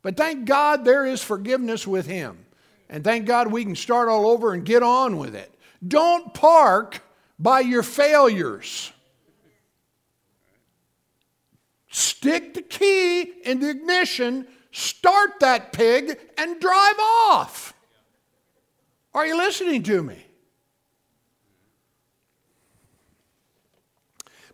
But 0.00 0.16
thank 0.16 0.46
God 0.46 0.86
there 0.86 1.04
is 1.04 1.22
forgiveness 1.22 1.86
with 1.86 2.06
Him. 2.06 2.46
And 2.88 3.04
thank 3.04 3.26
God 3.26 3.52
we 3.52 3.66
can 3.66 3.76
start 3.76 4.08
all 4.08 4.26
over 4.26 4.54
and 4.54 4.64
get 4.64 4.82
on 4.82 5.18
with 5.18 5.34
it. 5.34 5.52
Don't 5.86 6.32
park 6.32 7.02
by 7.38 7.60
your 7.60 7.82
failures. 7.82 8.92
stick 11.98 12.54
the 12.54 12.62
key 12.62 13.22
in 13.44 13.60
the 13.60 13.70
ignition, 13.70 14.46
start 14.72 15.40
that 15.40 15.72
pig, 15.72 16.18
and 16.36 16.60
drive 16.60 16.98
off. 16.98 17.74
Are 19.14 19.26
you 19.26 19.36
listening 19.36 19.82
to 19.84 20.02
me? 20.02 20.24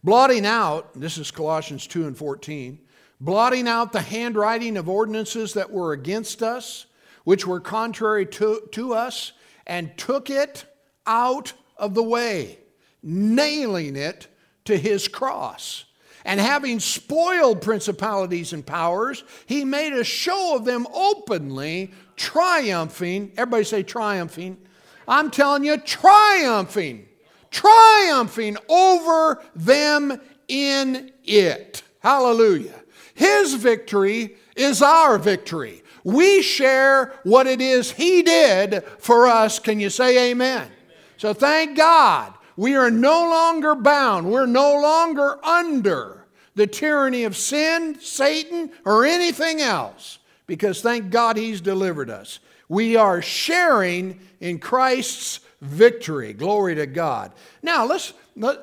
Blotting 0.03 0.45
out, 0.45 0.99
this 0.99 1.17
is 1.17 1.31
Colossians 1.31 1.87
2 1.87 2.07
and 2.07 2.17
14, 2.17 2.79
blotting 3.21 3.67
out 3.67 3.93
the 3.93 4.03
handwriting 4.03 4.77
of 4.77 4.89
ordinances 4.89 5.55
that 5.55 5.71
were 5.71 5.93
against 5.93 6.43
us, 6.43 6.87
which 7.25 7.47
were 7.47 7.61
contrary 7.61 8.27
to, 8.27 8.69
to 8.73 8.93
us, 8.93 9.33
and 9.67 9.97
took 9.97 10.29
it 10.29 10.67
out 11.07 11.55
of 11.79 11.95
the 11.95 12.03
way, 12.03 12.59
nailing 13.05 13.97
it 13.97 14.27
to 14.65 14.77
his 14.77 15.07
cross. 15.07 15.85
And 16.25 16.41
having 16.41 16.81
spoiled 16.81 17.61
principalities 17.61 18.53
and 18.53 18.67
powers, 18.67 19.23
he 19.47 19.65
made 19.65 19.93
a 19.93 20.05
show 20.05 20.57
of 20.57 20.65
them 20.65 20.87
openly, 20.93 21.93
triumphing. 22.17 23.33
Everybody 23.37 23.65
say 23.65 23.83
triumphing. 23.83 24.57
I'm 25.07 25.31
telling 25.31 25.65
you, 25.65 25.77
triumphing 25.77 27.07
triumphing 27.55 28.57
over 28.69 29.41
them 29.55 30.21
in 30.49 31.13
it. 31.25 31.83
Hallelujah. 32.01 32.83
His 33.15 33.55
victory 33.55 34.37
is 34.57 34.83
our 34.83 35.19
victory. 35.19 35.83
We 36.03 36.43
share 36.43 37.15
what 37.23 37.47
it 37.47 37.61
is 37.61 37.93
He 37.93 38.23
did 38.23 38.85
for 38.99 39.29
us. 39.29 39.61
Can 39.61 39.79
you 39.79 39.89
say 39.89 40.31
amen? 40.31 40.63
amen? 40.63 40.73
So 41.17 41.33
thank 41.33 41.77
God 41.77 42.34
we 42.57 42.77
are 42.77 42.91
no 42.91 43.29
longer 43.29 43.75
bound, 43.75 44.31
we're 44.31 44.47
no 44.47 44.81
longer 44.81 45.45
under 45.45 46.27
the 46.55 46.67
tyranny 46.67 47.25
of 47.25 47.37
sin, 47.37 47.99
Satan, 48.01 48.71
or 48.85 49.05
anything 49.05 49.61
else 49.61 50.19
because 50.47 50.81
thank 50.81 51.11
God 51.11 51.37
He's 51.37 51.61
delivered 51.61 52.11
us. 52.11 52.39
We 52.69 52.97
are 52.97 53.21
sharing 53.23 54.21
in 54.41 54.59
Christ's 54.59 55.41
victory. 55.61 56.33
Glory 56.33 56.75
to 56.77 56.87
God. 56.87 57.33
Now, 57.63 57.85
let's 57.87 58.13
let, 58.37 58.59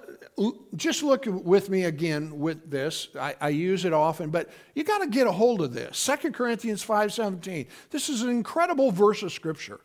just 0.76 1.04
look 1.04 1.26
with 1.26 1.70
me 1.70 1.84
again 1.84 2.39
with 2.39 2.70
this. 2.70 3.10
I, 3.20 3.36
I 3.42 3.50
use 3.50 3.86
it 3.86 3.94
often, 3.94 4.30
but 4.30 4.50
you 4.76 4.84
got 4.84 5.00
to 5.00 5.08
get 5.08 5.28
a 5.28 5.32
hold 5.32 5.62
of 5.62 5.74
this. 5.74 6.10
2 6.22 6.32
Corinthians 6.32 6.86
5.17. 6.86 7.68
This 7.89 8.10
is 8.10 8.22
an 8.22 8.30
incredible 8.30 8.92
verse 8.92 9.24
of 9.24 9.32
Scripture. 9.32 9.80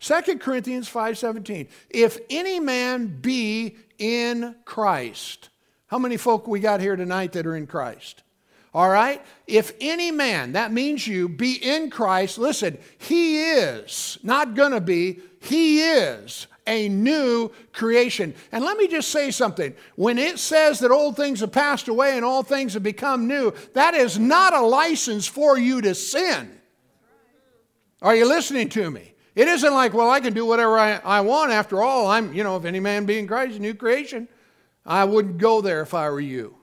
2 0.00 0.38
Corinthians 0.38 0.88
5.17. 0.88 1.68
If 1.90 2.18
any 2.30 2.60
man 2.60 3.18
be 3.20 3.76
in 3.98 4.54
Christ. 4.64 5.48
How 5.88 5.98
many 5.98 6.16
folk 6.16 6.46
we 6.46 6.60
got 6.60 6.80
here 6.80 6.96
tonight 6.96 7.32
that 7.32 7.46
are 7.46 7.56
in 7.56 7.66
Christ? 7.66 8.22
All 8.74 8.88
right? 8.88 9.24
If 9.46 9.72
any 9.80 10.10
man, 10.10 10.52
that 10.52 10.72
means 10.72 11.06
you, 11.06 11.28
be 11.28 11.54
in 11.54 11.90
Christ, 11.90 12.38
listen, 12.38 12.78
he 12.98 13.40
is, 13.40 14.18
not 14.22 14.54
gonna 14.54 14.80
be, 14.80 15.20
he 15.40 15.80
is 15.80 16.46
a 16.66 16.88
new 16.88 17.50
creation. 17.72 18.34
And 18.52 18.62
let 18.62 18.76
me 18.76 18.86
just 18.86 19.08
say 19.08 19.30
something. 19.30 19.74
When 19.96 20.18
it 20.18 20.38
says 20.38 20.80
that 20.80 20.90
old 20.90 21.16
things 21.16 21.40
have 21.40 21.50
passed 21.50 21.88
away 21.88 22.16
and 22.16 22.24
all 22.24 22.42
things 22.42 22.74
have 22.74 22.82
become 22.82 23.26
new, 23.26 23.54
that 23.72 23.94
is 23.94 24.18
not 24.18 24.52
a 24.52 24.60
license 24.60 25.26
for 25.26 25.58
you 25.58 25.80
to 25.80 25.94
sin. 25.94 26.60
Are 28.02 28.14
you 28.14 28.28
listening 28.28 28.68
to 28.70 28.90
me? 28.90 29.14
It 29.34 29.48
isn't 29.48 29.72
like, 29.72 29.94
well, 29.94 30.10
I 30.10 30.20
can 30.20 30.32
do 30.32 30.44
whatever 30.44 30.78
I, 30.78 30.96
I 31.04 31.20
want. 31.20 31.52
After 31.52 31.82
all, 31.82 32.08
I'm, 32.08 32.34
you 32.34 32.42
know, 32.42 32.56
if 32.56 32.64
any 32.64 32.80
man 32.80 33.06
be 33.06 33.18
in 33.18 33.26
Christ, 33.26 33.56
a 33.56 33.60
new 33.60 33.74
creation. 33.74 34.28
I 34.84 35.04
wouldn't 35.04 35.38
go 35.38 35.60
there 35.60 35.82
if 35.82 35.94
I 35.94 36.08
were 36.10 36.20
you. 36.20 36.58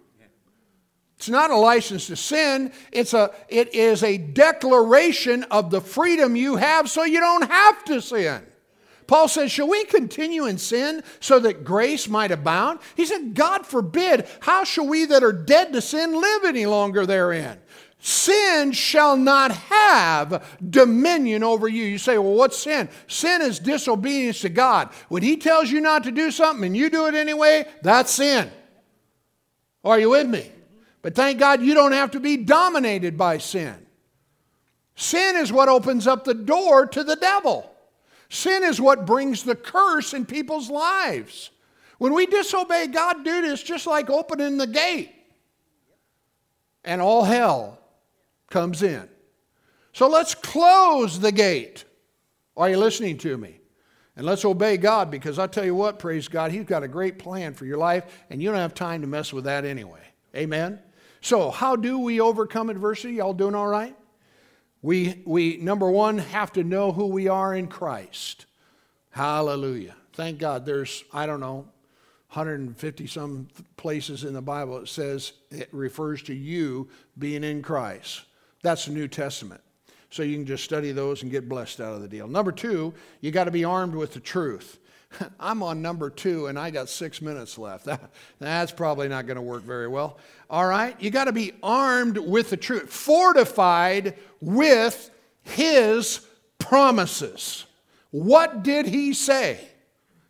It's 1.17 1.29
not 1.29 1.51
a 1.51 1.55
license 1.55 2.07
to 2.07 2.15
sin. 2.15 2.73
It's 2.91 3.13
a, 3.13 3.31
it 3.47 3.73
is 3.73 4.03
a 4.03 4.17
declaration 4.17 5.43
of 5.45 5.71
the 5.71 5.79
freedom 5.79 6.35
you 6.35 6.57
have 6.57 6.89
so 6.89 7.03
you 7.03 7.19
don't 7.19 7.49
have 7.49 7.83
to 7.85 8.01
sin. 8.01 8.43
Paul 9.07 9.27
says, 9.27 9.51
Shall 9.51 9.69
we 9.69 9.85
continue 9.85 10.45
in 10.45 10.57
sin 10.57 11.03
so 11.19 11.39
that 11.39 11.63
grace 11.63 12.07
might 12.07 12.31
abound? 12.31 12.79
He 12.95 13.05
said, 13.05 13.33
God 13.33 13.65
forbid, 13.65 14.27
how 14.41 14.63
shall 14.63 14.87
we 14.87 15.05
that 15.05 15.23
are 15.23 15.31
dead 15.31 15.73
to 15.73 15.81
sin 15.81 16.19
live 16.19 16.43
any 16.43 16.65
longer 16.65 17.05
therein? 17.05 17.59
Sin 18.05 18.71
shall 18.71 19.17
not 19.17 19.51
have 19.51 20.45
dominion 20.69 21.41
over 21.41 21.67
you. 21.67 21.85
You 21.85 21.97
say, 21.97 22.19
well, 22.19 22.35
what's 22.35 22.55
sin? 22.55 22.87
Sin 23.07 23.41
is 23.41 23.57
disobedience 23.57 24.41
to 24.41 24.49
God. 24.49 24.89
When 25.09 25.23
He 25.23 25.37
tells 25.37 25.71
you 25.71 25.81
not 25.81 26.03
to 26.03 26.11
do 26.11 26.29
something 26.29 26.63
and 26.67 26.77
you 26.77 26.91
do 26.91 27.07
it 27.07 27.15
anyway, 27.15 27.65
that's 27.81 28.11
sin. 28.11 28.51
Are 29.83 29.99
you 29.99 30.11
with 30.11 30.27
me? 30.27 30.51
But 31.01 31.15
thank 31.15 31.39
God 31.39 31.63
you 31.63 31.73
don't 31.73 31.93
have 31.93 32.11
to 32.11 32.19
be 32.19 32.37
dominated 32.37 33.17
by 33.17 33.39
sin. 33.39 33.73
Sin 34.95 35.35
is 35.37 35.51
what 35.51 35.67
opens 35.67 36.05
up 36.05 36.25
the 36.25 36.35
door 36.35 36.85
to 36.85 37.03
the 37.03 37.15
devil. 37.15 37.67
Sin 38.29 38.61
is 38.61 38.79
what 38.79 39.07
brings 39.07 39.41
the 39.41 39.55
curse 39.55 40.13
in 40.13 40.27
people's 40.27 40.69
lives. 40.69 41.49
When 41.97 42.13
we 42.13 42.27
disobey 42.27 42.85
God, 42.85 43.25
dude, 43.25 43.45
it's 43.45 43.63
just 43.63 43.87
like 43.87 44.11
opening 44.11 44.59
the 44.59 44.67
gate. 44.67 45.11
And 46.83 47.01
all 47.01 47.23
hell 47.23 47.79
comes 48.55 48.83
in. 48.83 49.05
So 49.91 50.07
let's 50.07 50.33
close 50.33 51.19
the 51.19 51.33
gate. 51.33 51.83
Are 52.55 52.69
you 52.69 52.77
listening 52.77 53.17
to 53.17 53.37
me? 53.37 53.59
And 54.15 54.25
let's 54.25 54.45
obey 54.45 54.77
God 54.77 55.11
because 55.11 55.37
I 55.37 55.47
tell 55.47 55.65
you 55.65 55.75
what, 55.75 55.99
praise 55.99 56.29
God, 56.29 56.53
He's 56.53 56.63
got 56.63 56.81
a 56.81 56.87
great 56.87 57.19
plan 57.19 57.53
for 57.53 57.65
your 57.65 57.77
life, 57.77 58.05
and 58.29 58.41
you 58.41 58.49
don't 58.49 58.57
have 58.57 58.73
time 58.73 59.01
to 59.01 59.07
mess 59.07 59.33
with 59.33 59.43
that 59.43 59.65
anyway. 59.65 59.99
Amen? 60.33 60.79
So, 61.19 61.51
how 61.51 61.75
do 61.75 61.99
we 61.99 62.21
overcome 62.21 62.69
adversity? 62.69 63.15
Y'all 63.15 63.33
doing 63.33 63.55
all 63.55 63.67
right? 63.67 63.93
We, 64.81 65.21
we, 65.25 65.57
number 65.57 65.91
one, 65.91 66.19
have 66.19 66.53
to 66.53 66.63
know 66.63 66.93
who 66.93 67.07
we 67.07 67.27
are 67.27 67.53
in 67.53 67.67
Christ. 67.67 68.45
Hallelujah. 69.09 69.95
Thank 70.13 70.39
God 70.39 70.65
there's, 70.65 71.03
I 71.11 71.25
don't 71.25 71.41
know, 71.41 71.67
150 72.29 73.07
some 73.07 73.49
places 73.75 74.23
in 74.23 74.33
the 74.33 74.41
Bible 74.41 74.77
it 74.77 74.87
says 74.87 75.33
it 75.51 75.67
refers 75.73 76.21
to 76.23 76.33
you 76.33 76.87
being 77.17 77.43
in 77.43 77.61
Christ. 77.61 78.24
That's 78.65 78.85
the 78.85 78.91
New 78.93 79.07
Testament. 79.07 79.61
So 80.09 80.23
you 80.23 80.35
can 80.35 80.45
just 80.47 80.63
study 80.63 80.91
those 80.91 81.21
and 81.21 81.29
get 81.29 81.47
blessed 81.47 81.79
out 81.79 81.93
of 81.93 82.01
the 82.01 82.07
deal. 82.07 82.27
Number 82.27 82.51
two, 82.51 82.95
you 83.21 83.29
got 83.29 83.43
to 83.43 83.51
be 83.51 83.63
armed 83.63 83.93
with 83.93 84.13
the 84.15 84.19
truth. 84.19 84.79
I'm 85.39 85.61
on 85.61 85.83
number 85.83 86.09
two 86.09 86.47
and 86.47 86.57
I 86.57 86.71
got 86.71 86.89
six 86.89 87.21
minutes 87.21 87.59
left. 87.59 87.85
That, 87.85 88.09
that's 88.39 88.71
probably 88.71 89.07
not 89.07 89.27
going 89.27 89.35
to 89.35 89.43
work 89.43 89.61
very 89.61 89.87
well. 89.87 90.17
All 90.49 90.65
right? 90.65 90.99
You 90.99 91.11
got 91.11 91.25
to 91.25 91.31
be 91.31 91.53
armed 91.61 92.17
with 92.17 92.49
the 92.49 92.57
truth, 92.57 92.91
fortified 92.91 94.15
with 94.41 95.11
his 95.43 96.25
promises. 96.57 97.65
What 98.09 98.63
did 98.63 98.87
he 98.87 99.13
say? 99.13 99.59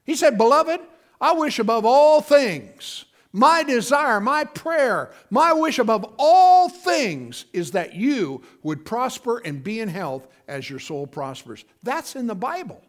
He 0.03 0.15
said, 0.15 0.37
Beloved, 0.37 0.81
I 1.21 1.31
wish 1.31 1.57
above 1.57 1.85
all 1.85 2.19
things, 2.19 3.05
my 3.35 3.63
desire, 3.63 4.21
my 4.21 4.45
prayer, 4.45 5.11
my 5.29 5.51
wish 5.51 5.77
above 5.77 6.05
all 6.17 6.69
things 6.69 7.43
is 7.51 7.71
that 7.71 7.93
you 7.93 8.41
would 8.63 8.85
prosper 8.85 9.39
and 9.39 9.61
be 9.61 9.81
in 9.81 9.89
health 9.89 10.25
as 10.47 10.69
your 10.69 10.79
soul 10.79 11.05
prospers. 11.05 11.65
That's 11.83 12.15
in 12.15 12.27
the 12.27 12.35
Bible. 12.35 12.81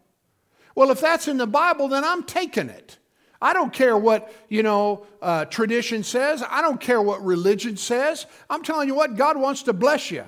Well, 0.73 0.89
if 0.89 1.01
that's 1.01 1.27
in 1.27 1.35
the 1.35 1.47
Bible, 1.47 1.89
then 1.89 2.05
I'm 2.05 2.23
taking 2.23 2.69
it. 2.69 2.97
I 3.41 3.51
don't 3.51 3.73
care 3.73 3.97
what, 3.97 4.33
you 4.47 4.63
know, 4.63 5.05
uh, 5.21 5.43
tradition 5.45 6.01
says. 6.01 6.41
I 6.49 6.61
don't 6.61 6.79
care 6.79 7.01
what 7.01 7.25
religion 7.25 7.75
says. 7.75 8.25
I'm 8.49 8.63
telling 8.63 8.87
you 8.87 8.95
what, 8.95 9.17
God 9.17 9.35
wants 9.37 9.63
to 9.63 9.73
bless 9.73 10.11
you. 10.11 10.23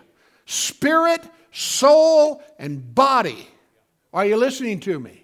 Spirit, 0.45 1.23
soul, 1.53 2.43
and 2.57 2.93
body. 2.93 3.47
Are 4.11 4.25
you 4.25 4.35
listening 4.35 4.81
to 4.81 4.99
me? 4.99 5.23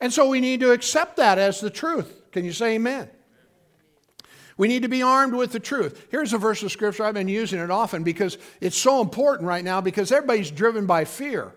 And 0.00 0.12
so 0.12 0.28
we 0.28 0.40
need 0.40 0.58
to 0.58 0.72
accept 0.72 1.18
that 1.18 1.38
as 1.38 1.60
the 1.60 1.70
truth. 1.70 2.32
Can 2.32 2.44
you 2.44 2.52
say 2.52 2.74
amen? 2.74 3.08
We 4.62 4.68
need 4.68 4.82
to 4.82 4.88
be 4.88 5.02
armed 5.02 5.34
with 5.34 5.50
the 5.50 5.58
truth. 5.58 6.06
Here's 6.12 6.32
a 6.32 6.38
verse 6.38 6.62
of 6.62 6.70
scripture. 6.70 7.02
I've 7.02 7.14
been 7.14 7.26
using 7.26 7.58
it 7.58 7.68
often 7.68 8.04
because 8.04 8.38
it's 8.60 8.76
so 8.76 9.00
important 9.00 9.48
right 9.48 9.64
now 9.64 9.80
because 9.80 10.12
everybody's 10.12 10.52
driven 10.52 10.86
by 10.86 11.04
fear. 11.04 11.52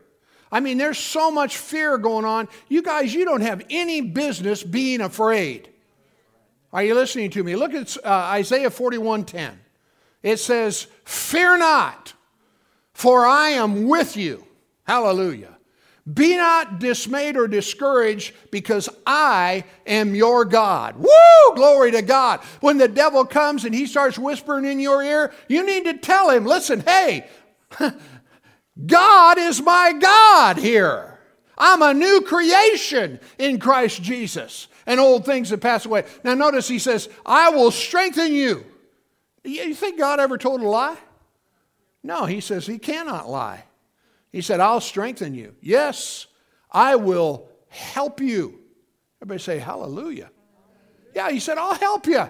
I 0.51 0.59
mean, 0.59 0.79
there's 0.79 0.97
so 0.97 1.29
much 1.29 1.55
fear 1.55 1.99
going 1.99 2.25
on. 2.25 2.47
You 2.67 2.81
guys, 2.81 3.13
you 3.13 3.23
don't 3.23 3.41
have 3.41 3.61
any 3.69 4.01
business 4.01 4.63
being 4.63 5.01
afraid. 5.01 5.69
Are 6.73 6.83
you 6.83 6.95
listening 6.95 7.29
to 7.29 7.43
me? 7.43 7.55
Look 7.55 7.75
at 7.75 7.95
uh, 8.03 8.09
Isaiah 8.09 8.71
41:10. 8.71 9.51
It 10.23 10.37
says, 10.37 10.87
"Fear 11.03 11.59
not, 11.59 12.13
for 12.91 13.23
I 13.23 13.49
am 13.49 13.87
with 13.87 14.17
you." 14.17 14.47
Hallelujah. 14.87 15.54
Be 16.11 16.37
not 16.37 16.79
dismayed 16.79 17.35
or 17.35 17.47
discouraged 17.47 18.35
because 18.51 18.87
I 19.07 19.63
am 19.87 20.13
your 20.13 20.45
God. 20.45 20.97
Woo! 20.97 21.55
Glory 21.55 21.91
to 21.91 22.03
God. 22.03 22.41
When 22.61 22.77
the 22.77 22.87
devil 22.87 23.25
comes 23.25 23.65
and 23.65 23.73
he 23.73 23.87
starts 23.87 24.19
whispering 24.19 24.65
in 24.65 24.79
your 24.79 25.01
ear, 25.01 25.33
you 25.47 25.65
need 25.65 25.85
to 25.85 25.97
tell 25.97 26.29
him, 26.29 26.45
listen, 26.45 26.81
hey, 26.81 27.27
God 28.85 29.39
is 29.39 29.61
my 29.63 29.93
God 29.99 30.57
here. 30.57 31.19
I'm 31.57 31.81
a 31.81 31.93
new 31.93 32.21
creation 32.21 33.19
in 33.39 33.59
Christ 33.59 34.03
Jesus, 34.03 34.67
and 34.85 34.99
old 34.99 35.25
things 35.25 35.49
have 35.49 35.61
passed 35.61 35.87
away. 35.87 36.03
Now, 36.23 36.35
notice 36.35 36.67
he 36.67 36.79
says, 36.79 37.09
I 37.25 37.49
will 37.49 37.71
strengthen 37.71 38.31
you. 38.31 38.63
You 39.43 39.73
think 39.73 39.97
God 39.97 40.19
ever 40.19 40.37
told 40.37 40.61
a 40.61 40.67
lie? 40.67 40.97
No, 42.03 42.25
he 42.25 42.41
says 42.41 42.67
he 42.67 42.77
cannot 42.77 43.27
lie. 43.27 43.63
He 44.35 44.41
said, 44.41 44.59
I'll 44.59 44.81
strengthen 44.81 45.33
you. 45.33 45.55
Yes, 45.61 46.27
I 46.69 46.97
will 46.97 47.47
help 47.69 48.19
you. 48.19 48.59
Everybody 49.21 49.41
say, 49.41 49.59
Hallelujah. 49.59 50.29
Yeah, 51.13 51.31
he 51.31 51.39
said, 51.39 51.57
I'll 51.57 51.75
help 51.75 52.05
you. 52.07 52.29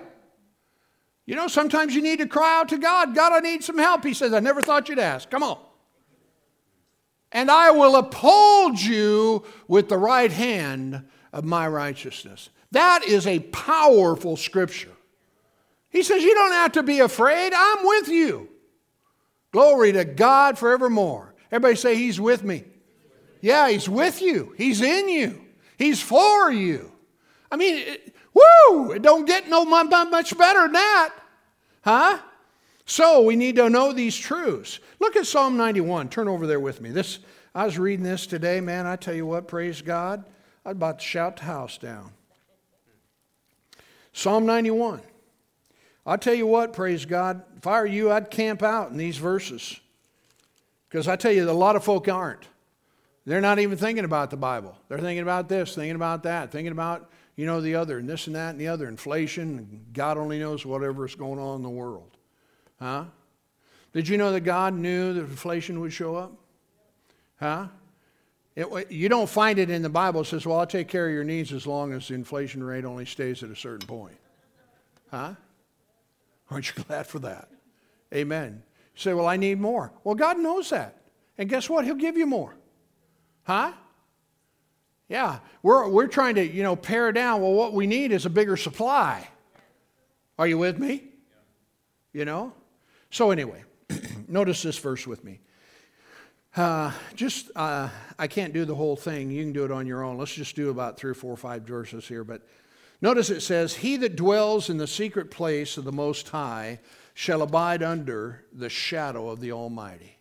You 1.25 1.35
know, 1.35 1.47
sometimes 1.47 1.95
you 1.95 2.03
need 2.03 2.19
to 2.19 2.27
cry 2.27 2.59
out 2.59 2.69
to 2.69 2.77
God, 2.77 3.15
God, 3.15 3.33
I 3.33 3.39
need 3.39 3.63
some 3.63 3.79
help. 3.79 4.03
He 4.03 4.13
says, 4.13 4.33
I 4.33 4.39
never 4.39 4.61
thought 4.61 4.87
you'd 4.89 4.99
ask. 4.99 5.29
Come 5.29 5.41
on 5.41 5.57
and 7.35 7.51
I 7.51 7.69
will 7.71 7.97
uphold 7.97 8.79
you 8.79 9.43
with 9.67 9.89
the 9.89 9.97
right 9.97 10.31
hand 10.31 11.05
of 11.33 11.43
my 11.43 11.67
righteousness. 11.67 12.49
That 12.71 13.03
is 13.03 13.27
a 13.27 13.39
powerful 13.39 14.37
scripture. 14.37 14.93
He 15.89 16.01
says, 16.01 16.23
You 16.23 16.33
don't 16.33 16.53
have 16.53 16.71
to 16.71 16.83
be 16.83 17.01
afraid. 17.01 17.51
I'm 17.53 17.85
with 17.85 18.07
you. 18.07 18.47
Glory 19.51 19.91
to 19.91 20.05
God 20.05 20.57
forevermore. 20.57 21.34
Everybody 21.55 21.77
say, 21.77 21.95
He's 21.95 22.19
with 22.19 22.43
me. 22.43 22.65
Yeah, 23.39 23.69
He's 23.69 23.87
with 23.87 24.21
you. 24.21 24.53
He's 24.57 24.81
in 24.81 25.07
you. 25.07 25.41
He's 25.77 26.01
for 26.01 26.51
you. 26.51 26.91
I 27.49 27.55
mean, 27.55 27.77
it, 27.77 28.15
woo! 28.33 28.91
It 28.91 29.01
don't 29.01 29.25
get 29.25 29.47
no 29.47 29.63
much 29.63 30.37
better 30.37 30.63
than 30.63 30.73
that. 30.73 31.13
Huh? 31.81 32.19
So 32.85 33.21
we 33.21 33.37
need 33.37 33.55
to 33.55 33.69
know 33.69 33.93
these 33.93 34.17
truths. 34.17 34.79
Look 34.99 35.15
at 35.15 35.27
Psalm 35.27 35.55
91. 35.55 36.09
Turn 36.09 36.27
over 36.27 36.45
there 36.45 36.59
with 36.59 36.81
me. 36.81 36.89
This 36.89 37.19
I 37.53 37.63
was 37.63 37.79
reading 37.79 38.03
this 38.03 38.27
today, 38.27 38.59
man. 38.59 38.85
I 38.85 38.97
tell 38.97 39.13
you 39.13 39.25
what, 39.25 39.47
praise 39.47 39.81
God. 39.81 40.25
I 40.65 40.69
was 40.69 40.75
about 40.75 40.99
to 40.99 41.05
shout 41.05 41.37
the 41.37 41.43
house 41.43 41.77
down. 41.77 42.11
Psalm 44.11 44.45
91. 44.45 45.01
I'll 46.05 46.17
tell 46.17 46.33
you 46.33 46.47
what, 46.47 46.73
praise 46.73 47.05
God. 47.05 47.43
If 47.55 47.65
I 47.65 47.79
were 47.79 47.85
you, 47.85 48.11
I'd 48.11 48.29
camp 48.29 48.61
out 48.61 48.91
in 48.91 48.97
these 48.97 49.17
verses. 49.17 49.79
Because 50.95 51.09
I 51.09 51.17
tell 51.17 51.33
you, 51.33 51.49
a 51.49 51.51
lot 51.51 51.75
of 51.75 51.83
folk 51.83 52.07
aren't. 52.07 52.47
They're 53.25 53.41
not 53.41 53.59
even 53.59 53.77
thinking 53.77 54.05
about 54.05 54.29
the 54.29 54.37
Bible. 54.37 54.77
They're 54.87 54.97
thinking 54.97 55.23
about 55.23 55.49
this, 55.49 55.75
thinking 55.75 55.97
about 55.97 56.23
that, 56.23 56.53
thinking 56.53 56.71
about, 56.71 57.11
you 57.35 57.45
know, 57.45 57.59
the 57.59 57.75
other, 57.75 57.97
and 57.97 58.07
this 58.07 58.27
and 58.27 58.35
that 58.37 58.51
and 58.51 58.61
the 58.61 58.69
other, 58.69 58.87
inflation, 58.87 59.87
God 59.91 60.17
only 60.17 60.39
knows 60.39 60.65
whatever's 60.65 61.13
going 61.13 61.37
on 61.37 61.57
in 61.57 61.63
the 61.63 61.69
world. 61.69 62.15
Huh? 62.79 63.03
Did 63.91 64.07
you 64.07 64.17
know 64.17 64.31
that 64.31 64.45
God 64.45 64.73
knew 64.73 65.11
that 65.11 65.19
inflation 65.19 65.81
would 65.81 65.91
show 65.91 66.15
up? 66.15 66.31
Huh? 67.41 67.67
It, 68.55 68.89
you 68.89 69.09
don't 69.09 69.29
find 69.29 69.59
it 69.59 69.69
in 69.69 69.81
the 69.81 69.89
Bible. 69.89 70.21
It 70.21 70.27
says, 70.27 70.45
well, 70.45 70.59
I'll 70.59 70.65
take 70.65 70.87
care 70.87 71.07
of 71.07 71.13
your 71.13 71.25
needs 71.25 71.51
as 71.51 71.67
long 71.67 71.91
as 71.91 72.07
the 72.07 72.13
inflation 72.13 72.63
rate 72.63 72.85
only 72.85 73.05
stays 73.05 73.43
at 73.43 73.49
a 73.49 73.55
certain 73.57 73.85
point. 73.85 74.15
Huh? 75.11 75.33
Aren't 76.49 76.73
you 76.73 76.83
glad 76.87 77.05
for 77.05 77.19
that? 77.19 77.49
Amen. 78.13 78.63
You 78.95 79.01
say, 79.01 79.13
well, 79.13 79.27
I 79.27 79.37
need 79.37 79.59
more. 79.59 79.91
Well, 80.03 80.15
God 80.15 80.39
knows 80.39 80.69
that. 80.69 81.01
And 81.37 81.49
guess 81.49 81.69
what? 81.69 81.83
He'll 81.83 81.95
give 81.95 82.17
you 82.17 82.25
more. 82.25 82.55
Huh? 83.43 83.73
Yeah. 85.09 85.39
We're, 85.61 85.89
we're 85.89 86.07
trying 86.07 86.35
to, 86.35 86.45
you 86.45 86.63
know, 86.63 86.75
pare 86.75 87.11
down. 87.11 87.41
Well, 87.41 87.53
what 87.53 87.73
we 87.73 87.87
need 87.87 88.11
is 88.11 88.25
a 88.25 88.29
bigger 88.29 88.55
supply. 88.55 89.27
Are 90.39 90.47
you 90.47 90.57
with 90.57 90.79
me? 90.79 91.03
You 92.13 92.23
know? 92.23 92.53
So, 93.09 93.31
anyway, 93.31 93.63
notice 94.27 94.63
this 94.63 94.77
verse 94.77 95.05
with 95.05 95.23
me. 95.23 95.41
Uh, 96.55 96.93
just, 97.15 97.51
uh, 97.55 97.89
I 98.17 98.27
can't 98.27 98.53
do 98.53 98.63
the 98.63 98.75
whole 98.75 98.95
thing. 98.95 99.29
You 99.29 99.43
can 99.43 99.51
do 99.51 99.65
it 99.65 99.71
on 99.71 99.85
your 99.85 100.03
own. 100.03 100.17
Let's 100.17 100.33
just 100.33 100.55
do 100.55 100.69
about 100.69 100.97
three 100.97 101.11
or 101.11 101.15
four 101.15 101.33
or 101.33 101.37
five 101.37 101.63
verses 101.63 102.07
here. 102.07 102.23
But 102.23 102.43
notice 103.01 103.29
it 103.29 103.41
says, 103.41 103.75
He 103.75 103.97
that 103.97 104.15
dwells 104.15 104.69
in 104.69 104.77
the 104.77 104.87
secret 104.87 105.31
place 105.31 105.75
of 105.75 105.83
the 105.83 105.91
Most 105.91 106.29
High 106.29 106.79
shall 107.15 107.41
abide 107.41 107.81
under 107.81 108.43
the 108.51 108.69
shadow 108.69 109.29
of 109.29 109.39
the 109.39 109.53
Almighty. 109.53 110.17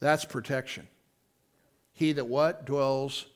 That's 0.00 0.24
protection. 0.24 0.88
He 1.92 2.12
that 2.14 2.26
what? 2.26 2.64
Dwells 2.64 3.26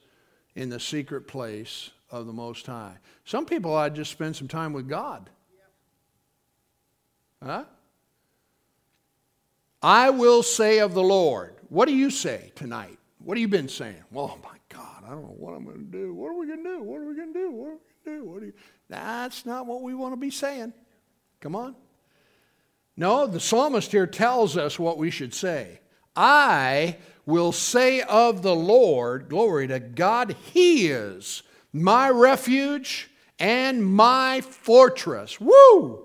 in 0.57 0.71
the 0.71 0.81
secret 0.81 1.29
place 1.29 1.91
of 2.11 2.27
the 2.27 2.33
Most 2.33 2.67
High. 2.67 2.97
Some 3.25 3.45
people, 3.45 3.77
I'd 3.77 3.95
just 3.95 4.11
spend 4.11 4.35
some 4.35 4.49
time 4.49 4.73
with 4.73 4.89
God. 4.89 5.29
Huh? 7.45 7.65
I 9.83 10.11
will 10.11 10.43
say 10.43 10.79
of 10.81 10.95
the 10.95 11.03
Lord. 11.03 11.55
What 11.69 11.87
do 11.87 11.95
you 11.95 12.11
say 12.11 12.53
tonight? 12.57 12.99
What 13.19 13.37
have 13.37 13.43
you 13.43 13.49
been 13.49 13.69
saying? 13.69 14.03
Well, 14.11 14.35
oh 14.35 14.43
my 14.43 14.57
God, 14.71 15.05
I 15.07 15.11
don't 15.11 15.23
know 15.23 15.37
what 15.37 15.53
I'm 15.53 15.65
going 15.65 15.77
to 15.77 15.85
do. 15.85 16.15
What 16.15 16.29
are 16.29 16.39
we 16.39 16.47
going 16.47 16.65
to 16.65 16.71
do? 16.71 16.83
What 16.83 17.01
are 17.01 17.07
we 17.07 17.15
going 17.15 17.35
to 17.35 17.39
do? 17.39 17.51
What 17.51 17.67
are 17.67 17.73
we 17.73 17.77
going 17.77 17.81
to 18.05 18.11
do? 18.11 18.25
What 18.25 18.41
do 18.41 18.47
you... 18.47 18.53
That's 18.89 19.45
not 19.45 19.67
what 19.67 19.83
we 19.83 19.95
want 19.95 20.15
to 20.15 20.17
be 20.17 20.31
saying. 20.31 20.73
Come 21.41 21.55
on. 21.55 21.77
No, 22.99 23.27
the 23.29 23.39
psalmist 23.39 23.93
here 23.93 24.09
tells 24.09 24.57
us 24.57 24.79
what 24.79 24.99
we 24.99 25.11
should 25.11 25.33
say. 25.33 25.79
I 26.17 26.97
will 27.25 27.53
say 27.53 28.03
of 28.03 28.43
the 28.43 28.55
Lord, 28.55 29.29
glory 29.29 29.69
to 29.69 29.79
God, 29.79 30.35
He 30.53 30.89
is 30.89 31.45
my 31.73 32.11
refuge 32.11 33.09
and 33.39 33.87
my 33.87 34.41
fortress. 34.41 35.41
Woo! 35.41 36.05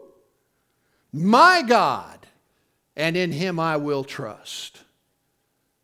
My 1.12 1.64
God 1.68 2.28
and 2.96 3.18
in 3.18 3.32
him 3.32 3.60
I 3.60 3.78
will 3.78 4.04
trust. 4.04 4.80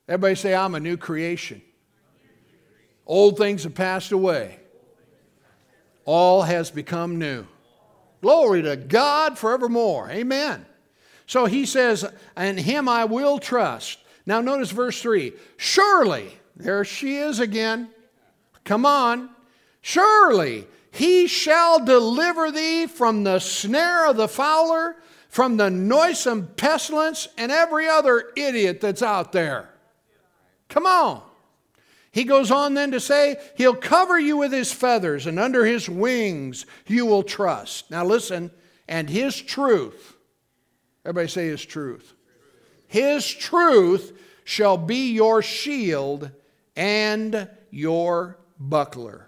Everybody 0.08 0.36
say, 0.36 0.54
I'm 0.54 0.76
a 0.76 0.80
new 0.80 0.98
creation. 0.98 1.62
Old 3.06 3.38
things 3.38 3.64
have 3.64 3.74
passed 3.74 4.12
away, 4.12 4.60
all 6.06 6.44
has 6.44 6.70
become 6.70 7.18
new. 7.18 7.46
Glory 8.22 8.62
to 8.64 8.76
God 8.76 9.40
forevermore. 9.40 10.10
Amen. 10.12 10.66
So 11.30 11.46
he 11.46 11.68
says, 11.68 12.12
In 12.36 12.58
him 12.58 12.90
I 12.90 13.06
will 13.06 13.38
trust. 13.38 14.00
Now 14.26 14.42
notice 14.42 14.72
verse 14.72 15.00
3. 15.00 15.34
Surely, 15.58 16.28
there 16.56 16.84
she 16.84 17.18
is 17.18 17.40
again. 17.40 17.90
Come 18.64 18.84
on. 18.84 19.30
Surely 19.80 20.66
he 20.90 21.28
shall 21.28 21.86
deliver 21.86 22.50
thee 22.50 22.88
from 22.88 23.24
the 23.24 23.38
snare 23.38 24.10
of 24.10 24.18
the 24.18 24.28
fowler 24.28 24.96
from 25.28 25.58
the 25.58 25.70
noisome 25.70 26.48
pestilence 26.58 27.28
and 27.38 27.52
every 27.52 27.88
other 27.88 28.32
idiot 28.36 28.82
that's 28.82 29.04
out 29.04 29.32
there. 29.32 29.70
Come 30.68 30.88
on. 30.88 31.22
He 32.12 32.24
goes 32.24 32.50
on 32.50 32.74
then 32.74 32.90
to 32.90 33.00
say, 33.00 33.38
He'll 33.56 33.76
cover 33.76 34.20
you 34.20 34.38
with 34.38 34.52
His 34.52 34.72
feathers, 34.72 35.28
and 35.28 35.38
under 35.38 35.64
His 35.64 35.88
wings 35.88 36.66
you 36.88 37.06
will 37.06 37.22
trust. 37.22 37.92
Now 37.92 38.04
listen, 38.04 38.50
and 38.88 39.12
His 39.12 39.40
truth, 39.40 40.16
everybody 41.06 41.28
say 41.28 41.48
His 41.48 41.64
truth. 41.66 42.14
His 42.88 43.28
truth 43.28 44.18
shall 44.44 44.78
be 44.78 45.12
your 45.12 45.42
shield 45.42 46.32
and 46.76 47.48
your 47.70 48.38
buckler. 48.60 49.28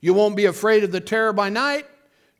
You 0.00 0.14
won't 0.14 0.36
be 0.36 0.44
afraid 0.44 0.84
of 0.84 0.92
the 0.92 1.00
terror 1.00 1.32
by 1.32 1.48
night, 1.48 1.86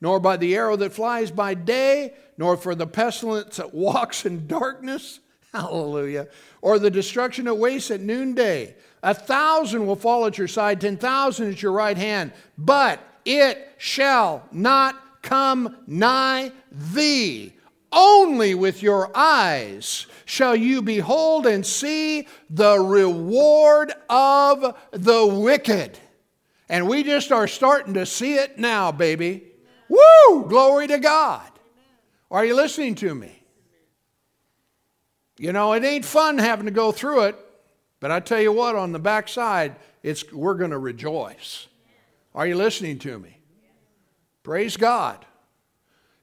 nor 0.00 0.20
by 0.20 0.36
the 0.36 0.54
arrow 0.54 0.76
that 0.76 0.92
flies 0.92 1.30
by 1.30 1.54
day, 1.54 2.12
nor 2.36 2.56
for 2.56 2.74
the 2.74 2.86
pestilence 2.86 3.56
that 3.56 3.72
walks 3.72 4.26
in 4.26 4.46
darkness. 4.46 5.20
Hallelujah. 5.52 6.28
Or 6.60 6.78
the 6.78 6.90
destruction 6.90 7.44
that 7.44 7.54
wastes 7.54 7.90
at 7.90 8.00
noonday. 8.00 8.74
A 9.02 9.14
thousand 9.14 9.86
will 9.86 9.96
fall 9.96 10.26
at 10.26 10.38
your 10.38 10.48
side, 10.48 10.80
ten 10.80 10.96
thousand 10.96 11.50
at 11.50 11.62
your 11.62 11.72
right 11.72 11.96
hand, 11.96 12.32
but 12.58 13.00
it 13.24 13.74
shall 13.78 14.46
not 14.52 15.22
come 15.22 15.76
nigh 15.86 16.52
thee. 16.70 17.54
Only 17.92 18.54
with 18.54 18.82
your 18.82 19.10
eyes 19.14 20.06
shall 20.24 20.56
you 20.56 20.80
behold 20.80 21.46
and 21.46 21.64
see 21.64 22.26
the 22.48 22.78
reward 22.78 23.92
of 24.08 24.76
the 24.92 25.26
wicked. 25.26 25.98
And 26.68 26.88
we 26.88 27.02
just 27.02 27.30
are 27.32 27.46
starting 27.46 27.94
to 27.94 28.06
see 28.06 28.36
it 28.36 28.58
now, 28.58 28.92
baby. 28.92 29.44
Woo! 29.88 30.46
Glory 30.48 30.86
to 30.86 30.98
God. 30.98 31.46
Are 32.30 32.46
you 32.46 32.56
listening 32.56 32.94
to 32.96 33.14
me? 33.14 33.42
You 35.38 35.52
know, 35.52 35.74
it 35.74 35.84
ain't 35.84 36.04
fun 36.04 36.38
having 36.38 36.64
to 36.64 36.70
go 36.70 36.92
through 36.92 37.24
it, 37.24 37.36
but 38.00 38.10
I 38.10 38.20
tell 38.20 38.40
you 38.40 38.52
what, 38.52 38.74
on 38.74 38.92
the 38.92 38.98
backside, 38.98 39.76
it's 40.02 40.32
we're 40.32 40.54
going 40.54 40.70
to 40.70 40.78
rejoice. 40.78 41.66
Are 42.34 42.46
you 42.46 42.56
listening 42.56 42.98
to 43.00 43.18
me? 43.18 43.38
Praise 44.42 44.76
God. 44.76 45.26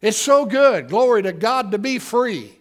It's 0.02 0.18
so 0.18 0.46
good. 0.46 0.88
Glory 0.88 1.24
to 1.24 1.34
God 1.34 1.72
to 1.72 1.78
be 1.78 2.00
free. 2.00 2.58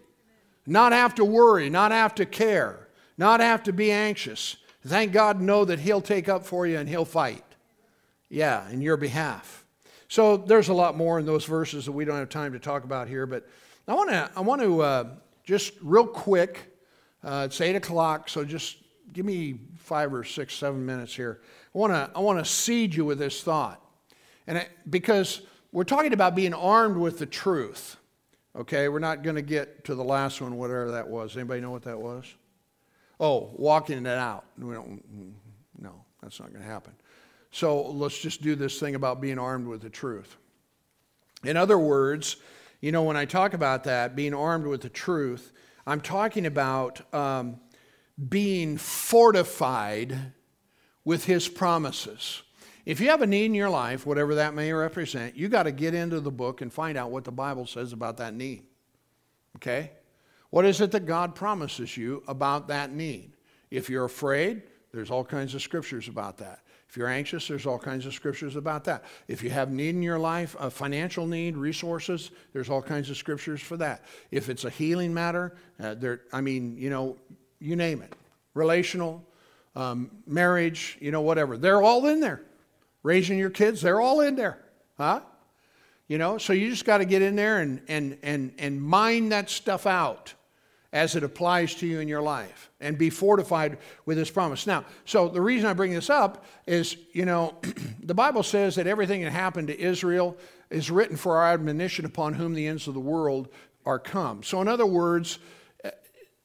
Not 0.66 0.93
have 0.93 1.14
to 1.14 1.24
worry, 1.24 1.70
not 1.70 1.93
have 1.93 2.14
to 2.16 2.26
care, 2.26 2.89
not 3.16 3.41
have 3.41 3.62
to 3.64 3.72
be 3.72 3.91
anxious. 3.91 4.57
Thank 4.86 5.12
God 5.12 5.41
know 5.41 5.64
that 5.64 5.80
He'll 5.80 6.01
take 6.01 6.28
up 6.28 6.45
for 6.45 6.66
you 6.66 6.78
and 6.78 6.89
He'll 6.89 7.05
fight. 7.05 7.45
Yeah, 8.28 8.68
in 8.70 8.82
your 8.82 8.97
behalf. 8.97 9.64
So 10.09 10.36
there's 10.36 10.68
a 10.68 10.74
lot 10.74 10.97
more 10.97 11.18
in 11.18 11.26
those 11.26 11.45
verses 11.45 11.86
that 11.86 11.93
we 11.93 12.05
don't 12.05 12.16
have 12.16 12.28
time 12.28 12.53
to 12.53 12.59
talk 12.59 12.84
about 12.84 13.09
here, 13.09 13.26
but 13.26 13.49
I 13.86 13.95
want 13.95 14.11
to 14.11 14.30
I 14.36 14.41
want 14.41 14.61
to 14.61 14.82
uh, 14.82 15.05
just 15.45 15.72
real 15.80 16.07
quick. 16.07 16.74
Uh, 17.24 17.45
it's 17.47 17.61
eight 17.61 17.76
o'clock, 17.76 18.28
so 18.28 18.45
just 18.45 18.76
give 19.12 19.24
me 19.24 19.61
five 19.76 20.12
or 20.12 20.24
six, 20.24 20.55
seven 20.55 20.84
minutes 20.84 21.14
here. 21.14 21.41
I 21.74 21.78
want 21.78 21.93
to 21.93 22.11
I 22.14 22.20
want 22.20 22.39
to 22.39 22.45
seed 22.45 22.95
you 22.95 23.07
with 23.07 23.18
this 23.18 23.43
thought, 23.43 23.82
and 24.47 24.66
because 24.91 25.41
we're 25.73 25.85
talking 25.85 26.12
about 26.12 26.35
being 26.35 26.55
armed 26.55 26.97
with 26.97 27.19
the 27.19 27.27
truth. 27.27 27.97
Okay, 28.57 28.89
we're 28.89 28.99
not 28.99 29.23
going 29.23 29.37
to 29.37 29.43
get 29.43 29.85
to 29.85 29.95
the 29.95 30.05
last 30.05 30.41
one, 30.41 30.57
whatever 30.57 30.93
that 30.93 31.09
was. 31.09 31.37
Anybody 31.37 31.61
know 31.61 31.71
what 31.71 31.83
that 31.83 32.01
was? 32.01 32.25
Oh, 33.21 33.51
walking 33.55 33.99
it 33.99 34.07
out. 34.07 34.45
We 34.59 34.75
don't, 34.75 35.03
no, 35.79 36.05
that's 36.23 36.41
not 36.41 36.53
going 36.53 36.64
to 36.64 36.71
happen. 36.71 36.93
So 37.51 37.83
let's 37.91 38.19
just 38.19 38.43
do 38.43 38.55
this 38.55 38.79
thing 38.81 38.95
about 38.95 39.21
being 39.21 39.39
armed 39.39 39.66
with 39.66 39.83
the 39.83 39.91
truth. 39.91 40.37
In 41.45 41.57
other 41.57 41.79
words, 41.79 42.37
you 42.81 42.93
know, 42.93 43.03
when 43.03 43.16
I 43.16 43.25
talk 43.25 43.55
about 43.55 43.85
that, 43.85 44.16
being 44.16 44.35
armed 44.35 44.66
with 44.66 44.83
the 44.83 44.89
truth, 44.89 45.53
I'm 45.87 46.01
talking 46.01 46.47
about 46.47 47.12
um, 47.14 47.61
being 48.29 48.77
fortified 48.77 50.33
with 51.05 51.25
his 51.25 51.49
promises. 51.49 52.43
If 52.89 53.01
you 53.01 53.11
have 53.11 53.20
a 53.20 53.26
need 53.26 53.45
in 53.45 53.55
your 53.55 53.68
life, 53.68 54.07
whatever 54.07 54.36
that 54.36 54.55
may 54.55 54.72
represent, 54.72 55.36
you 55.36 55.49
got 55.49 55.64
to 55.64 55.72
get 55.72 55.93
into 55.93 56.20
the 56.20 56.30
book 56.30 56.62
and 56.62 56.72
find 56.72 56.97
out 56.97 57.11
what 57.11 57.22
the 57.22 57.30
Bible 57.30 57.66
says 57.66 57.93
about 57.93 58.16
that 58.16 58.32
need. 58.32 58.62
Okay? 59.57 59.91
What 60.49 60.64
is 60.64 60.80
it 60.80 60.93
that 60.93 61.05
God 61.05 61.34
promises 61.34 61.99
you 61.99 62.22
about 62.26 62.68
that 62.68 62.91
need? 62.91 63.32
If 63.70 63.91
you're 63.91 64.07
afraid, 64.07 64.62
there's 64.91 65.11
all 65.11 65.22
kinds 65.22 65.55
of 65.55 65.61
scriptures 65.61 66.09
about 66.09 66.39
that. 66.39 66.61
If 66.89 66.97
you're 66.97 67.09
anxious, 67.09 67.47
there's 67.47 67.66
all 67.66 67.78
kinds 67.78 68.07
of 68.07 68.14
scriptures 68.14 68.57
about 68.57 68.84
that. 68.84 69.05
If 69.28 69.43
you 69.43 69.51
have 69.51 69.70
need 69.70 69.91
in 69.91 70.03
your 70.03 70.18
life, 70.18 70.57
a 70.59 70.70
financial 70.70 71.26
need, 71.26 71.59
resources, 71.59 72.30
there's 72.55 72.70
all 72.70 72.80
kinds 72.80 73.11
of 73.11 73.18
scriptures 73.18 73.61
for 73.61 73.76
that. 73.76 74.03
If 74.30 74.49
it's 74.49 74.64
a 74.64 74.70
healing 74.70 75.12
matter, 75.12 75.55
uh, 75.78 75.93
there, 75.93 76.22
I 76.32 76.41
mean, 76.41 76.78
you 76.78 76.89
know, 76.89 77.18
you 77.61 77.76
name 77.76 78.01
it, 78.01 78.14
relational, 78.55 79.22
um, 79.76 80.11
marriage, 80.26 80.97
you 81.03 81.11
know, 81.11 81.20
whatever. 81.20 81.59
They're 81.59 81.82
all 81.82 82.07
in 82.07 82.20
there. 82.20 82.45
Raising 83.03 83.38
your 83.38 83.51
kids, 83.51 83.80
they're 83.80 84.01
all 84.01 84.20
in 84.20 84.36
there, 84.36 84.59
huh? 84.96 85.20
You 86.09 86.18
know, 86.18 86.38
so 86.38 86.53
you 86.53 86.70
just 86.70 86.84
got 86.84 86.99
to 86.99 87.05
get 87.05 87.22
in 87.22 87.36
there 87.36 87.61
and 87.61 87.82
and 87.86 88.18
and 88.22 88.53
and 88.59 88.82
mine 88.82 89.28
that 89.28 89.51
stuff 89.51 89.86
out 89.86 90.34
as 90.92 91.14
it 91.14 91.22
applies 91.22 91.74
to 91.74 91.86
you 91.86 92.01
in 92.01 92.09
your 92.09 92.22
life 92.22 92.70
and 92.80 92.96
be 92.96 93.11
fortified 93.11 93.76
with 94.07 94.16
this 94.16 94.30
promise. 94.30 94.66
Now, 94.66 94.84
so 95.05 95.28
the 95.28 95.40
reason 95.40 95.68
I 95.68 95.74
bring 95.74 95.92
this 95.92 96.09
up 96.09 96.46
is, 96.66 96.96
you 97.12 97.26
know, 97.26 97.57
the 98.03 98.14
Bible 98.14 98.42
says 98.42 98.76
that 98.76 98.86
everything 98.86 99.22
that 99.22 99.32
happened 99.32 99.68
to 99.68 99.78
Israel 99.78 100.36
is 100.70 100.90
written 100.90 101.16
for 101.16 101.36
our 101.36 101.53
admonition 101.53 102.07
upon 102.07 102.34
whom 102.34 102.55
the 102.55 102.66
ends 102.66 102.88
of 102.88 102.94
the 102.94 103.01
world 103.01 103.49
are 103.84 103.99
come. 103.99 104.42
So, 104.42 104.62
in 104.62 104.68
other 104.68 104.86
words, 104.86 105.38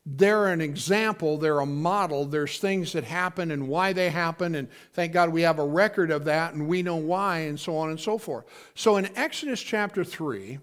they're 0.06 0.48
an 0.48 0.60
example, 0.60 1.38
they're 1.38 1.62
a 1.62 1.66
model. 1.66 2.26
There's 2.26 2.60
things 2.60 2.92
that 2.94 3.06
happen 3.06 3.52
and 3.52 3.70
why 3.70 3.94
they 3.94 4.10
happen, 4.10 4.56
and 4.56 4.68
thank 4.94 5.14
God 5.14 5.30
we 5.30 5.44
have 5.44 5.60
a 5.60 5.66
record 5.66 6.12
of 6.12 6.26
that 6.26 6.54
and 6.54 6.68
we 6.68 6.84
know 6.84 6.98
why, 6.98 7.40
and 7.40 7.58
so 7.58 7.78
on 7.78 7.90
and 7.90 8.00
so 8.00 8.18
forth. 8.18 8.46
So, 8.76 8.98
in 8.98 9.10
Exodus 9.18 9.62
chapter 9.62 10.04
3, 10.04 10.60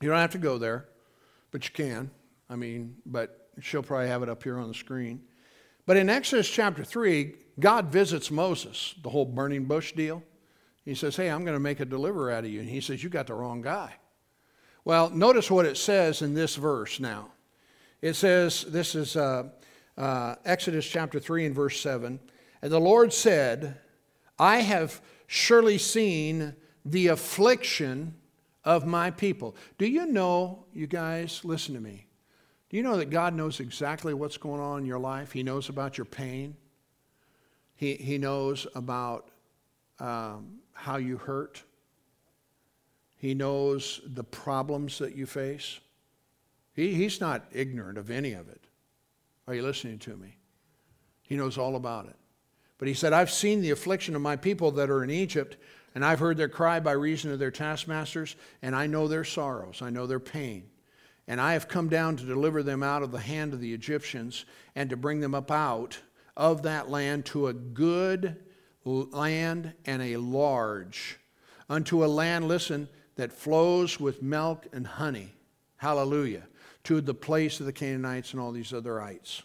you 0.00 0.08
don't 0.08 0.18
have 0.18 0.30
to 0.32 0.38
go 0.38 0.58
there, 0.58 0.86
but 1.50 1.64
you 1.64 1.74
can. 1.74 2.10
I 2.48 2.54
mean, 2.54 2.96
but 3.04 3.48
she'll 3.60 3.82
probably 3.82 4.08
have 4.08 4.22
it 4.22 4.28
up 4.28 4.44
here 4.44 4.58
on 4.58 4.68
the 4.68 4.74
screen. 4.74 5.22
But 5.84 5.96
in 5.96 6.08
Exodus 6.08 6.48
chapter 6.48 6.84
3, 6.84 7.34
God 7.58 7.86
visits 7.86 8.30
Moses, 8.30 8.94
the 9.02 9.10
whole 9.10 9.24
burning 9.24 9.64
bush 9.64 9.92
deal. 9.92 10.22
He 10.84 10.94
says, 10.94 11.16
Hey, 11.16 11.30
I'm 11.30 11.44
going 11.44 11.56
to 11.56 11.60
make 11.60 11.80
a 11.80 11.84
deliverer 11.84 12.30
out 12.30 12.44
of 12.44 12.50
you. 12.50 12.60
And 12.60 12.68
he 12.68 12.80
says, 12.80 13.02
You 13.02 13.10
got 13.10 13.26
the 13.26 13.34
wrong 13.34 13.60
guy. 13.60 13.94
Well, 14.84 15.10
notice 15.10 15.50
what 15.50 15.66
it 15.66 15.76
says 15.76 16.22
in 16.22 16.34
this 16.34 16.54
verse 16.54 17.00
now. 17.00 17.32
It 18.06 18.14
says, 18.14 18.62
This 18.68 18.94
is 18.94 19.16
uh, 19.16 19.48
uh, 19.98 20.36
Exodus 20.44 20.86
chapter 20.86 21.18
3 21.18 21.46
and 21.46 21.54
verse 21.54 21.80
7. 21.80 22.20
And 22.62 22.72
the 22.72 22.78
Lord 22.78 23.12
said, 23.12 23.78
I 24.38 24.58
have 24.58 25.00
surely 25.26 25.76
seen 25.76 26.54
the 26.84 27.08
affliction 27.08 28.14
of 28.64 28.86
my 28.86 29.10
people. 29.10 29.56
Do 29.76 29.86
you 29.86 30.06
know, 30.06 30.66
you 30.72 30.86
guys, 30.86 31.44
listen 31.44 31.74
to 31.74 31.80
me. 31.80 32.06
Do 32.70 32.76
you 32.76 32.84
know 32.84 32.96
that 32.96 33.10
God 33.10 33.34
knows 33.34 33.58
exactly 33.58 34.14
what's 34.14 34.36
going 34.36 34.60
on 34.60 34.82
in 34.82 34.86
your 34.86 35.00
life? 35.00 35.32
He 35.32 35.42
knows 35.42 35.68
about 35.68 35.98
your 35.98 36.04
pain. 36.04 36.56
He, 37.74 37.94
he 37.94 38.18
knows 38.18 38.68
about 38.76 39.30
um, 39.98 40.60
how 40.74 40.98
you 40.98 41.16
hurt. 41.16 41.64
He 43.16 43.34
knows 43.34 44.00
the 44.06 44.22
problems 44.22 44.96
that 44.98 45.16
you 45.16 45.26
face. 45.26 45.80
He, 46.76 46.94
he's 46.94 47.20
not 47.20 47.46
ignorant 47.52 47.96
of 47.96 48.10
any 48.10 48.34
of 48.34 48.48
it. 48.48 48.60
Are 49.48 49.54
you 49.54 49.62
listening 49.62 49.98
to 50.00 50.16
me? 50.16 50.36
He 51.22 51.34
knows 51.34 51.56
all 51.56 51.74
about 51.74 52.06
it. 52.06 52.16
But 52.78 52.86
he 52.86 52.94
said, 52.94 53.14
I've 53.14 53.30
seen 53.30 53.62
the 53.62 53.70
affliction 53.70 54.14
of 54.14 54.20
my 54.20 54.36
people 54.36 54.70
that 54.72 54.90
are 54.90 55.02
in 55.02 55.10
Egypt, 55.10 55.56
and 55.94 56.04
I've 56.04 56.18
heard 56.18 56.36
their 56.36 56.50
cry 56.50 56.78
by 56.78 56.92
reason 56.92 57.32
of 57.32 57.38
their 57.38 57.50
taskmasters, 57.50 58.36
and 58.60 58.76
I 58.76 58.86
know 58.86 59.08
their 59.08 59.24
sorrows, 59.24 59.80
I 59.80 59.88
know 59.88 60.06
their 60.06 60.20
pain. 60.20 60.68
And 61.26 61.40
I 61.40 61.54
have 61.54 61.66
come 61.66 61.88
down 61.88 62.16
to 62.16 62.24
deliver 62.24 62.62
them 62.62 62.82
out 62.82 63.02
of 63.02 63.10
the 63.10 63.18
hand 63.18 63.54
of 63.54 63.60
the 63.60 63.72
Egyptians 63.72 64.44
and 64.76 64.90
to 64.90 64.96
bring 64.96 65.20
them 65.20 65.34
up 65.34 65.50
out 65.50 65.98
of 66.36 66.62
that 66.62 66.90
land 66.90 67.24
to 67.26 67.48
a 67.48 67.54
good 67.54 68.36
land 68.84 69.72
and 69.86 70.02
a 70.02 70.18
large, 70.18 71.18
unto 71.68 72.04
a 72.04 72.06
land, 72.06 72.46
listen, 72.46 72.88
that 73.16 73.32
flows 73.32 73.98
with 73.98 74.22
milk 74.22 74.66
and 74.72 74.86
honey. 74.86 75.32
Hallelujah. 75.78 76.42
To 76.86 77.00
the 77.00 77.14
place 77.14 77.60
of 77.60 77.66
the 77.66 77.72
Canaanites 77.72 78.32
and 78.32 78.40
all 78.40 78.52
these 78.52 78.72
otherites. 78.72 79.42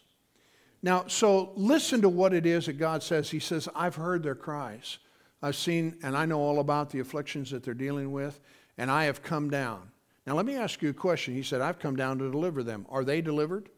Now, 0.83 1.05
so 1.07 1.53
listen 1.55 2.01
to 2.01 2.09
what 2.09 2.33
it 2.33 2.45
is 2.45 2.65
that 2.65 2.73
God 2.73 3.03
says. 3.03 3.29
He 3.29 3.39
says, 3.39 3.67
I've 3.75 3.95
heard 3.95 4.23
their 4.23 4.35
cries. 4.35 4.97
I've 5.41 5.55
seen, 5.55 5.97
and 6.03 6.15
I 6.15 6.25
know 6.25 6.39
all 6.39 6.59
about 6.59 6.89
the 6.89 6.99
afflictions 6.99 7.49
that 7.51 7.63
they're 7.63 7.73
dealing 7.73 8.11
with, 8.11 8.39
and 8.77 8.91
I 8.91 9.05
have 9.05 9.23
come 9.23 9.49
down. 9.49 9.89
Now, 10.27 10.35
let 10.35 10.45
me 10.45 10.55
ask 10.55 10.81
you 10.81 10.89
a 10.89 10.93
question. 10.93 11.33
He 11.33 11.41
said, 11.41 11.61
I've 11.61 11.79
come 11.79 11.95
down 11.95 12.19
to 12.19 12.29
deliver 12.29 12.61
them. 12.61 12.85
Are 12.89 13.03
they 13.03 13.21
delivered? 13.21 13.69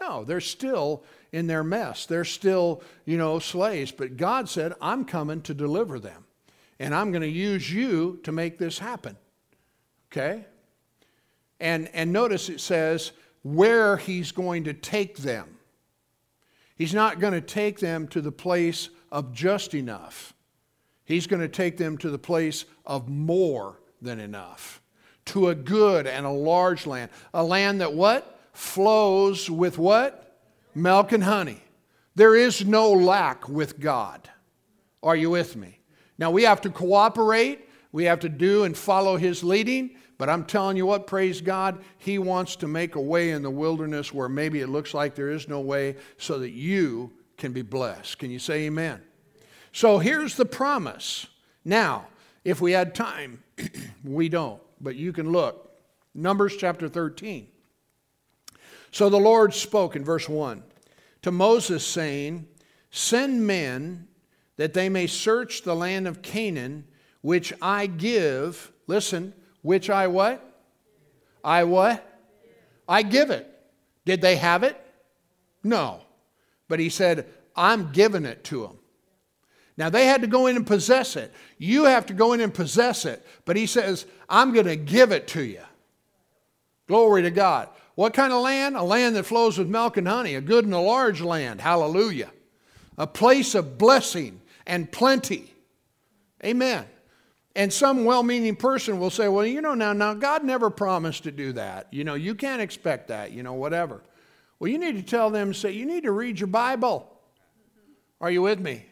No, 0.00 0.22
they're 0.22 0.40
still 0.40 1.02
in 1.32 1.48
their 1.48 1.64
mess. 1.64 2.06
They're 2.06 2.24
still, 2.24 2.82
you 3.04 3.18
know, 3.18 3.40
slaves. 3.40 3.90
But 3.90 4.16
God 4.16 4.48
said, 4.48 4.72
I'm 4.80 5.04
coming 5.04 5.42
to 5.42 5.54
deliver 5.54 5.98
them. 5.98 6.24
And 6.78 6.94
I'm 6.94 7.10
going 7.10 7.22
to 7.22 7.28
use 7.28 7.72
you 7.72 8.20
to 8.22 8.30
make 8.30 8.56
this 8.56 8.78
happen. 8.78 9.16
Okay? 10.12 10.44
And, 11.60 11.88
and 11.92 12.12
notice 12.12 12.48
it 12.48 12.60
says 12.60 13.12
where 13.42 13.96
he's 13.96 14.32
going 14.32 14.64
to 14.64 14.72
take 14.72 15.18
them. 15.18 15.58
He's 16.76 16.94
not 16.94 17.18
going 17.18 17.32
to 17.32 17.40
take 17.40 17.80
them 17.80 18.06
to 18.08 18.20
the 18.20 18.32
place 18.32 18.88
of 19.10 19.32
just 19.32 19.74
enough. 19.74 20.34
He's 21.04 21.26
going 21.26 21.42
to 21.42 21.48
take 21.48 21.76
them 21.76 21.98
to 21.98 22.10
the 22.10 22.18
place 22.18 22.64
of 22.86 23.08
more 23.08 23.80
than 24.00 24.20
enough 24.20 24.80
to 25.26 25.48
a 25.48 25.54
good 25.54 26.06
and 26.06 26.24
a 26.24 26.30
large 26.30 26.86
land. 26.86 27.10
A 27.34 27.42
land 27.42 27.80
that 27.80 27.92
what? 27.92 28.38
Flows 28.52 29.50
with 29.50 29.78
what? 29.78 30.38
Milk 30.74 31.12
and 31.12 31.24
honey. 31.24 31.62
There 32.14 32.34
is 32.34 32.64
no 32.64 32.92
lack 32.92 33.48
with 33.48 33.78
God. 33.78 34.28
Are 35.02 35.16
you 35.16 35.30
with 35.30 35.56
me? 35.56 35.78
Now 36.18 36.30
we 36.30 36.42
have 36.42 36.60
to 36.62 36.70
cooperate, 36.70 37.67
we 37.92 38.04
have 38.04 38.20
to 38.20 38.28
do 38.28 38.64
and 38.64 38.76
follow 38.76 39.16
His 39.16 39.42
leading, 39.42 39.96
but 40.18 40.28
I'm 40.28 40.44
telling 40.44 40.76
you 40.76 40.86
what, 40.86 41.06
praise 41.06 41.40
God, 41.40 41.82
He 41.98 42.18
wants 42.18 42.56
to 42.56 42.68
make 42.68 42.94
a 42.94 43.00
way 43.00 43.30
in 43.30 43.42
the 43.42 43.50
wilderness 43.50 44.12
where 44.12 44.28
maybe 44.28 44.60
it 44.60 44.68
looks 44.68 44.94
like 44.94 45.14
there 45.14 45.30
is 45.30 45.48
no 45.48 45.60
way 45.60 45.96
so 46.16 46.38
that 46.38 46.50
you 46.50 47.12
can 47.36 47.52
be 47.52 47.62
blessed. 47.62 48.18
Can 48.18 48.30
you 48.30 48.38
say 48.38 48.66
amen? 48.66 49.00
So 49.72 49.98
here's 49.98 50.36
the 50.36 50.44
promise. 50.44 51.26
Now, 51.64 52.08
if 52.44 52.60
we 52.60 52.72
had 52.72 52.94
time, 52.94 53.42
we 54.04 54.28
don't 54.28 54.60
but 54.80 54.96
you 54.96 55.12
can 55.12 55.30
look. 55.30 55.70
Numbers 56.14 56.56
chapter 56.56 56.88
13. 56.88 57.48
So 58.90 59.08
the 59.08 59.18
Lord 59.18 59.54
spoke 59.54 59.96
in 59.96 60.04
verse 60.04 60.28
1 60.28 60.62
to 61.22 61.30
Moses, 61.30 61.86
saying, 61.86 62.48
Send 62.90 63.46
men 63.46 64.08
that 64.56 64.74
they 64.74 64.88
may 64.88 65.06
search 65.06 65.62
the 65.62 65.76
land 65.76 66.08
of 66.08 66.22
Canaan, 66.22 66.86
which 67.28 67.52
I 67.60 67.88
give, 67.88 68.72
listen, 68.86 69.34
which 69.60 69.90
I 69.90 70.06
what? 70.06 70.42
I 71.44 71.64
what? 71.64 72.02
I 72.88 73.02
give 73.02 73.28
it. 73.28 73.46
Did 74.06 74.22
they 74.22 74.36
have 74.36 74.62
it? 74.62 74.80
No. 75.62 76.00
But 76.68 76.80
he 76.80 76.88
said, 76.88 77.26
I'm 77.54 77.92
giving 77.92 78.24
it 78.24 78.44
to 78.44 78.62
them. 78.62 78.78
Now, 79.76 79.90
they 79.90 80.06
had 80.06 80.22
to 80.22 80.26
go 80.26 80.46
in 80.46 80.56
and 80.56 80.66
possess 80.66 81.16
it. 81.16 81.30
You 81.58 81.84
have 81.84 82.06
to 82.06 82.14
go 82.14 82.32
in 82.32 82.40
and 82.40 82.54
possess 82.54 83.04
it. 83.04 83.22
But 83.44 83.56
he 83.56 83.66
says, 83.66 84.06
I'm 84.26 84.54
going 84.54 84.64
to 84.64 84.76
give 84.76 85.12
it 85.12 85.28
to 85.28 85.42
you. 85.42 85.60
Glory 86.86 87.20
to 87.24 87.30
God. 87.30 87.68
What 87.94 88.14
kind 88.14 88.32
of 88.32 88.40
land? 88.40 88.74
A 88.74 88.82
land 88.82 89.16
that 89.16 89.24
flows 89.24 89.58
with 89.58 89.68
milk 89.68 89.98
and 89.98 90.08
honey, 90.08 90.34
a 90.34 90.40
good 90.40 90.64
and 90.64 90.72
a 90.72 90.78
large 90.78 91.20
land. 91.20 91.60
Hallelujah. 91.60 92.30
A 92.96 93.06
place 93.06 93.54
of 93.54 93.76
blessing 93.76 94.40
and 94.66 94.90
plenty. 94.90 95.52
Amen. 96.42 96.86
And 97.58 97.72
some 97.72 98.04
well 98.04 98.22
meaning 98.22 98.54
person 98.54 99.00
will 99.00 99.10
say, 99.10 99.26
well, 99.26 99.44
you 99.44 99.60
know, 99.60 99.74
now, 99.74 99.92
now, 99.92 100.14
God 100.14 100.44
never 100.44 100.70
promised 100.70 101.24
to 101.24 101.32
do 101.32 101.52
that. 101.54 101.88
You 101.90 102.04
know, 102.04 102.14
you 102.14 102.36
can't 102.36 102.62
expect 102.62 103.08
that, 103.08 103.32
you 103.32 103.42
know, 103.42 103.54
whatever. 103.54 104.00
Well, 104.60 104.70
you 104.70 104.78
need 104.78 104.94
to 104.94 105.02
tell 105.02 105.28
them, 105.28 105.52
say, 105.52 105.72
you 105.72 105.84
need 105.84 106.04
to 106.04 106.12
read 106.12 106.38
your 106.38 106.46
Bible. 106.46 107.12
Are 108.20 108.30
you 108.30 108.42
with 108.42 108.60
me? 108.60 108.86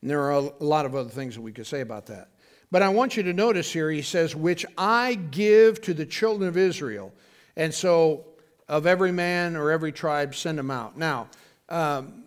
And 0.00 0.08
there 0.08 0.20
are 0.20 0.30
a 0.30 0.40
lot 0.60 0.86
of 0.86 0.94
other 0.94 1.10
things 1.10 1.34
that 1.34 1.40
we 1.40 1.50
could 1.50 1.66
say 1.66 1.80
about 1.80 2.06
that. 2.06 2.28
But 2.70 2.82
I 2.82 2.88
want 2.88 3.16
you 3.16 3.24
to 3.24 3.32
notice 3.32 3.72
here, 3.72 3.90
he 3.90 4.02
says, 4.02 4.36
which 4.36 4.64
I 4.78 5.14
give 5.16 5.80
to 5.82 5.92
the 5.92 6.06
children 6.06 6.48
of 6.48 6.56
Israel. 6.56 7.12
And 7.56 7.74
so, 7.74 8.26
of 8.68 8.86
every 8.86 9.10
man 9.10 9.56
or 9.56 9.72
every 9.72 9.90
tribe, 9.90 10.36
send 10.36 10.58
them 10.58 10.70
out. 10.70 10.96
Now, 10.96 11.30
um, 11.68 12.26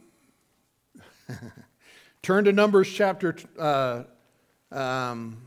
turn 2.21 2.43
to 2.43 2.51
Numbers 2.51 2.91
chapter 2.91 3.34
uh, 3.57 4.03
um, 4.72 5.38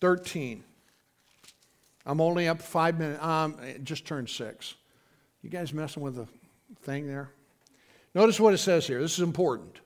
13. 0.00 0.62
I'm 2.04 2.20
only 2.20 2.48
up 2.48 2.62
five 2.62 2.98
minutes. 2.98 3.22
Um, 3.22 3.56
just 3.82 4.04
turned 4.06 4.28
six. 4.28 4.74
You 5.42 5.50
guys 5.50 5.72
messing 5.72 6.02
with 6.02 6.16
the 6.16 6.26
thing 6.82 7.06
there? 7.06 7.30
Notice 8.14 8.40
what 8.40 8.54
it 8.54 8.58
says 8.58 8.86
here. 8.86 9.00
This 9.00 9.14
is 9.14 9.20
important. 9.20 9.80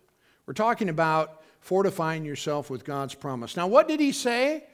We're 0.47 0.55
talking 0.55 0.89
about 0.89 1.43
fortifying 1.61 2.25
yourself 2.25 2.71
with 2.71 2.85
God's 2.85 3.15
promise. 3.15 3.57
Now, 3.57 3.67
what 3.67 3.89
did 3.89 4.01
he 4.01 4.13
say? 4.13 4.65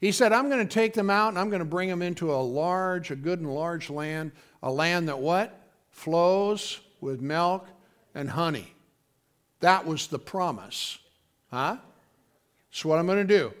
He 0.00 0.12
said, 0.12 0.32
I'm 0.32 0.48
going 0.48 0.66
to 0.66 0.72
take 0.72 0.94
them 0.94 1.10
out 1.10 1.30
and 1.30 1.38
I'm 1.38 1.48
going 1.48 1.60
to 1.60 1.64
bring 1.64 1.88
them 1.88 2.02
into 2.02 2.32
a 2.32 2.36
large, 2.36 3.10
a 3.10 3.16
good 3.16 3.40
and 3.40 3.52
large 3.52 3.90
land, 3.90 4.32
a 4.62 4.70
land 4.70 5.08
that 5.08 5.18
what? 5.18 5.58
Flows 5.90 6.80
with 7.00 7.20
milk 7.20 7.66
and 8.14 8.30
honey. 8.30 8.74
That 9.60 9.86
was 9.86 10.06
the 10.06 10.18
promise. 10.18 10.98
Huh? 11.50 11.78
That's 12.70 12.84
what 12.84 12.98
I'm 12.98 13.06
going 13.06 13.26
to 13.26 13.38
do. 13.38 13.52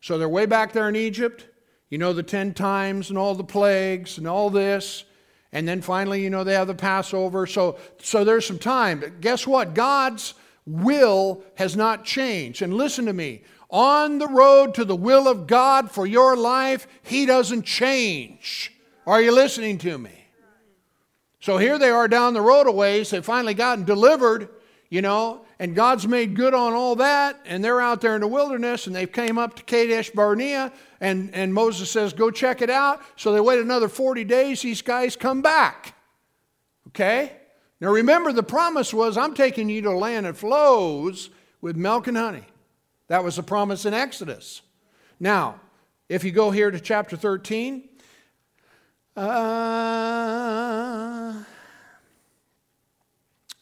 So 0.00 0.18
they're 0.18 0.28
way 0.28 0.46
back 0.46 0.72
there 0.72 0.88
in 0.88 0.96
Egypt. 0.96 1.46
You 1.90 1.98
know, 1.98 2.12
the 2.12 2.22
10 2.22 2.54
times 2.54 3.10
and 3.10 3.18
all 3.18 3.34
the 3.34 3.44
plagues 3.44 4.18
and 4.18 4.26
all 4.26 4.50
this. 4.50 5.04
And 5.52 5.68
then 5.68 5.80
finally, 5.80 6.22
you 6.22 6.30
know, 6.30 6.42
they 6.42 6.54
have 6.54 6.66
the 6.66 6.74
Passover. 6.74 7.46
So, 7.46 7.78
so 7.98 8.24
there's 8.24 8.46
some 8.46 8.58
time. 8.58 9.00
But 9.00 9.20
guess 9.20 9.46
what? 9.46 9.74
God's 9.74 10.34
will 10.66 11.42
has 11.56 11.76
not 11.76 12.04
changed. 12.04 12.62
And 12.62 12.74
listen 12.74 13.06
to 13.06 13.12
me 13.12 13.42
on 13.70 14.18
the 14.18 14.28
road 14.28 14.74
to 14.74 14.84
the 14.84 14.96
will 14.96 15.28
of 15.28 15.46
God 15.46 15.90
for 15.90 16.06
your 16.06 16.36
life, 16.36 16.86
He 17.02 17.26
doesn't 17.26 17.62
change. 17.62 18.72
Are 19.06 19.20
you 19.20 19.32
listening 19.32 19.78
to 19.78 19.98
me? 19.98 20.12
So 21.40 21.58
here 21.58 21.78
they 21.78 21.90
are 21.90 22.08
down 22.08 22.34
the 22.34 22.40
road 22.40 22.66
a 22.66 22.72
ways. 22.72 23.10
They've 23.10 23.24
finally 23.24 23.54
gotten 23.54 23.84
delivered, 23.84 24.48
you 24.88 25.02
know, 25.02 25.43
and 25.58 25.74
God's 25.74 26.06
made 26.06 26.34
good 26.34 26.54
on 26.54 26.72
all 26.72 26.96
that. 26.96 27.40
And 27.44 27.64
they're 27.64 27.80
out 27.80 28.00
there 28.00 28.14
in 28.14 28.20
the 28.20 28.26
wilderness 28.26 28.86
and 28.86 28.94
they've 28.94 29.10
came 29.10 29.38
up 29.38 29.56
to 29.56 29.62
Kadesh 29.62 30.10
Barnea. 30.10 30.72
And, 31.00 31.34
and 31.34 31.54
Moses 31.54 31.90
says, 31.90 32.12
Go 32.12 32.30
check 32.30 32.62
it 32.62 32.70
out. 32.70 33.00
So 33.16 33.32
they 33.32 33.40
wait 33.40 33.60
another 33.60 33.88
40 33.88 34.24
days. 34.24 34.62
These 34.62 34.82
guys 34.82 35.16
come 35.16 35.42
back. 35.42 35.94
Okay? 36.88 37.32
Now 37.80 37.90
remember, 37.90 38.32
the 38.32 38.42
promise 38.42 38.92
was, 38.94 39.16
I'm 39.16 39.34
taking 39.34 39.68
you 39.68 39.82
to 39.82 39.90
a 39.90 39.98
land 39.98 40.26
that 40.26 40.36
flows 40.36 41.30
with 41.60 41.76
milk 41.76 42.06
and 42.06 42.16
honey. 42.16 42.44
That 43.08 43.22
was 43.22 43.36
the 43.36 43.42
promise 43.42 43.84
in 43.84 43.94
Exodus. 43.94 44.62
Now, 45.20 45.60
if 46.08 46.24
you 46.24 46.32
go 46.32 46.50
here 46.50 46.70
to 46.70 46.80
chapter 46.80 47.16
13, 47.16 47.88
uh, 49.16 49.22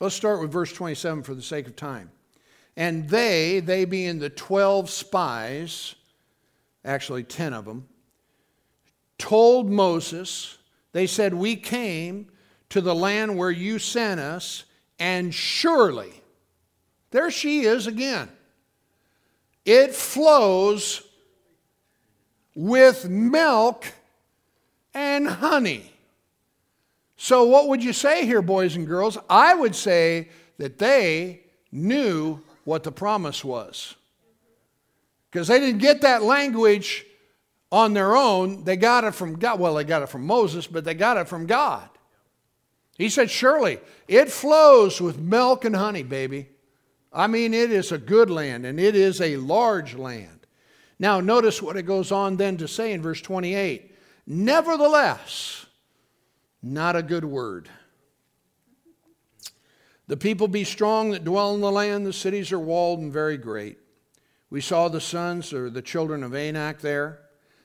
let's 0.02 0.16
start 0.16 0.40
with 0.40 0.50
verse 0.50 0.72
27 0.72 1.22
for 1.22 1.32
the 1.32 1.40
sake 1.40 1.68
of 1.68 1.76
time. 1.76 2.10
And 2.76 3.08
they, 3.08 3.60
they 3.60 3.84
being 3.84 4.18
the 4.18 4.30
12 4.30 4.90
spies, 4.90 5.94
actually 6.84 7.22
10 7.22 7.52
of 7.52 7.64
them, 7.64 7.86
told 9.16 9.70
Moses, 9.70 10.58
they 10.90 11.06
said, 11.06 11.32
We 11.32 11.54
came 11.54 12.32
to 12.70 12.80
the 12.80 12.94
land 12.96 13.38
where 13.38 13.50
you 13.50 13.78
sent 13.78 14.18
us, 14.18 14.64
and 14.98 15.32
surely, 15.32 16.12
there 17.12 17.30
she 17.30 17.60
is 17.60 17.86
again, 17.86 18.28
it 19.64 19.94
flows 19.94 21.02
with 22.56 23.08
milk 23.08 23.86
and 24.94 25.28
honey. 25.28 25.91
So, 27.22 27.44
what 27.44 27.68
would 27.68 27.84
you 27.84 27.92
say 27.92 28.26
here, 28.26 28.42
boys 28.42 28.74
and 28.74 28.84
girls? 28.84 29.16
I 29.30 29.54
would 29.54 29.76
say 29.76 30.30
that 30.58 30.78
they 30.78 31.44
knew 31.70 32.40
what 32.64 32.82
the 32.82 32.90
promise 32.90 33.44
was. 33.44 33.94
Because 35.30 35.46
they 35.46 35.60
didn't 35.60 35.78
get 35.78 36.00
that 36.00 36.24
language 36.24 37.06
on 37.70 37.94
their 37.94 38.16
own. 38.16 38.64
They 38.64 38.76
got 38.76 39.04
it 39.04 39.14
from 39.14 39.38
God. 39.38 39.60
Well, 39.60 39.76
they 39.76 39.84
got 39.84 40.02
it 40.02 40.08
from 40.08 40.26
Moses, 40.26 40.66
but 40.66 40.84
they 40.84 40.94
got 40.94 41.16
it 41.16 41.28
from 41.28 41.46
God. 41.46 41.88
He 42.98 43.08
said, 43.08 43.30
Surely 43.30 43.78
it 44.08 44.28
flows 44.28 45.00
with 45.00 45.16
milk 45.16 45.64
and 45.64 45.76
honey, 45.76 46.02
baby. 46.02 46.48
I 47.12 47.28
mean, 47.28 47.54
it 47.54 47.70
is 47.70 47.92
a 47.92 47.98
good 47.98 48.30
land 48.30 48.66
and 48.66 48.80
it 48.80 48.96
is 48.96 49.20
a 49.20 49.36
large 49.36 49.94
land. 49.94 50.40
Now, 50.98 51.20
notice 51.20 51.62
what 51.62 51.76
it 51.76 51.84
goes 51.84 52.10
on 52.10 52.36
then 52.36 52.56
to 52.56 52.66
say 52.66 52.92
in 52.92 53.00
verse 53.00 53.20
28 53.20 53.94
Nevertheless, 54.26 55.61
not 56.62 56.96
a 56.96 57.02
good 57.02 57.24
word. 57.24 57.68
The 60.08 60.16
people 60.16 60.48
be 60.48 60.64
strong 60.64 61.10
that 61.10 61.24
dwell 61.24 61.54
in 61.54 61.60
the 61.60 61.72
land, 61.72 62.06
the 62.06 62.12
cities 62.12 62.52
are 62.52 62.58
walled 62.58 63.00
and 63.00 63.12
very 63.12 63.36
great. 63.36 63.78
We 64.50 64.60
saw 64.60 64.88
the 64.88 65.00
sons 65.00 65.52
or 65.52 65.70
the 65.70 65.80
children 65.80 66.22
of 66.22 66.34
Anak 66.34 66.80
there. 66.80 67.20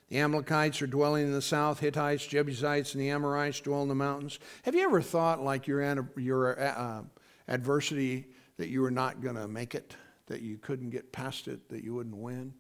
The 0.10 0.20
Amalekites 0.20 0.82
are 0.82 0.88
dwelling 0.88 1.26
in 1.26 1.34
the 1.34 1.42
south, 1.42 1.82
Hittites, 1.82 2.26
Jebusites, 2.26 2.94
and 2.94 3.02
the 3.02 3.10
Amorites 3.10 3.60
dwell 3.60 3.82
in 3.82 3.90
the 3.90 3.96
mountains. 3.96 4.40
Have 4.64 4.74
you 4.74 4.84
ever 4.84 5.02
thought, 5.02 5.44
like 5.44 5.68
your, 5.68 6.10
your 6.16 6.58
uh, 6.58 7.02
adversity, 7.50 8.28
that 8.56 8.70
you 8.70 8.82
were 8.82 8.92
not 8.92 9.22
going 9.22 9.36
to 9.36 9.50
make 9.50 9.76
it, 9.76 9.98
that 10.28 10.42
you 10.42 10.58
couldn't 10.58 10.92
get 10.92 11.12
past 11.12 11.50
it, 11.50 11.68
that 11.68 11.84
you 11.84 11.94
wouldn't 11.94 12.16
win? 12.16 12.54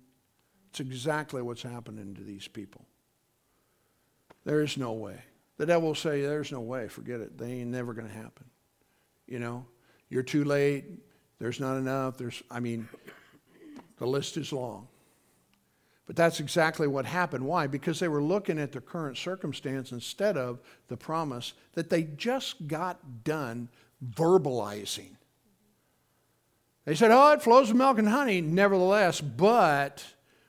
It's 0.71 0.81
exactly 0.81 1.41
what's 1.41 1.63
happening 1.63 2.13
to 2.15 2.21
these 2.21 2.49
people. 2.49 2.85
There 4.43 4.61
is 4.61 4.75
no 4.75 4.91
way. 4.91 5.21
The 5.57 5.65
devil 5.65 5.89
will 5.89 5.95
say, 5.95 6.21
There's 6.21 6.51
no 6.51 6.61
way, 6.61 6.87
forget 6.87 7.19
it. 7.19 7.37
They 7.37 7.51
ain't 7.51 7.69
never 7.69 7.93
going 7.93 8.07
to 8.07 8.13
happen. 8.13 8.45
You 9.27 9.39
know, 9.39 9.65
you're 10.09 10.23
too 10.23 10.43
late. 10.43 10.85
There's 11.39 11.59
not 11.59 11.77
enough. 11.77 12.17
There's, 12.17 12.41
I 12.49 12.59
mean, 12.59 12.87
the 13.97 14.07
list 14.07 14.37
is 14.37 14.51
long. 14.51 14.87
But 16.05 16.15
that's 16.15 16.39
exactly 16.39 16.87
what 16.87 17.05
happened. 17.05 17.45
Why? 17.45 17.67
Because 17.67 17.99
they 17.99 18.07
were 18.07 18.23
looking 18.23 18.57
at 18.57 18.71
the 18.71 18.79
current 18.79 19.17
circumstance 19.17 19.91
instead 19.91 20.37
of 20.37 20.59
the 20.87 20.95
promise 20.95 21.53
that 21.73 21.89
they 21.89 22.03
just 22.03 22.67
got 22.67 23.25
done 23.25 23.67
verbalizing. 24.13 25.17
They 26.85 26.95
said, 26.95 27.11
Oh, 27.11 27.33
it 27.33 27.41
flows 27.41 27.67
with 27.67 27.77
milk 27.77 27.99
and 27.99 28.07
honey, 28.07 28.39
nevertheless, 28.39 29.19
but 29.19 30.05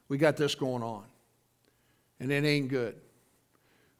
we 0.08 0.16
got 0.16 0.36
this 0.36 0.54
going 0.54 0.84
on. 0.84 1.02
And 2.20 2.30
it 2.30 2.44
ain't 2.44 2.68
good. 2.68 2.94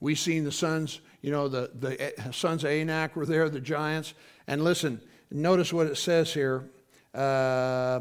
We 0.01 0.14
seen 0.14 0.44
the 0.44 0.53
sons, 0.53 1.01
you 1.22 1.30
know, 1.30 1.49
the, 1.49 1.70
the 1.74 2.32
sons 2.32 2.64
of 2.64 2.70
Anak 2.70 3.16
were 3.16 3.26
there, 3.26 3.49
the 3.49 3.61
giants. 3.61 4.14
And 4.46 4.62
listen, 4.62 5.01
notice 5.30 5.72
what 5.72 5.86
it 5.86 5.96
says 5.96 6.32
here. 6.32 6.68
Uh, 7.14 8.01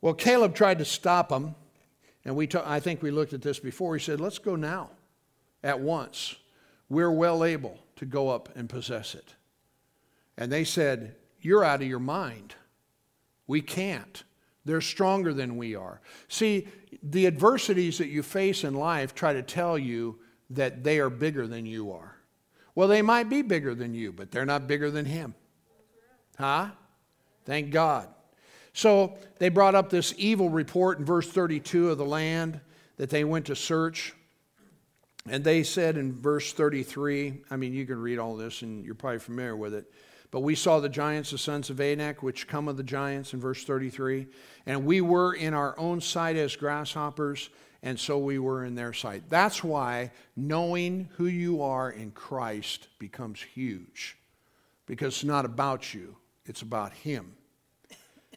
well, 0.00 0.14
Caleb 0.14 0.54
tried 0.54 0.78
to 0.78 0.84
stop 0.84 1.28
them, 1.28 1.54
and 2.24 2.36
we 2.36 2.46
ta- 2.46 2.64
I 2.66 2.80
think 2.80 3.02
we 3.02 3.10
looked 3.10 3.32
at 3.32 3.42
this 3.42 3.58
before. 3.58 3.96
He 3.96 4.02
said, 4.02 4.20
Let's 4.20 4.38
go 4.38 4.56
now, 4.56 4.90
at 5.62 5.80
once. 5.80 6.36
We're 6.88 7.10
well 7.10 7.44
able 7.44 7.78
to 7.96 8.04
go 8.04 8.28
up 8.28 8.48
and 8.56 8.68
possess 8.68 9.14
it. 9.14 9.34
And 10.36 10.50
they 10.50 10.64
said, 10.64 11.16
You're 11.40 11.64
out 11.64 11.82
of 11.82 11.88
your 11.88 11.98
mind. 11.98 12.54
We 13.46 13.60
can't. 13.60 14.22
They're 14.64 14.80
stronger 14.80 15.32
than 15.32 15.56
we 15.56 15.74
are. 15.74 16.00
See, 16.28 16.68
the 17.02 17.26
adversities 17.26 17.98
that 17.98 18.08
you 18.08 18.22
face 18.22 18.64
in 18.64 18.74
life 18.74 19.14
try 19.14 19.32
to 19.32 19.42
tell 19.42 19.78
you 19.78 20.18
that 20.50 20.84
they 20.84 20.98
are 20.98 21.10
bigger 21.10 21.46
than 21.46 21.66
you 21.66 21.92
are. 21.92 22.16
Well, 22.74 22.88
they 22.88 23.02
might 23.02 23.28
be 23.28 23.42
bigger 23.42 23.74
than 23.74 23.94
you, 23.94 24.12
but 24.12 24.30
they're 24.30 24.46
not 24.46 24.66
bigger 24.66 24.90
than 24.90 25.04
him. 25.04 25.34
Huh? 26.38 26.68
Thank 27.44 27.70
God. 27.70 28.08
So 28.72 29.18
they 29.38 29.48
brought 29.48 29.74
up 29.74 29.90
this 29.90 30.14
evil 30.16 30.48
report 30.48 30.98
in 30.98 31.04
verse 31.04 31.28
32 31.28 31.90
of 31.90 31.98
the 31.98 32.04
land 32.04 32.60
that 32.96 33.10
they 33.10 33.24
went 33.24 33.46
to 33.46 33.56
search. 33.56 34.14
And 35.28 35.44
they 35.44 35.62
said 35.62 35.96
in 35.96 36.20
verse 36.20 36.52
33, 36.52 37.42
I 37.50 37.56
mean, 37.56 37.72
you 37.74 37.86
can 37.86 38.00
read 38.00 38.18
all 38.18 38.36
this 38.36 38.62
and 38.62 38.84
you're 38.84 38.94
probably 38.94 39.18
familiar 39.18 39.56
with 39.56 39.74
it. 39.74 39.92
But 40.30 40.40
we 40.40 40.54
saw 40.54 40.78
the 40.78 40.88
giants, 40.88 41.32
the 41.32 41.38
sons 41.38 41.70
of 41.70 41.80
Anak, 41.80 42.22
which 42.22 42.46
come 42.46 42.68
of 42.68 42.76
the 42.76 42.84
giants 42.84 43.34
in 43.34 43.40
verse 43.40 43.64
33. 43.64 44.28
And 44.64 44.86
we 44.86 45.00
were 45.00 45.34
in 45.34 45.54
our 45.54 45.78
own 45.78 46.00
sight 46.00 46.36
as 46.36 46.54
grasshoppers, 46.54 47.50
and 47.82 47.98
so 47.98 48.18
we 48.18 48.38
were 48.38 48.64
in 48.64 48.74
their 48.74 48.92
sight. 48.92 49.24
That's 49.28 49.64
why 49.64 50.12
knowing 50.36 51.08
who 51.16 51.26
you 51.26 51.62
are 51.62 51.90
in 51.90 52.10
Christ 52.10 52.88
becomes 52.98 53.40
huge. 53.42 54.18
Because 54.86 55.14
it's 55.14 55.24
not 55.24 55.44
about 55.44 55.94
you, 55.94 56.16
it's 56.44 56.62
about 56.62 56.92
Him. 56.92 57.32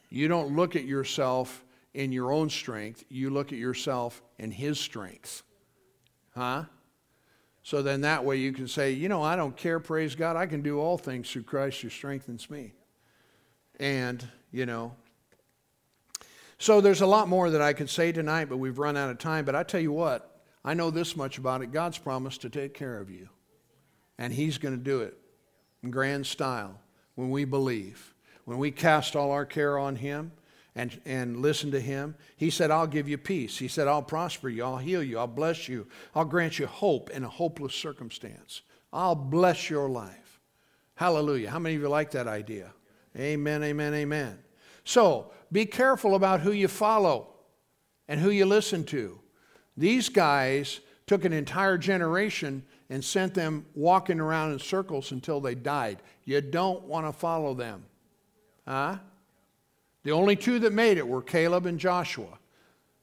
You 0.10 0.28
don't 0.28 0.56
look 0.56 0.76
at 0.76 0.86
yourself 0.86 1.64
in 1.94 2.12
your 2.12 2.32
own 2.32 2.50
strength, 2.50 3.04
you 3.10 3.30
look 3.30 3.52
at 3.52 3.58
yourself 3.58 4.22
in 4.40 4.52
His 4.52 4.80
strength. 4.80 5.44
Huh? 6.36 6.66
So 7.64 7.82
then 7.82 8.02
that 8.02 8.26
way 8.26 8.38
you 8.38 8.52
can 8.52 8.68
say, 8.68 8.92
you 8.92 9.08
know, 9.10 9.24
I 9.24 9.36
don't 9.36 9.56
care, 9.56 9.80
praise 9.80 10.16
God, 10.16 10.36
I 10.36 10.46
can 10.46 10.62
do 10.62 10.80
all 10.80 10.98
things 10.98 11.32
through 11.32 11.44
Christ 11.44 11.82
who 11.82 11.90
strengthens 11.90 12.50
me. 12.50 12.74
And, 13.80 14.26
you 14.52 14.66
know, 14.66 14.96
so 16.64 16.80
there's 16.80 17.02
a 17.02 17.06
lot 17.06 17.28
more 17.28 17.50
that 17.50 17.62
I 17.62 17.74
could 17.74 17.90
say 17.90 18.14
tonight, 18.14 18.48
but 18.48 18.56
we've 18.56 18.80
run 18.80 18.96
out 18.96 19.10
of 19.10 19.18
time. 19.18 19.44
But 19.44 19.54
I 19.54 19.64
tell 19.64 19.82
you 19.82 19.92
what, 19.92 20.42
I 20.64 20.74
know 20.74 20.92
this 20.92 21.18
much 21.18 21.38
about 21.38 21.62
it. 21.62 21.74
God's 21.74 21.98
promised 21.98 22.40
to 22.44 22.50
take 22.50 22.74
care 22.74 23.02
of 23.02 23.10
you. 23.10 23.28
And 24.18 24.32
He's 24.32 24.58
going 24.58 24.74
to 24.74 24.82
do 24.82 25.02
it 25.02 25.18
in 25.84 25.92
grand 25.92 26.26
style 26.26 26.80
when 27.16 27.32
we 27.32 27.44
believe. 27.44 28.14
When 28.46 28.60
we 28.60 28.72
cast 28.72 29.14
all 29.14 29.32
our 29.32 29.46
care 29.46 29.78
on 29.78 29.98
Him, 29.98 30.32
and, 30.74 30.98
and 31.06 31.42
listen 31.42 31.70
to 31.70 31.80
him. 31.80 32.16
He 32.36 32.50
said, 32.50 32.72
I'll 32.72 32.88
give 32.88 33.08
you 33.08 33.20
peace. 33.20 33.60
He 33.60 33.68
said, 33.68 33.88
I'll 33.88 34.02
prosper 34.02 34.50
you. 34.50 34.64
I'll 34.64 34.78
heal 34.78 35.04
you. 35.04 35.20
I'll 35.20 35.28
bless 35.28 35.70
you. 35.70 35.86
I'll 36.16 36.26
grant 36.26 36.58
you 36.58 36.66
hope 36.66 37.12
in 37.12 37.24
a 37.24 37.30
hopeless 37.30 37.76
circumstance. 37.76 38.64
I'll 38.92 39.14
bless 39.14 39.70
your 39.70 39.88
life. 39.88 40.40
Hallelujah. 40.96 41.52
How 41.52 41.60
many 41.60 41.76
of 41.76 41.82
you 41.82 41.90
like 41.90 42.10
that 42.12 42.28
idea? 42.28 42.74
Amen, 43.16 43.62
amen, 43.62 43.94
amen. 43.94 44.40
So 44.84 45.32
be 45.52 45.66
careful 45.66 46.16
about 46.16 46.42
who 46.42 46.52
you 46.52 46.68
follow 46.68 47.28
and 48.08 48.20
who 48.20 48.30
you 48.30 48.46
listen 48.46 48.84
to. 48.86 49.20
These 49.78 50.10
guys 50.10 50.80
took 51.08 51.26
an 51.26 51.34
entire 51.34 51.78
generation 51.78 52.64
and 52.90 53.04
sent 53.04 53.34
them 53.34 53.66
walking 53.76 54.20
around 54.20 54.54
in 54.54 54.60
circles 54.60 55.12
until 55.12 55.40
they 55.40 55.56
died. 55.56 56.00
You 56.26 56.42
don't 56.42 56.84
want 56.84 57.08
to 57.08 57.14
follow 57.14 57.54
them. 57.54 57.86
Huh? 58.68 58.98
The 60.04 60.12
only 60.12 60.36
two 60.36 60.60
that 60.60 60.74
made 60.74 60.98
it 60.98 61.08
were 61.08 61.22
Caleb 61.22 61.66
and 61.66 61.80
Joshua 61.80 62.40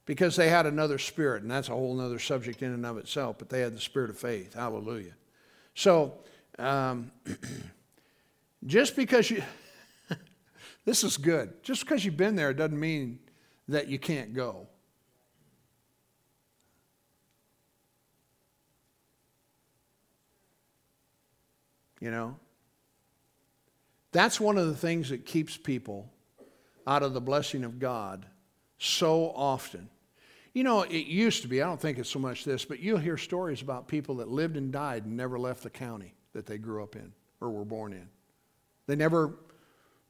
because 0.07 0.37
they 0.37 0.49
had 0.49 0.67
another 0.67 0.99
spirit, 0.99 1.43
and 1.43 1.51
that's 1.51 1.69
a 1.69 1.73
whole 1.73 2.01
other 2.01 2.19
subject 2.19 2.63
in 2.63 2.73
and 2.73 2.85
of 2.85 2.99
itself, 2.99 3.37
but 3.39 3.49
they 3.49 3.61
had 3.61 3.75
the 3.75 3.81
spirit 3.81 4.11
of 4.11 4.19
faith. 4.19 4.55
Hallelujah. 4.55 5.15
So, 5.75 6.15
um, 6.59 7.11
just 8.67 8.97
because 8.97 9.31
you, 9.31 9.43
this 10.85 11.05
is 11.05 11.17
good, 11.17 11.63
just 11.63 11.83
because 11.83 12.05
you've 12.05 12.17
been 12.17 12.37
there 12.37 12.53
doesn't 12.53 12.79
mean 12.79 13.19
that 13.69 13.89
you 13.89 13.99
can't 13.99 14.35
go. 14.35 14.67
You 22.01 22.11
know? 22.11 22.37
That's 24.13 24.41
one 24.41 24.59
of 24.59 24.67
the 24.67 24.75
things 24.75 25.11
that 25.11 25.25
keeps 25.25 25.57
people 25.57 26.11
out 26.87 27.03
of 27.03 27.15
the 27.15 27.21
blessing 27.21 27.63
of 27.63 27.79
God 27.79 28.27
so 28.79 29.33
often. 29.37 29.89
You 30.53 30.65
know, 30.65 30.83
it 30.83 31.07
used 31.07 31.43
to 31.43 31.49
be, 31.49 31.63
I 31.63 31.67
don't 31.67 31.81
think 31.81 31.99
it's 31.99 32.11
so 32.11 32.19
much 32.19 32.45
this, 32.45 32.65
but 32.65 32.81
you'll 32.81 32.99
hear 32.99 33.17
stories 33.17 33.63
about 33.63 33.87
people 33.87 34.17
that 34.17 34.29
lived 34.29 34.57
and 34.57 34.73
died 34.73 35.05
and 35.05 35.17
never 35.17 35.39
left 35.39 35.63
the 35.63 35.71
county 35.71 36.15
that 36.33 36.47
they 36.47 36.59
grew 36.59 36.83
up 36.83 36.97
in 36.97 37.13
or 37.41 37.51
were 37.51 37.65
born 37.65 37.93
in. 37.93 38.09
They 38.89 38.97
never 38.97 39.35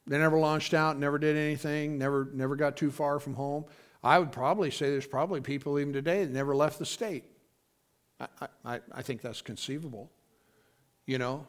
they 0.06 0.18
never 0.18 0.38
launched 0.38 0.74
out, 0.74 0.98
never 0.98 1.18
did 1.18 1.36
anything, 1.36 1.98
never 1.98 2.28
never 2.32 2.56
got 2.56 2.76
too 2.76 2.90
far 2.90 3.18
from 3.18 3.34
home. 3.34 3.64
I 4.02 4.18
would 4.18 4.32
probably 4.32 4.70
say 4.70 4.90
there's 4.90 5.06
probably 5.06 5.40
people 5.40 5.78
even 5.78 5.92
today 5.92 6.24
that 6.24 6.32
never 6.32 6.56
left 6.56 6.78
the 6.78 6.86
state. 6.86 7.24
I, 8.18 8.48
I, 8.64 8.80
I 8.92 9.02
think 9.02 9.20
that's 9.20 9.42
conceivable. 9.42 10.10
You 11.06 11.18
know, 11.18 11.46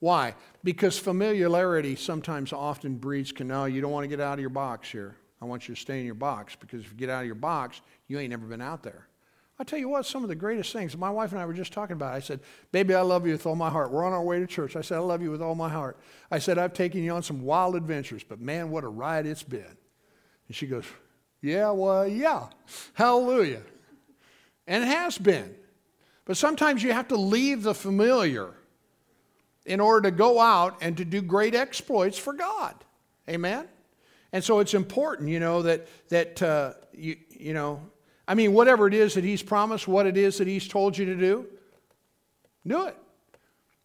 why? 0.00 0.34
Because 0.62 0.98
familiarity 0.98 1.96
sometimes 1.96 2.52
often 2.52 2.96
breeds 2.96 3.32
canal. 3.32 3.68
You 3.68 3.80
don't 3.80 3.92
want 3.92 4.04
to 4.04 4.08
get 4.08 4.20
out 4.20 4.34
of 4.34 4.40
your 4.40 4.50
box 4.50 4.90
here. 4.90 5.16
I 5.40 5.44
want 5.44 5.68
you 5.68 5.74
to 5.74 5.80
stay 5.80 6.00
in 6.00 6.06
your 6.06 6.14
box 6.14 6.56
because 6.56 6.84
if 6.84 6.90
you 6.90 6.96
get 6.96 7.10
out 7.10 7.20
of 7.20 7.26
your 7.26 7.34
box, 7.34 7.80
you 8.08 8.18
ain't 8.18 8.30
never 8.30 8.46
been 8.46 8.62
out 8.62 8.82
there. 8.82 9.06
I 9.58 9.64
tell 9.64 9.78
you 9.78 9.88
what, 9.88 10.04
some 10.04 10.22
of 10.22 10.28
the 10.28 10.34
greatest 10.34 10.72
things, 10.72 10.96
my 10.96 11.08
wife 11.08 11.32
and 11.32 11.40
I 11.40 11.46
were 11.46 11.54
just 11.54 11.72
talking 11.72 11.94
about. 11.94 12.12
It. 12.14 12.16
I 12.16 12.20
said, 12.20 12.40
Baby, 12.72 12.94
I 12.94 13.00
love 13.00 13.26
you 13.26 13.32
with 13.32 13.46
all 13.46 13.56
my 13.56 13.70
heart. 13.70 13.90
We're 13.90 14.04
on 14.04 14.12
our 14.12 14.22
way 14.22 14.38
to 14.38 14.46
church. 14.46 14.76
I 14.76 14.82
said, 14.82 14.96
I 14.96 15.00
love 15.00 15.22
you 15.22 15.30
with 15.30 15.40
all 15.40 15.54
my 15.54 15.70
heart. 15.70 15.98
I 16.30 16.38
said, 16.38 16.58
I've 16.58 16.74
taken 16.74 17.02
you 17.02 17.12
on 17.12 17.22
some 17.22 17.42
wild 17.42 17.74
adventures, 17.74 18.22
but 18.22 18.38
man, 18.38 18.70
what 18.70 18.84
a 18.84 18.88
ride 18.88 19.26
it's 19.26 19.42
been. 19.42 19.76
And 20.48 20.56
she 20.56 20.66
goes, 20.66 20.84
Yeah, 21.40 21.70
well, 21.70 22.06
yeah. 22.06 22.48
Hallelujah. 22.94 23.62
And 24.66 24.84
it 24.84 24.88
has 24.88 25.16
been. 25.16 25.54
But 26.26 26.36
sometimes 26.36 26.82
you 26.82 26.92
have 26.92 27.08
to 27.08 27.16
leave 27.16 27.62
the 27.62 27.74
familiar 27.74 28.52
in 29.64 29.80
order 29.80 30.10
to 30.10 30.16
go 30.16 30.40
out 30.40 30.76
and 30.80 30.96
to 30.96 31.04
do 31.04 31.22
great 31.22 31.54
exploits 31.54 32.18
for 32.18 32.32
God. 32.32 32.74
Amen? 33.28 33.68
And 34.32 34.42
so 34.44 34.58
it's 34.58 34.74
important, 34.74 35.28
you 35.28 35.40
know, 35.40 35.62
that, 35.62 35.86
that 36.08 36.42
uh, 36.42 36.74
you, 36.92 37.16
you 37.30 37.54
know, 37.54 37.80
I 38.28 38.34
mean, 38.34 38.52
whatever 38.52 38.86
it 38.86 38.94
is 38.94 39.14
that 39.14 39.24
He's 39.24 39.42
promised, 39.42 39.86
what 39.86 40.06
it 40.06 40.16
is 40.16 40.38
that 40.38 40.48
He's 40.48 40.66
told 40.66 40.98
you 40.98 41.04
to 41.06 41.14
do, 41.14 41.46
do 42.66 42.86
it. 42.86 42.96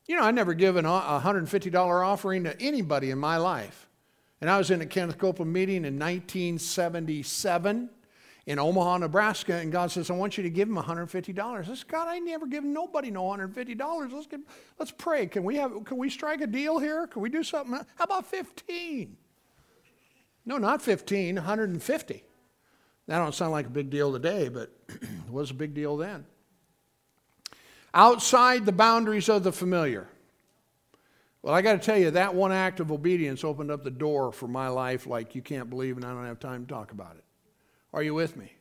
You 0.08 0.16
know, 0.16 0.24
I 0.24 0.32
never 0.32 0.54
given 0.54 0.86
a 0.86 0.90
$150 0.90 2.06
offering 2.06 2.44
to 2.46 2.60
anybody 2.62 3.12
in 3.12 3.18
my 3.18 3.38
life. 3.38 3.88
And 4.42 4.50
I 4.50 4.58
was 4.58 4.72
in 4.72 4.82
a 4.82 4.86
Kenneth 4.86 5.20
Copeland 5.20 5.54
meeting 5.54 5.86
in 5.86 6.00
1977 6.00 7.90
in 8.48 8.58
Omaha, 8.58 8.98
Nebraska, 8.98 9.54
and 9.54 9.72
God 9.72 9.92
says, 9.92 10.10
I 10.10 10.14
want 10.14 10.36
you 10.36 10.44
to 10.44 10.50
give 10.50 10.68
him 10.68 10.76
$150. 10.76 11.40
I 11.40 11.76
God, 11.88 12.08
I 12.08 12.18
never 12.20 12.48
give 12.48 12.64
nobody 12.64 13.12
no 13.12 13.24
$150. 13.24 14.12
Let's, 14.12 14.26
give, 14.26 14.42
let's 14.80 14.92
pray. 14.92 15.28
Can 15.28 15.44
we, 15.44 15.58
have, 15.58 15.86
can 15.86 15.98
we 15.98 16.10
strike 16.10 16.42
a 16.42 16.48
deal 16.48 16.80
here? 16.80 17.06
Can 17.06 17.22
we 17.22 17.30
do 17.30 17.44
something? 17.44 17.76
How 17.96 18.04
about 18.04 18.26
15? 18.26 19.16
No, 20.46 20.58
not 20.58 20.82
15, 20.82 21.36
150. 21.36 22.24
That 23.12 23.18
don't 23.18 23.36
sound 23.36 23.52
like 23.52 23.66
a 23.66 23.70
big 23.70 23.90
deal 23.90 24.14
today, 24.14 24.48
but 24.48 24.72
it 24.88 25.30
was 25.30 25.52
a 25.52 25.54
big 25.54 25.74
deal 25.74 25.98
then. 25.98 26.26
Outside 27.94 28.66
the 28.66 28.72
boundaries 28.72 29.28
of 29.28 29.44
the 29.44 29.52
familiar. 29.52 30.08
Well, 31.42 31.54
I 31.54 31.62
got 31.62 31.74
to 31.74 31.80
tell 31.80 31.98
you, 31.98 32.12
that 32.12 32.34
one 32.34 32.54
act 32.54 32.80
of 32.80 32.90
obedience 32.90 33.44
opened 33.44 33.70
up 33.70 33.84
the 33.84 33.92
door 33.92 34.32
for 34.32 34.48
my 34.48 34.70
life 34.70 35.08
like 35.08 35.36
you 35.36 35.42
can't 35.42 35.70
believe, 35.70 35.98
and 35.98 36.06
I 36.06 36.14
don't 36.14 36.26
have 36.26 36.40
time 36.40 36.66
to 36.66 36.74
talk 36.74 36.94
about 36.94 37.18
it. 37.18 37.26
Are 37.92 38.02
you 38.02 38.14
with 38.14 38.38
me? 38.38 38.54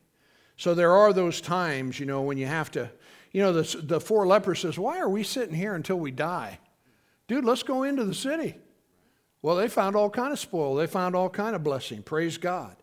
So 0.57 0.73
there 0.73 0.91
are 0.91 1.13
those 1.13 1.39
times, 1.39 1.97
you 1.97 2.05
know, 2.05 2.21
when 2.21 2.37
you 2.37 2.47
have 2.47 2.69
to, 2.71 2.91
you 3.31 3.41
know, 3.41 3.53
the, 3.53 3.77
the 3.77 4.01
four 4.01 4.27
lepers 4.27 4.59
says, 4.59 4.77
why 4.77 4.99
are 4.99 5.07
we 5.07 5.23
sitting 5.23 5.55
here 5.55 5.75
until 5.75 5.97
we 5.97 6.11
die? 6.11 6.59
Dude, 7.29 7.45
let's 7.45 7.63
go 7.63 7.83
into 7.83 8.03
the 8.03 8.13
city. 8.13 8.57
Well, 9.41 9.55
they 9.55 9.69
found 9.69 9.95
all 9.95 10.09
kind 10.09 10.33
of 10.33 10.39
spoil. 10.39 10.75
They 10.75 10.87
found 10.87 11.15
all 11.15 11.29
kind 11.29 11.55
of 11.55 11.63
blessing. 11.63 12.03
Praise 12.03 12.37
God. 12.37 12.75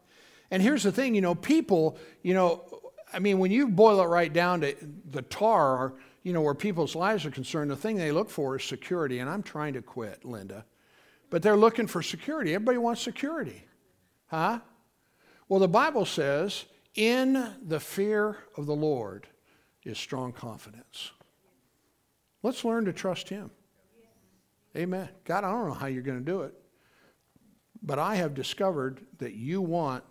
And 0.51 0.63
here's 0.63 0.83
the 0.83 0.93
thing, 0.93 1.15
you 1.15 1.21
know, 1.21 1.35
people, 1.35 1.99
you 2.23 2.35
know, 2.35 2.65
I 3.13 3.19
mean, 3.19 3.39
when 3.39 3.51
you 3.51 3.69
boil 3.69 4.01
it 4.01 4.07
right 4.07 4.33
down 4.33 4.61
to 4.63 4.75
the 5.11 5.23
tar, 5.23 5.95
you 6.23 6.33
know, 6.33 6.41
where 6.41 6.55
people's 6.55 6.95
lives 6.95 7.25
are 7.25 7.31
concerned, 7.31 7.71
the 7.71 7.77
thing 7.77 7.97
they 7.97 8.13
look 8.13 8.31
for 8.31 8.57
is 8.57 8.65
security. 8.65 9.19
And 9.19 9.31
I'm 9.31 9.43
trying 9.43 9.75
to 9.75 9.83
quit, 9.83 10.25
Linda. 10.25 10.65
But 11.31 11.43
they're 11.43 11.57
looking 11.57 11.87
for 11.87 12.03
security. 12.03 12.55
Everybody 12.55 12.79
wants 12.79 13.03
security. 13.03 13.65
Huh? 14.29 14.61
Well, 15.49 15.61
the 15.61 15.69
Bible 15.69 16.05
says, 16.05 16.65
in 16.95 17.55
the 17.63 17.81
fear 17.81 18.39
of 18.57 18.67
the 18.67 18.75
Lord 18.75 19.27
is 19.85 19.99
strong 19.99 20.33
confidence. 20.33 21.13
Let's 22.43 22.65
learn 22.65 22.85
to 22.87 22.93
trust 22.93 23.29
Him. 23.29 23.51
Amen. 24.77 25.09
God, 25.25 25.45
I 25.45 25.51
don't 25.51 25.69
know 25.69 25.75
how 25.75 25.87
you're 25.87 26.03
going 26.03 26.19
to 26.19 26.25
do 26.25 26.43
it, 26.43 26.55
but 27.83 27.99
I 27.99 28.17
have 28.17 28.35
discovered 28.35 29.01
that 29.19 29.35
you 29.35 29.61
want 29.61 30.05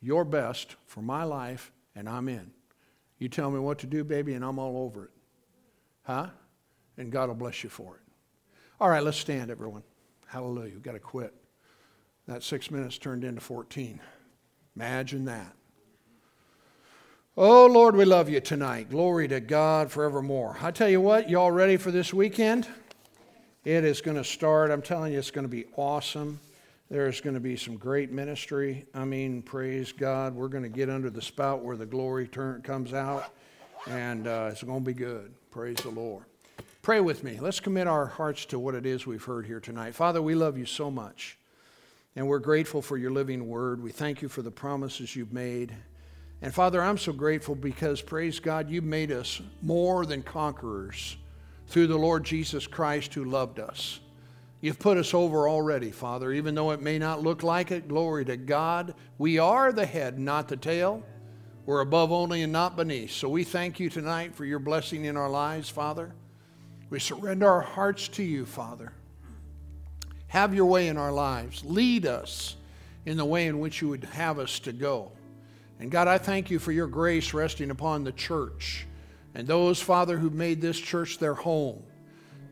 your 0.00 0.24
best 0.24 0.76
for 0.86 1.02
my 1.02 1.24
life, 1.24 1.72
and 1.94 2.08
I'm 2.08 2.28
in. 2.28 2.50
You 3.18 3.28
tell 3.28 3.50
me 3.50 3.58
what 3.58 3.78
to 3.80 3.86
do, 3.86 4.02
baby, 4.02 4.34
and 4.34 4.44
I'm 4.44 4.58
all 4.58 4.78
over 4.78 5.04
it. 5.04 5.10
Huh? 6.02 6.28
And 6.96 7.12
God 7.12 7.28
will 7.28 7.36
bless 7.36 7.62
you 7.62 7.70
for 7.70 7.96
it. 7.96 8.02
All 8.80 8.88
right, 8.88 9.02
let's 9.02 9.18
stand, 9.18 9.50
everyone. 9.50 9.82
Hallelujah. 10.26 10.72
We've 10.72 10.82
got 10.82 10.92
to 10.92 10.98
quit. 10.98 11.34
That 12.26 12.42
six 12.42 12.70
minutes 12.70 12.96
turned 12.98 13.24
into 13.24 13.40
14. 13.40 14.00
Imagine 14.76 15.24
that. 15.26 15.52
Oh, 17.36 17.66
Lord, 17.66 17.96
we 17.96 18.04
love 18.04 18.28
you 18.28 18.40
tonight. 18.40 18.90
Glory 18.90 19.28
to 19.28 19.40
God 19.40 19.90
forevermore. 19.90 20.56
I 20.62 20.70
tell 20.70 20.88
you 20.88 21.00
what, 21.00 21.28
y'all 21.30 21.50
ready 21.50 21.76
for 21.76 21.90
this 21.90 22.12
weekend? 22.12 22.66
It 23.64 23.84
is 23.84 24.00
going 24.00 24.16
to 24.16 24.24
start. 24.24 24.70
I'm 24.70 24.82
telling 24.82 25.12
you, 25.12 25.18
it's 25.18 25.30
going 25.30 25.44
to 25.44 25.48
be 25.48 25.66
awesome. 25.76 26.40
There's 26.90 27.20
going 27.20 27.34
to 27.34 27.40
be 27.40 27.56
some 27.56 27.76
great 27.76 28.10
ministry. 28.10 28.84
I 28.92 29.04
mean, 29.04 29.42
praise 29.42 29.92
God. 29.92 30.34
We're 30.34 30.48
going 30.48 30.64
to 30.64 30.68
get 30.68 30.90
under 30.90 31.08
the 31.08 31.22
spout 31.22 31.62
where 31.62 31.76
the 31.76 31.86
glory 31.86 32.26
turn, 32.26 32.62
comes 32.62 32.92
out, 32.92 33.32
and 33.86 34.26
uh, 34.26 34.48
it's 34.50 34.64
going 34.64 34.80
to 34.80 34.84
be 34.84 34.92
good. 34.92 35.32
Praise 35.52 35.76
the 35.76 35.90
Lord. 35.90 36.24
Pray 36.82 36.98
with 36.98 37.22
me. 37.22 37.38
Let's 37.40 37.60
commit 37.60 37.86
our 37.86 38.06
hearts 38.06 38.44
to 38.46 38.58
what 38.58 38.74
it 38.74 38.86
is 38.86 39.06
we've 39.06 39.22
heard 39.22 39.46
here 39.46 39.60
tonight. 39.60 39.94
Father, 39.94 40.20
we 40.20 40.34
love 40.34 40.58
you 40.58 40.66
so 40.66 40.90
much. 40.90 41.38
And 42.16 42.26
we're 42.26 42.40
grateful 42.40 42.82
for 42.82 42.96
your 42.96 43.12
living 43.12 43.46
word. 43.46 43.80
We 43.80 43.92
thank 43.92 44.20
you 44.20 44.28
for 44.28 44.42
the 44.42 44.50
promises 44.50 45.14
you've 45.14 45.32
made. 45.32 45.72
And 46.42 46.52
Father, 46.52 46.82
I'm 46.82 46.98
so 46.98 47.12
grateful 47.12 47.54
because, 47.54 48.02
praise 48.02 48.40
God, 48.40 48.68
you've 48.68 48.82
made 48.82 49.12
us 49.12 49.40
more 49.62 50.04
than 50.04 50.24
conquerors 50.24 51.16
through 51.68 51.86
the 51.86 51.96
Lord 51.96 52.24
Jesus 52.24 52.66
Christ 52.66 53.14
who 53.14 53.26
loved 53.26 53.60
us. 53.60 54.00
You've 54.60 54.78
put 54.78 54.98
us 54.98 55.14
over 55.14 55.48
already, 55.48 55.90
Father, 55.90 56.32
even 56.32 56.54
though 56.54 56.70
it 56.72 56.82
may 56.82 56.98
not 56.98 57.22
look 57.22 57.42
like 57.42 57.70
it. 57.70 57.88
Glory 57.88 58.24
to 58.26 58.36
God. 58.36 58.94
We 59.16 59.38
are 59.38 59.72
the 59.72 59.86
head, 59.86 60.18
not 60.18 60.48
the 60.48 60.56
tail. 60.56 61.02
We're 61.64 61.80
above 61.80 62.12
only 62.12 62.42
and 62.42 62.52
not 62.52 62.76
beneath. 62.76 63.12
So 63.12 63.28
we 63.28 63.44
thank 63.44 63.80
you 63.80 63.88
tonight 63.88 64.34
for 64.34 64.44
your 64.44 64.58
blessing 64.58 65.06
in 65.06 65.16
our 65.16 65.30
lives, 65.30 65.70
Father. 65.70 66.12
We 66.90 66.98
surrender 66.98 67.48
our 67.48 67.60
hearts 67.60 68.08
to 68.08 68.22
you, 68.22 68.44
Father. 68.44 68.92
Have 70.26 70.54
your 70.54 70.66
way 70.66 70.88
in 70.88 70.96
our 70.96 71.12
lives. 71.12 71.64
Lead 71.64 72.04
us 72.06 72.56
in 73.06 73.16
the 73.16 73.24
way 73.24 73.46
in 73.46 73.60
which 73.60 73.80
you 73.80 73.88
would 73.88 74.04
have 74.04 74.38
us 74.38 74.58
to 74.60 74.72
go. 74.72 75.12
And 75.78 75.90
God, 75.90 76.08
I 76.08 76.18
thank 76.18 76.50
you 76.50 76.58
for 76.58 76.72
your 76.72 76.86
grace 76.86 77.32
resting 77.32 77.70
upon 77.70 78.04
the 78.04 78.12
church 78.12 78.86
and 79.34 79.46
those, 79.46 79.80
Father, 79.80 80.18
who 80.18 80.28
made 80.28 80.60
this 80.60 80.78
church 80.78 81.18
their 81.18 81.34
home. 81.34 81.82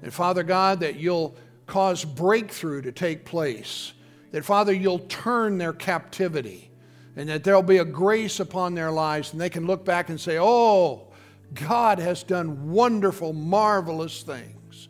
And 0.03 0.13
Father 0.13 0.43
God, 0.43 0.81
that 0.81 0.97
you'll 0.97 1.37
cause 1.69 2.05
breakthrough 2.05 2.83
to 2.83 2.91
take 2.91 3.25
place. 3.25 3.93
That, 4.33 4.45
Father, 4.45 4.73
you'll 4.73 4.99
turn 4.99 5.59
their 5.59 5.73
captivity 5.73 6.71
and 7.15 7.29
that 7.29 7.45
there'll 7.45 7.63
be 7.63 7.79
a 7.79 7.85
grace 7.85 8.41
upon 8.41 8.75
their 8.75 8.91
lives 8.91 9.33
and 9.33 9.41
they 9.41 9.51
can 9.51 9.67
look 9.67 9.85
back 9.85 10.09
and 10.09 10.21
say, 10.21 10.39
Oh, 10.39 11.09
God 11.55 11.99
has 11.99 12.23
done 12.23 12.71
wonderful, 12.71 13.33
marvelous 13.33 14.23
things. 14.23 14.89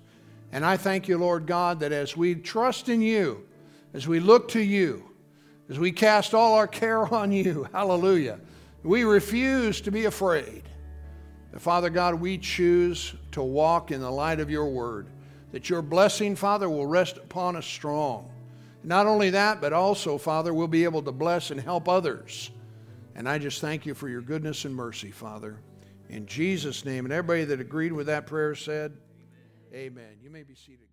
And 0.50 0.64
I 0.64 0.76
thank 0.76 1.08
you, 1.08 1.18
Lord 1.18 1.46
God, 1.46 1.80
that 1.80 1.92
as 1.92 2.16
we 2.16 2.34
trust 2.34 2.88
in 2.88 3.02
you, 3.02 3.46
as 3.92 4.08
we 4.08 4.18
look 4.18 4.48
to 4.48 4.60
you, 4.60 5.04
as 5.68 5.78
we 5.78 5.92
cast 5.92 6.34
all 6.34 6.54
our 6.54 6.66
care 6.66 7.06
on 7.14 7.30
you, 7.32 7.68
hallelujah, 7.72 8.40
we 8.82 9.04
refuse 9.04 9.80
to 9.82 9.90
be 9.90 10.06
afraid. 10.06 10.62
Father 11.56 11.90
God, 11.90 12.14
we 12.14 12.38
choose 12.38 13.14
to 13.32 13.42
walk 13.42 13.90
in 13.90 14.00
the 14.00 14.10
light 14.10 14.38
of 14.38 14.50
your 14.50 14.66
word, 14.66 15.08
that 15.53 15.70
your 15.70 15.82
blessing, 15.82 16.36
Father, 16.36 16.68
will 16.68 16.86
rest 16.86 17.16
upon 17.16 17.57
us 17.57 17.66
strong. 17.66 18.30
Not 18.84 19.07
only 19.07 19.30
that, 19.30 19.61
but 19.61 19.72
also, 19.72 20.18
Father, 20.18 20.55
we'll 20.55 20.68
be 20.68 20.84
able 20.84 21.03
to 21.03 21.12
bless 21.12 21.51
and 21.51 21.61
help 21.61 21.88
others. 21.88 22.51
And 23.14 23.28
I 23.28 23.38
just 23.38 23.61
thank 23.61 23.86
you 23.86 23.94
for 23.94 24.09
your 24.09 24.20
goodness 24.20 24.64
and 24.64 24.74
mercy, 24.74 25.11
Father. 25.11 25.59
In 26.09 26.26
Jesus' 26.26 26.84
name. 26.84 27.05
And 27.05 27.12
everybody 27.12 27.44
that 27.44 27.61
agreed 27.61 27.92
with 27.92 28.07
that 28.07 28.26
prayer 28.26 28.55
said, 28.55 28.96
Amen. 29.74 30.16
You 30.22 30.30
may 30.30 30.44
be 30.44 30.55
seated. 30.55 30.88